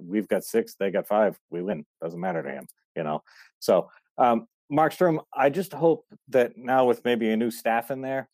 we've 0.00 0.28
got 0.28 0.44
six, 0.44 0.74
they 0.74 0.90
got 0.90 1.06
five, 1.06 1.38
we 1.50 1.62
win. 1.62 1.86
Doesn't 2.02 2.20
matter 2.20 2.42
to 2.42 2.50
him, 2.50 2.66
you 2.96 3.02
know. 3.02 3.22
So 3.60 3.90
um, 4.18 4.46
Markstrom, 4.70 5.24
I 5.32 5.50
just 5.50 5.72
hope 5.72 6.04
that 6.28 6.56
now 6.56 6.84
with 6.84 7.04
maybe 7.04 7.30
a 7.30 7.36
new 7.36 7.50
staff 7.50 7.90
in 7.90 8.00
there, 8.00 8.28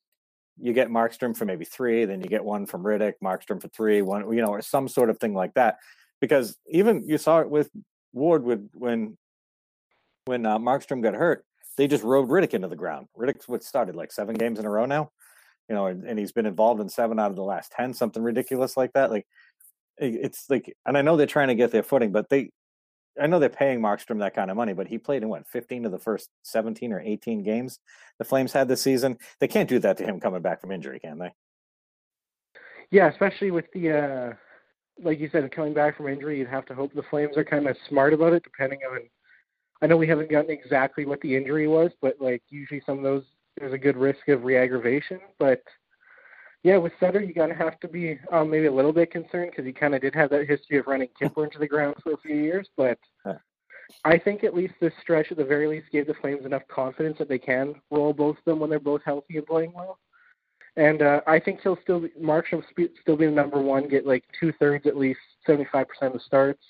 you 0.58 0.72
get 0.72 0.88
Markstrom 0.88 1.36
for 1.36 1.44
maybe 1.44 1.64
three, 1.64 2.04
then 2.04 2.20
you 2.20 2.28
get 2.28 2.44
one 2.44 2.66
from 2.66 2.82
Rittich, 2.82 3.14
Markstrom 3.22 3.60
for 3.60 3.68
three, 3.68 4.02
one, 4.02 4.32
you 4.32 4.42
know, 4.42 4.48
or 4.48 4.62
some 4.62 4.88
sort 4.88 5.10
of 5.10 5.18
thing 5.18 5.34
like 5.34 5.54
that. 5.54 5.76
Because 6.20 6.56
even 6.68 7.08
you 7.08 7.16
saw 7.16 7.40
it 7.40 7.48
with 7.48 7.70
Ward 8.12 8.44
with 8.44 8.68
when 8.74 9.16
when 10.26 10.44
uh, 10.44 10.58
Markstrom 10.58 11.02
got 11.02 11.14
hurt, 11.14 11.44
they 11.80 11.88
just 11.88 12.04
rode 12.04 12.28
Rittich 12.28 12.52
into 12.52 12.68
the 12.68 12.76
ground. 12.76 13.06
Rittich's 13.18 13.48
what 13.48 13.64
started 13.64 13.96
like 13.96 14.12
seven 14.12 14.34
games 14.34 14.58
in 14.58 14.66
a 14.66 14.70
row 14.70 14.84
now, 14.84 15.10
you 15.66 15.74
know, 15.74 15.86
and, 15.86 16.04
and 16.04 16.18
he's 16.18 16.30
been 16.30 16.44
involved 16.44 16.78
in 16.78 16.90
seven 16.90 17.18
out 17.18 17.30
of 17.30 17.36
the 17.36 17.42
last 17.42 17.72
ten, 17.72 17.94
something 17.94 18.22
ridiculous 18.22 18.76
like 18.76 18.92
that. 18.92 19.10
Like 19.10 19.26
it's 19.96 20.50
like, 20.50 20.76
and 20.84 20.98
I 20.98 21.00
know 21.00 21.16
they're 21.16 21.26
trying 21.26 21.48
to 21.48 21.54
get 21.54 21.70
their 21.70 21.82
footing, 21.82 22.12
but 22.12 22.28
they 22.28 22.50
I 23.18 23.28
know 23.28 23.38
they're 23.38 23.48
paying 23.48 23.80
Markstrom 23.80 24.18
that 24.18 24.34
kind 24.34 24.50
of 24.50 24.58
money, 24.58 24.74
but 24.74 24.88
he 24.88 24.98
played 24.98 25.22
in 25.22 25.30
what 25.30 25.48
15 25.48 25.86
of 25.86 25.92
the 25.92 25.98
first 25.98 26.28
17 26.42 26.92
or 26.92 27.00
18 27.00 27.42
games 27.42 27.78
the 28.18 28.26
Flames 28.26 28.52
had 28.52 28.68
this 28.68 28.82
season. 28.82 29.16
They 29.40 29.48
can't 29.48 29.68
do 29.68 29.78
that 29.78 29.96
to 29.96 30.04
him 30.04 30.20
coming 30.20 30.42
back 30.42 30.60
from 30.60 30.72
injury, 30.72 31.00
can 31.00 31.18
they? 31.18 31.32
Yeah, 32.90 33.08
especially 33.08 33.52
with 33.52 33.72
the 33.72 33.90
uh 33.90 34.34
like 35.02 35.18
you 35.18 35.30
said, 35.32 35.50
coming 35.50 35.72
back 35.72 35.96
from 35.96 36.08
injury, 36.08 36.40
you'd 36.40 36.48
have 36.48 36.66
to 36.66 36.74
hope 36.74 36.92
the 36.92 37.02
Flames 37.04 37.38
are 37.38 37.44
kind 37.44 37.66
of 37.66 37.76
smart 37.88 38.12
about 38.12 38.34
it, 38.34 38.42
depending 38.42 38.80
on. 38.92 39.00
I 39.82 39.86
know 39.86 39.96
we 39.96 40.06
haven't 40.06 40.30
gotten 40.30 40.50
exactly 40.50 41.06
what 41.06 41.20
the 41.20 41.36
injury 41.36 41.66
was, 41.66 41.90
but 42.02 42.16
like 42.20 42.42
usually 42.50 42.82
some 42.84 42.98
of 42.98 43.04
those 43.04 43.24
there's 43.58 43.72
a 43.72 43.78
good 43.78 43.96
risk 43.96 44.28
of 44.28 44.44
re-aggravation. 44.44 45.20
But 45.38 45.62
yeah, 46.62 46.76
with 46.76 46.92
Sutter, 47.00 47.22
you 47.22 47.32
gotta 47.34 47.54
have 47.54 47.80
to 47.80 47.88
be 47.88 48.18
um, 48.30 48.50
maybe 48.50 48.66
a 48.66 48.72
little 48.72 48.92
bit 48.92 49.10
concerned 49.10 49.50
because 49.50 49.64
he 49.64 49.72
kind 49.72 49.94
of 49.94 50.02
did 50.02 50.14
have 50.14 50.30
that 50.30 50.48
history 50.48 50.78
of 50.78 50.86
running 50.86 51.08
Kipper 51.18 51.44
into 51.44 51.58
the 51.58 51.66
ground 51.66 51.96
for 52.02 52.12
a 52.12 52.18
few 52.18 52.36
years. 52.36 52.68
But 52.76 52.98
I 54.04 54.18
think 54.18 54.44
at 54.44 54.54
least 54.54 54.74
this 54.80 54.92
stretch, 55.02 55.30
at 55.30 55.36
the 55.36 55.44
very 55.44 55.66
least, 55.66 55.90
gave 55.90 56.06
the 56.06 56.14
Flames 56.14 56.44
enough 56.44 56.62
confidence 56.68 57.18
that 57.18 57.28
they 57.28 57.38
can 57.38 57.74
roll 57.90 58.12
both 58.12 58.38
of 58.38 58.44
them 58.44 58.60
when 58.60 58.70
they're 58.70 58.78
both 58.78 59.02
healthy 59.04 59.36
and 59.36 59.46
playing 59.46 59.72
well. 59.74 59.98
And 60.76 61.02
uh, 61.02 61.20
I 61.26 61.40
think 61.40 61.60
he'll 61.62 61.78
still 61.82 62.00
be, 62.00 62.08
Markstrom 62.20 62.62
still 63.00 63.16
be 63.16 63.26
the 63.26 63.32
number 63.32 63.60
one, 63.60 63.88
get 63.88 64.06
like 64.06 64.24
two 64.38 64.52
thirds 64.60 64.86
at 64.86 64.96
least, 64.96 65.18
seventy 65.44 65.66
five 65.72 65.88
percent 65.88 66.14
of 66.14 66.20
the 66.20 66.24
starts. 66.24 66.62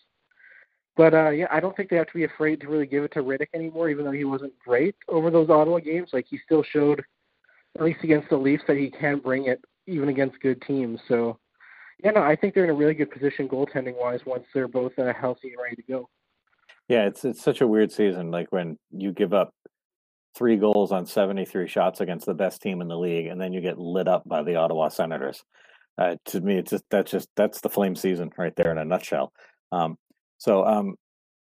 But 0.96 1.14
uh, 1.14 1.30
yeah, 1.30 1.46
I 1.50 1.60
don't 1.60 1.76
think 1.76 1.88
they 1.88 1.96
have 1.96 2.08
to 2.08 2.14
be 2.14 2.24
afraid 2.24 2.60
to 2.60 2.68
really 2.68 2.86
give 2.86 3.04
it 3.04 3.12
to 3.12 3.22
Rittich 3.22 3.48
anymore, 3.54 3.88
even 3.88 4.04
though 4.04 4.10
he 4.10 4.24
wasn't 4.24 4.58
great 4.58 4.96
over 5.08 5.30
those 5.30 5.48
Ottawa 5.48 5.78
games. 5.78 6.10
Like 6.12 6.26
he 6.28 6.38
still 6.44 6.62
showed, 6.62 7.02
at 7.76 7.84
least 7.84 8.00
against 8.02 8.28
the 8.28 8.36
Leafs, 8.36 8.64
that 8.66 8.76
he 8.76 8.90
can 8.90 9.18
bring 9.18 9.46
it 9.46 9.62
even 9.86 10.08
against 10.08 10.40
good 10.40 10.60
teams. 10.62 11.00
So 11.08 11.38
yeah, 12.02 12.12
no, 12.12 12.22
I 12.22 12.36
think 12.36 12.54
they're 12.54 12.64
in 12.64 12.70
a 12.70 12.74
really 12.74 12.94
good 12.94 13.10
position 13.10 13.48
goaltending 13.48 13.98
wise 13.98 14.20
once 14.26 14.44
they're 14.52 14.68
both 14.68 14.98
uh, 14.98 15.12
healthy 15.12 15.48
and 15.48 15.62
ready 15.62 15.76
to 15.76 15.82
go. 15.82 16.08
Yeah, 16.88 17.06
it's 17.06 17.24
it's 17.24 17.42
such 17.42 17.60
a 17.60 17.66
weird 17.66 17.92
season. 17.92 18.30
Like 18.30 18.48
when 18.50 18.78
you 18.90 19.12
give 19.12 19.32
up 19.32 19.54
three 20.34 20.56
goals 20.56 20.92
on 20.92 21.06
73 21.06 21.68
shots 21.68 22.00
against 22.00 22.26
the 22.26 22.34
best 22.34 22.62
team 22.62 22.80
in 22.80 22.88
the 22.88 22.98
league, 22.98 23.26
and 23.26 23.40
then 23.40 23.52
you 23.52 23.60
get 23.60 23.78
lit 23.78 24.08
up 24.08 24.22
by 24.26 24.42
the 24.42 24.56
Ottawa 24.56 24.88
Senators. 24.88 25.44
Uh, 25.98 26.16
to 26.24 26.40
me, 26.40 26.56
it's 26.56 26.70
just 26.70 26.84
that's 26.90 27.10
just 27.10 27.28
that's 27.36 27.60
the 27.60 27.68
flame 27.68 27.94
season 27.94 28.30
right 28.38 28.54
there 28.56 28.70
in 28.70 28.78
a 28.78 28.84
nutshell. 28.84 29.32
Um, 29.72 29.96
so 30.40 30.66
um, 30.66 30.96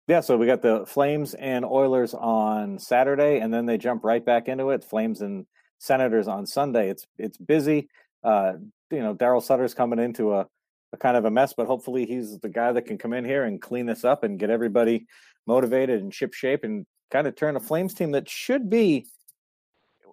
yeah, 0.07 0.21
so 0.21 0.37
we 0.37 0.45
got 0.45 0.61
the 0.61 0.85
Flames 0.85 1.33
and 1.33 1.65
Oilers 1.65 2.13
on 2.13 2.79
Saturday, 2.79 3.39
and 3.39 3.53
then 3.53 3.65
they 3.65 3.77
jump 3.77 4.05
right 4.05 4.23
back 4.23 4.47
into 4.47 4.69
it. 4.69 4.85
Flames 4.85 5.21
and 5.21 5.45
Senators 5.79 6.29
on 6.29 6.45
Sunday. 6.45 6.89
It's 6.89 7.05
it's 7.17 7.37
busy. 7.37 7.89
Uh, 8.23 8.53
you 8.89 9.01
know, 9.01 9.13
Daryl 9.13 9.43
Sutter's 9.43 9.73
coming 9.73 9.99
into 9.99 10.33
a, 10.33 10.47
a 10.93 10.97
kind 10.97 11.17
of 11.17 11.25
a 11.25 11.31
mess, 11.31 11.53
but 11.55 11.67
hopefully 11.67 12.05
he's 12.05 12.39
the 12.39 12.49
guy 12.49 12.71
that 12.71 12.83
can 12.83 12.97
come 12.97 13.11
in 13.11 13.25
here 13.25 13.43
and 13.43 13.61
clean 13.61 13.85
this 13.85 14.05
up 14.05 14.23
and 14.23 14.39
get 14.39 14.49
everybody 14.49 15.07
motivated 15.45 16.01
and 16.01 16.13
ship 16.13 16.33
shape 16.33 16.63
and 16.63 16.85
kind 17.11 17.27
of 17.27 17.35
turn 17.35 17.57
a 17.57 17.59
Flames 17.59 17.93
team 17.93 18.11
that 18.11 18.29
should 18.29 18.69
be 18.69 19.07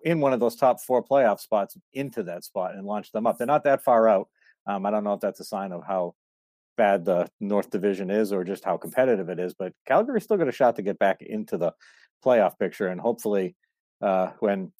in 0.05 0.18
one 0.18 0.33
of 0.33 0.40
those 0.40 0.57
top 0.57 0.81
four 0.81 1.05
playoff 1.05 1.38
spots 1.38 1.77
into 1.92 2.25
that 2.25 2.42
spot 2.42 2.75
and 2.75 2.85
launch 2.85 3.12
them 3.12 3.29
up. 3.29 3.38
They're 3.38 3.47
not 3.47 3.64
that 3.64 3.85
far 3.85 4.09
out. 4.09 4.29
Um, 4.66 4.85
I 4.85 4.90
don't 4.90 5.05
know 5.05 5.14
if 5.14 5.21
that's 5.21 5.40
a 5.40 5.45
sign 5.45 5.71
of 5.71 5.85
how 5.87 6.14
bad 6.77 7.05
the 7.05 7.29
North 7.41 7.71
Division 7.71 8.11
is 8.11 8.33
or 8.33 8.45
just 8.45 8.65
how 8.65 8.77
competitive 8.77 9.29
it 9.29 9.39
is, 9.39 9.55
but 9.55 9.73
Calgary's 9.87 10.25
still 10.25 10.37
got 10.37 10.49
a 10.49 10.53
shot 10.53 10.77
to 10.77 10.83
get 10.83 10.99
back 10.99 11.23
into 11.23 11.57
the 11.57 11.73
playoff 12.25 12.59
picture. 12.59 12.89
And 12.89 13.01
hopefully, 13.01 13.57
uh, 14.01 14.31
when 14.41 14.73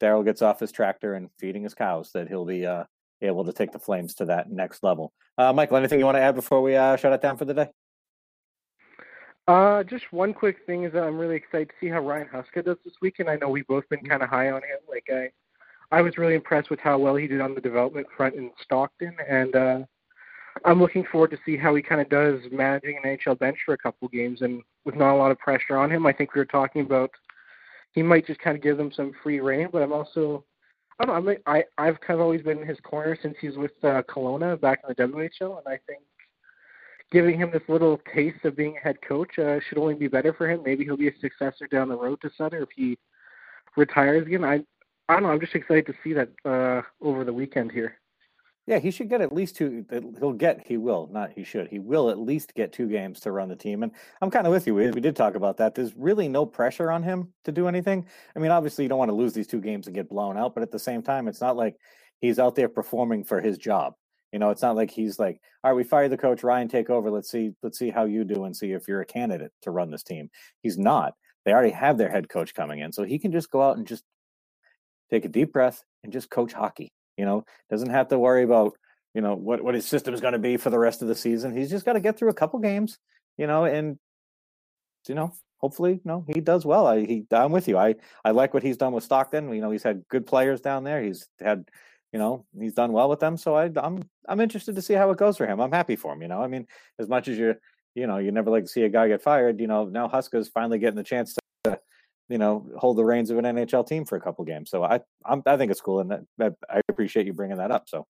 Daryl 0.00 0.24
gets 0.24 0.42
off 0.42 0.60
his 0.60 0.72
tractor 0.72 1.14
and 1.14 1.28
feeding 1.38 1.62
his 1.62 1.74
cows, 1.74 2.10
that 2.12 2.28
he'll 2.28 2.46
be 2.46 2.66
uh, 2.66 2.84
able 3.22 3.44
to 3.44 3.52
take 3.52 3.72
the 3.72 3.78
Flames 3.78 4.14
to 4.16 4.26
that 4.26 4.50
next 4.50 4.82
level. 4.82 5.12
Uh, 5.36 5.52
Michael, 5.52 5.76
anything 5.76 5.98
you 5.98 6.04
want 6.04 6.16
to 6.16 6.22
add 6.22 6.34
before 6.34 6.62
we 6.62 6.76
uh, 6.76 6.96
shut 6.96 7.12
it 7.12 7.22
down 7.22 7.36
for 7.36 7.44
the 7.44 7.54
day? 7.54 7.68
Uh, 9.48 9.82
just 9.82 10.12
one 10.12 10.32
quick 10.32 10.58
thing 10.66 10.84
is 10.84 10.92
that 10.92 11.02
I'm 11.02 11.18
really 11.18 11.36
excited 11.36 11.70
to 11.70 11.74
see 11.80 11.88
how 11.88 12.00
Ryan 12.00 12.28
Huska 12.32 12.64
does 12.64 12.76
this 12.84 12.94
weekend. 13.02 13.28
I 13.28 13.36
know 13.36 13.48
we've 13.48 13.66
both 13.66 13.88
been 13.88 14.04
kind 14.04 14.22
of 14.22 14.28
high 14.28 14.50
on 14.50 14.62
him. 14.62 14.78
Like 14.88 15.08
I, 15.10 15.30
I 15.90 16.02
was 16.02 16.18
really 16.18 16.34
impressed 16.34 16.70
with 16.70 16.78
how 16.78 16.98
well 16.98 17.16
he 17.16 17.26
did 17.26 17.40
on 17.40 17.54
the 17.54 17.60
development 17.60 18.06
front 18.16 18.36
in 18.36 18.52
Stockton, 18.62 19.16
and 19.28 19.56
uh, 19.56 19.80
I'm 20.64 20.80
looking 20.80 21.04
forward 21.10 21.30
to 21.30 21.38
see 21.44 21.56
how 21.56 21.74
he 21.74 21.82
kind 21.82 22.00
of 22.00 22.08
does 22.08 22.40
managing 22.50 23.00
an 23.02 23.16
NHL 23.16 23.38
bench 23.38 23.58
for 23.64 23.74
a 23.74 23.78
couple 23.78 24.08
games 24.08 24.42
and 24.42 24.62
with 24.84 24.96
not 24.96 25.14
a 25.14 25.16
lot 25.16 25.30
of 25.30 25.38
pressure 25.38 25.76
on 25.76 25.90
him. 25.90 26.06
I 26.06 26.12
think 26.12 26.34
we 26.34 26.40
were 26.40 26.46
talking 26.46 26.82
about 26.82 27.10
he 27.92 28.02
might 28.02 28.26
just 28.26 28.40
kind 28.40 28.56
of 28.56 28.62
give 28.62 28.76
them 28.76 28.92
some 28.94 29.12
free 29.22 29.40
reign, 29.40 29.68
but 29.72 29.82
I'm 29.82 29.92
also 29.92 30.44
I 30.98 31.06
don't 31.06 31.24
know. 31.24 31.32
I'm, 31.32 31.38
I 31.46 31.64
I've 31.78 32.00
kind 32.00 32.18
of 32.18 32.20
always 32.20 32.42
been 32.42 32.58
in 32.58 32.66
his 32.66 32.78
corner 32.80 33.16
since 33.22 33.34
he's 33.40 33.56
with 33.56 33.72
uh, 33.82 34.02
Kelowna 34.02 34.60
back 34.60 34.82
in 34.86 34.94
the 34.94 35.02
WHL, 35.02 35.58
and 35.58 35.66
I 35.66 35.78
think 35.86 36.02
giving 37.10 37.38
him 37.38 37.50
this 37.50 37.62
little 37.68 38.00
taste 38.14 38.44
of 38.44 38.56
being 38.56 38.76
a 38.76 38.80
head 38.80 38.96
coach 39.06 39.38
uh, 39.38 39.58
should 39.68 39.78
only 39.78 39.94
be 39.94 40.08
better 40.08 40.32
for 40.32 40.48
him. 40.48 40.62
Maybe 40.64 40.84
he'll 40.84 40.96
be 40.96 41.08
a 41.08 41.18
successor 41.20 41.66
down 41.66 41.88
the 41.88 41.96
road 41.96 42.20
to 42.20 42.30
Sutter 42.36 42.62
if 42.62 42.68
he 42.74 42.98
retires 43.76 44.26
again. 44.26 44.44
I 44.44 44.60
I 45.08 45.14
don't 45.14 45.24
know. 45.24 45.30
I'm 45.30 45.40
just 45.40 45.54
excited 45.54 45.86
to 45.86 45.94
see 46.04 46.12
that 46.12 46.28
uh, 46.44 46.82
over 47.04 47.24
the 47.24 47.32
weekend 47.32 47.72
here. 47.72 47.94
Yeah, 48.70 48.78
he 48.78 48.92
should 48.92 49.08
get 49.08 49.20
at 49.20 49.32
least 49.32 49.56
two. 49.56 49.84
Uh, 49.90 50.00
he'll 50.20 50.32
get. 50.32 50.64
He 50.64 50.76
will 50.76 51.08
not. 51.10 51.32
He 51.32 51.42
should. 51.42 51.66
He 51.66 51.80
will 51.80 52.08
at 52.08 52.20
least 52.20 52.54
get 52.54 52.72
two 52.72 52.86
games 52.86 53.18
to 53.20 53.32
run 53.32 53.48
the 53.48 53.56
team. 53.56 53.82
And 53.82 53.90
I'm 54.22 54.30
kind 54.30 54.46
of 54.46 54.52
with 54.52 54.64
you. 54.64 54.76
We, 54.76 54.88
we 54.92 55.00
did 55.00 55.16
talk 55.16 55.34
about 55.34 55.56
that. 55.56 55.74
There's 55.74 55.92
really 55.96 56.28
no 56.28 56.46
pressure 56.46 56.92
on 56.92 57.02
him 57.02 57.32
to 57.46 57.50
do 57.50 57.66
anything. 57.66 58.06
I 58.36 58.38
mean, 58.38 58.52
obviously, 58.52 58.84
you 58.84 58.88
don't 58.88 59.00
want 59.00 59.08
to 59.08 59.16
lose 59.16 59.32
these 59.32 59.48
two 59.48 59.60
games 59.60 59.88
and 59.88 59.96
get 59.96 60.08
blown 60.08 60.38
out, 60.38 60.54
but 60.54 60.62
at 60.62 60.70
the 60.70 60.78
same 60.78 61.02
time, 61.02 61.26
it's 61.26 61.40
not 61.40 61.56
like 61.56 61.74
he's 62.20 62.38
out 62.38 62.54
there 62.54 62.68
performing 62.68 63.24
for 63.24 63.40
his 63.40 63.58
job. 63.58 63.94
You 64.32 64.38
know, 64.38 64.50
it's 64.50 64.62
not 64.62 64.76
like 64.76 64.92
he's 64.92 65.18
like, 65.18 65.40
all 65.64 65.72
right, 65.72 65.76
we 65.76 65.82
fired 65.82 66.12
the 66.12 66.16
coach, 66.16 66.44
Ryan, 66.44 66.68
take 66.68 66.90
over. 66.90 67.10
Let's 67.10 67.28
see, 67.28 67.50
let's 67.64 67.76
see 67.76 67.90
how 67.90 68.04
you 68.04 68.22
do 68.22 68.44
and 68.44 68.56
see 68.56 68.70
if 68.70 68.86
you're 68.86 69.00
a 69.00 69.04
candidate 69.04 69.50
to 69.62 69.72
run 69.72 69.90
this 69.90 70.04
team. 70.04 70.30
He's 70.62 70.78
not. 70.78 71.14
They 71.44 71.52
already 71.52 71.70
have 71.70 71.98
their 71.98 72.08
head 72.08 72.28
coach 72.28 72.54
coming 72.54 72.78
in, 72.78 72.92
so 72.92 73.02
he 73.02 73.18
can 73.18 73.32
just 73.32 73.50
go 73.50 73.62
out 73.62 73.78
and 73.78 73.86
just 73.88 74.04
take 75.10 75.24
a 75.24 75.28
deep 75.28 75.52
breath 75.52 75.82
and 76.04 76.12
just 76.12 76.30
coach 76.30 76.52
hockey. 76.52 76.92
You 77.16 77.24
know, 77.24 77.44
doesn't 77.70 77.90
have 77.90 78.08
to 78.08 78.18
worry 78.18 78.42
about 78.42 78.76
you 79.14 79.20
know 79.20 79.34
what 79.34 79.62
what 79.62 79.74
his 79.74 79.86
system 79.86 80.14
is 80.14 80.20
going 80.20 80.32
to 80.32 80.38
be 80.38 80.56
for 80.56 80.70
the 80.70 80.78
rest 80.78 81.02
of 81.02 81.08
the 81.08 81.14
season. 81.14 81.56
He's 81.56 81.70
just 81.70 81.84
got 81.84 81.94
to 81.94 82.00
get 82.00 82.18
through 82.18 82.30
a 82.30 82.34
couple 82.34 82.58
games, 82.60 82.98
you 83.36 83.46
know, 83.46 83.64
and 83.64 83.98
you 85.08 85.14
know, 85.14 85.32
hopefully, 85.58 85.92
you 85.92 86.00
know, 86.04 86.24
he 86.32 86.40
does 86.40 86.64
well. 86.64 86.86
I 86.86 87.04
he 87.04 87.26
I'm 87.32 87.52
with 87.52 87.68
you. 87.68 87.78
I 87.78 87.96
I 88.24 88.30
like 88.30 88.54
what 88.54 88.62
he's 88.62 88.76
done 88.76 88.92
with 88.92 89.04
Stockton. 89.04 89.52
You 89.52 89.60
know, 89.60 89.70
he's 89.70 89.82
had 89.82 90.04
good 90.08 90.26
players 90.26 90.60
down 90.60 90.84
there. 90.84 91.02
He's 91.02 91.26
had 91.40 91.64
you 92.12 92.18
know 92.18 92.44
he's 92.58 92.74
done 92.74 92.92
well 92.92 93.08
with 93.08 93.20
them 93.20 93.36
so 93.36 93.54
I, 93.54 93.70
i'm 93.76 94.02
i'm 94.28 94.40
interested 94.40 94.74
to 94.74 94.82
see 94.82 94.94
how 94.94 95.10
it 95.10 95.18
goes 95.18 95.36
for 95.36 95.46
him 95.46 95.60
i'm 95.60 95.72
happy 95.72 95.96
for 95.96 96.12
him 96.12 96.22
you 96.22 96.28
know 96.28 96.42
i 96.42 96.46
mean 96.46 96.66
as 96.98 97.08
much 97.08 97.28
as 97.28 97.38
you 97.38 97.54
you 97.94 98.06
know 98.06 98.18
you 98.18 98.32
never 98.32 98.50
like 98.50 98.64
to 98.64 98.70
see 98.70 98.82
a 98.82 98.88
guy 98.88 99.08
get 99.08 99.22
fired 99.22 99.60
you 99.60 99.66
know 99.66 99.84
now 99.84 100.08
huska's 100.08 100.48
finally 100.48 100.78
getting 100.78 100.96
the 100.96 101.04
chance 101.04 101.34
to 101.34 101.39
you 102.30 102.38
know 102.38 102.66
hold 102.78 102.96
the 102.96 103.04
reins 103.04 103.30
of 103.30 103.38
an 103.38 103.44
nhl 103.44 103.86
team 103.86 104.04
for 104.04 104.16
a 104.16 104.20
couple 104.20 104.44
games 104.44 104.70
so 104.70 104.82
i 104.82 105.00
I'm, 105.26 105.42
i 105.46 105.56
think 105.56 105.70
it's 105.70 105.80
cool 105.80 106.00
and 106.00 106.26
that, 106.38 106.54
i 106.70 106.80
appreciate 106.88 107.26
you 107.26 107.34
bringing 107.34 107.58
that 107.58 107.70
up 107.70 107.88
so 107.88 108.06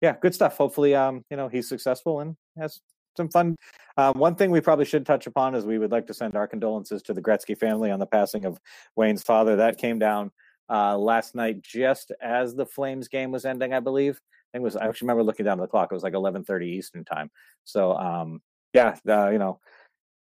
yeah 0.00 0.14
good 0.20 0.34
stuff 0.34 0.56
hopefully 0.56 0.94
um 0.94 1.24
you 1.30 1.36
know 1.36 1.48
he's 1.48 1.68
successful 1.68 2.20
and 2.20 2.36
has 2.58 2.80
some 3.16 3.28
fun 3.28 3.56
um, 3.98 4.14
one 4.18 4.34
thing 4.36 4.50
we 4.50 4.60
probably 4.60 4.86
should 4.86 5.04
touch 5.04 5.26
upon 5.26 5.54
is 5.54 5.66
we 5.66 5.78
would 5.78 5.92
like 5.92 6.06
to 6.06 6.14
send 6.14 6.34
our 6.34 6.46
condolences 6.46 7.02
to 7.02 7.12
the 7.12 7.20
gretzky 7.20 7.58
family 7.58 7.90
on 7.90 7.98
the 7.98 8.06
passing 8.06 8.44
of 8.44 8.58
wayne's 8.96 9.22
father 9.22 9.56
that 9.56 9.78
came 9.78 9.98
down 9.98 10.30
uh, 10.72 10.96
last 10.96 11.34
night 11.34 11.60
just 11.62 12.12
as 12.20 12.54
the 12.54 12.64
Flames 12.64 13.06
game 13.08 13.30
was 13.30 13.44
ending, 13.44 13.74
I 13.74 13.80
believe. 13.80 14.14
I 14.14 14.58
think 14.58 14.62
it 14.62 14.64
was 14.64 14.76
I 14.76 14.86
actually 14.86 15.06
remember 15.06 15.22
looking 15.22 15.44
down 15.44 15.58
at 15.58 15.62
the 15.62 15.68
clock. 15.68 15.90
It 15.90 15.94
was 15.94 16.02
like 16.02 16.14
11:30 16.14 16.66
Eastern 16.66 17.04
time. 17.04 17.30
So 17.64 17.92
um, 17.96 18.40
yeah, 18.72 18.96
uh, 19.08 19.30
you 19.30 19.38
know, 19.38 19.60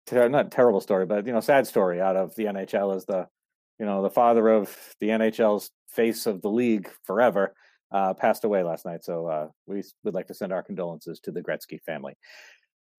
ter- 0.08 0.29
not 0.29 0.51
terrible 0.51 0.81
story, 0.81 1.05
but 1.05 1.25
you 1.25 1.34
know, 1.34 1.39
sad 1.39 1.67
story 1.67 2.01
out 2.01 2.15
of 2.15 2.36
the 2.36 2.45
NHL 2.45 2.95
is 2.95 3.05
the 3.05 3.27
you 3.79 3.85
know 3.85 4.01
the 4.01 4.09
father 4.09 4.47
of 4.49 4.75
the 4.99 5.09
NHL's 5.09 5.71
face 5.89 6.25
of 6.25 6.41
the 6.41 6.49
league 6.49 6.89
forever 7.03 7.53
uh, 7.91 8.13
passed 8.13 8.43
away 8.43 8.63
last 8.63 8.85
night. 8.85 9.03
So 9.03 9.27
uh, 9.27 9.47
we 9.67 9.83
would 10.03 10.13
like 10.13 10.27
to 10.27 10.33
send 10.33 10.51
our 10.51 10.63
condolences 10.63 11.19
to 11.21 11.31
the 11.31 11.41
Gretzky 11.41 11.81
family. 11.81 12.17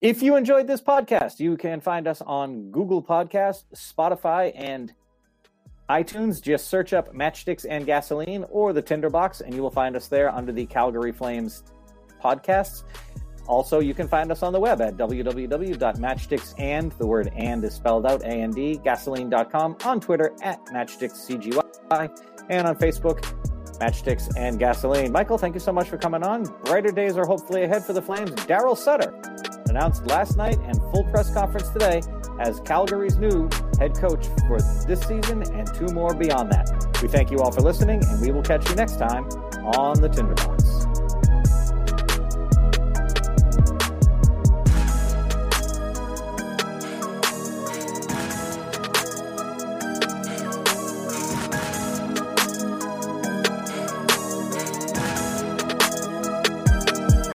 If 0.01 0.23
you 0.23 0.37
enjoyed 0.37 0.67
this 0.67 0.83
podcast, 0.83 1.41
you 1.41 1.57
can 1.57 1.81
find 1.81 2.07
us 2.07 2.21
on 2.23 2.71
Google 2.71 3.03
Podcast, 3.03 3.65
Spotify, 3.75 4.53
and 4.55 4.93
iTunes, 5.89 6.43
just 6.43 6.69
search 6.69 6.93
up 6.93 7.15
Matchsticks 7.15 7.65
and 7.69 7.87
Gasoline 7.87 8.45
or 8.51 8.73
the 8.73 8.83
Tinderbox, 8.83 9.41
and 9.41 9.55
you 9.55 9.63
will 9.63 9.71
find 9.71 9.97
us 9.97 10.09
there 10.09 10.31
under 10.31 10.53
the 10.53 10.67
Calgary 10.67 11.13
Flames 11.13 11.63
podcasts. 12.23 12.83
Also, 13.47 13.81
you 13.81 13.95
can 13.95 14.09
find 14.09 14.33
us 14.33 14.43
on 14.43 14.53
the 14.53 14.61
web 14.61 14.81
at 14.81 14.97
www.matchsticksand, 14.97 16.99
the 16.99 17.07
word 17.07 17.31
and 17.37 17.65
is 17.65 17.75
spelled 17.75 18.07
out, 18.07 18.23
A-N-D, 18.23 18.81
gasoline.com, 18.85 19.77
on 19.85 20.01
Twitter 20.01 20.33
at 20.43 20.65
matchstickscgy, 20.67 21.61
and 22.49 22.67
on 22.67 22.77
Facebook, 22.77 23.23
Matchsticks 23.79 24.35
and 24.37 24.59
Gasoline. 24.59 25.13
Michael, 25.13 25.39
thank 25.39 25.55
you 25.55 25.61
so 25.61 25.73
much 25.73 25.89
for 25.89 25.99
coming 25.99 26.23
on. 26.23 26.45
Brighter 26.65 26.91
days 26.91 27.17
are 27.17 27.27
hopefully 27.27 27.65
ahead 27.65 27.85
for 27.85 27.93
the 27.93 28.03
Flames. 28.03 28.31
Daryl 28.31 28.77
Sutter 28.77 29.15
announced 29.69 30.07
last 30.07 30.37
night 30.37 30.59
and 30.65 30.77
full 30.93 31.05
press 31.11 31.33
conference 31.33 31.69
today 31.71 32.01
as 32.41 32.61
Calgary's 32.61 33.17
new 33.17 33.49
head 33.79 33.95
coach 33.95 34.27
for 34.47 34.59
this 34.87 35.01
season 35.01 35.43
and 35.55 35.73
two 35.75 35.93
more 35.95 36.15
beyond 36.15 36.51
that. 36.53 37.01
We 37.03 37.09
thank 37.09 37.31
you 37.31 37.39
all 37.39 37.53
for 37.53 37.61
listening, 37.61 38.03
and 38.05 38.21
we 38.21 38.31
will 38.31 38.43
catch 38.43 38.69
you 38.69 38.77
next 38.77 38.97
time 38.97 39.25
on 39.25 40.01
the 40.01 40.09
Tinderbox. 40.09 40.66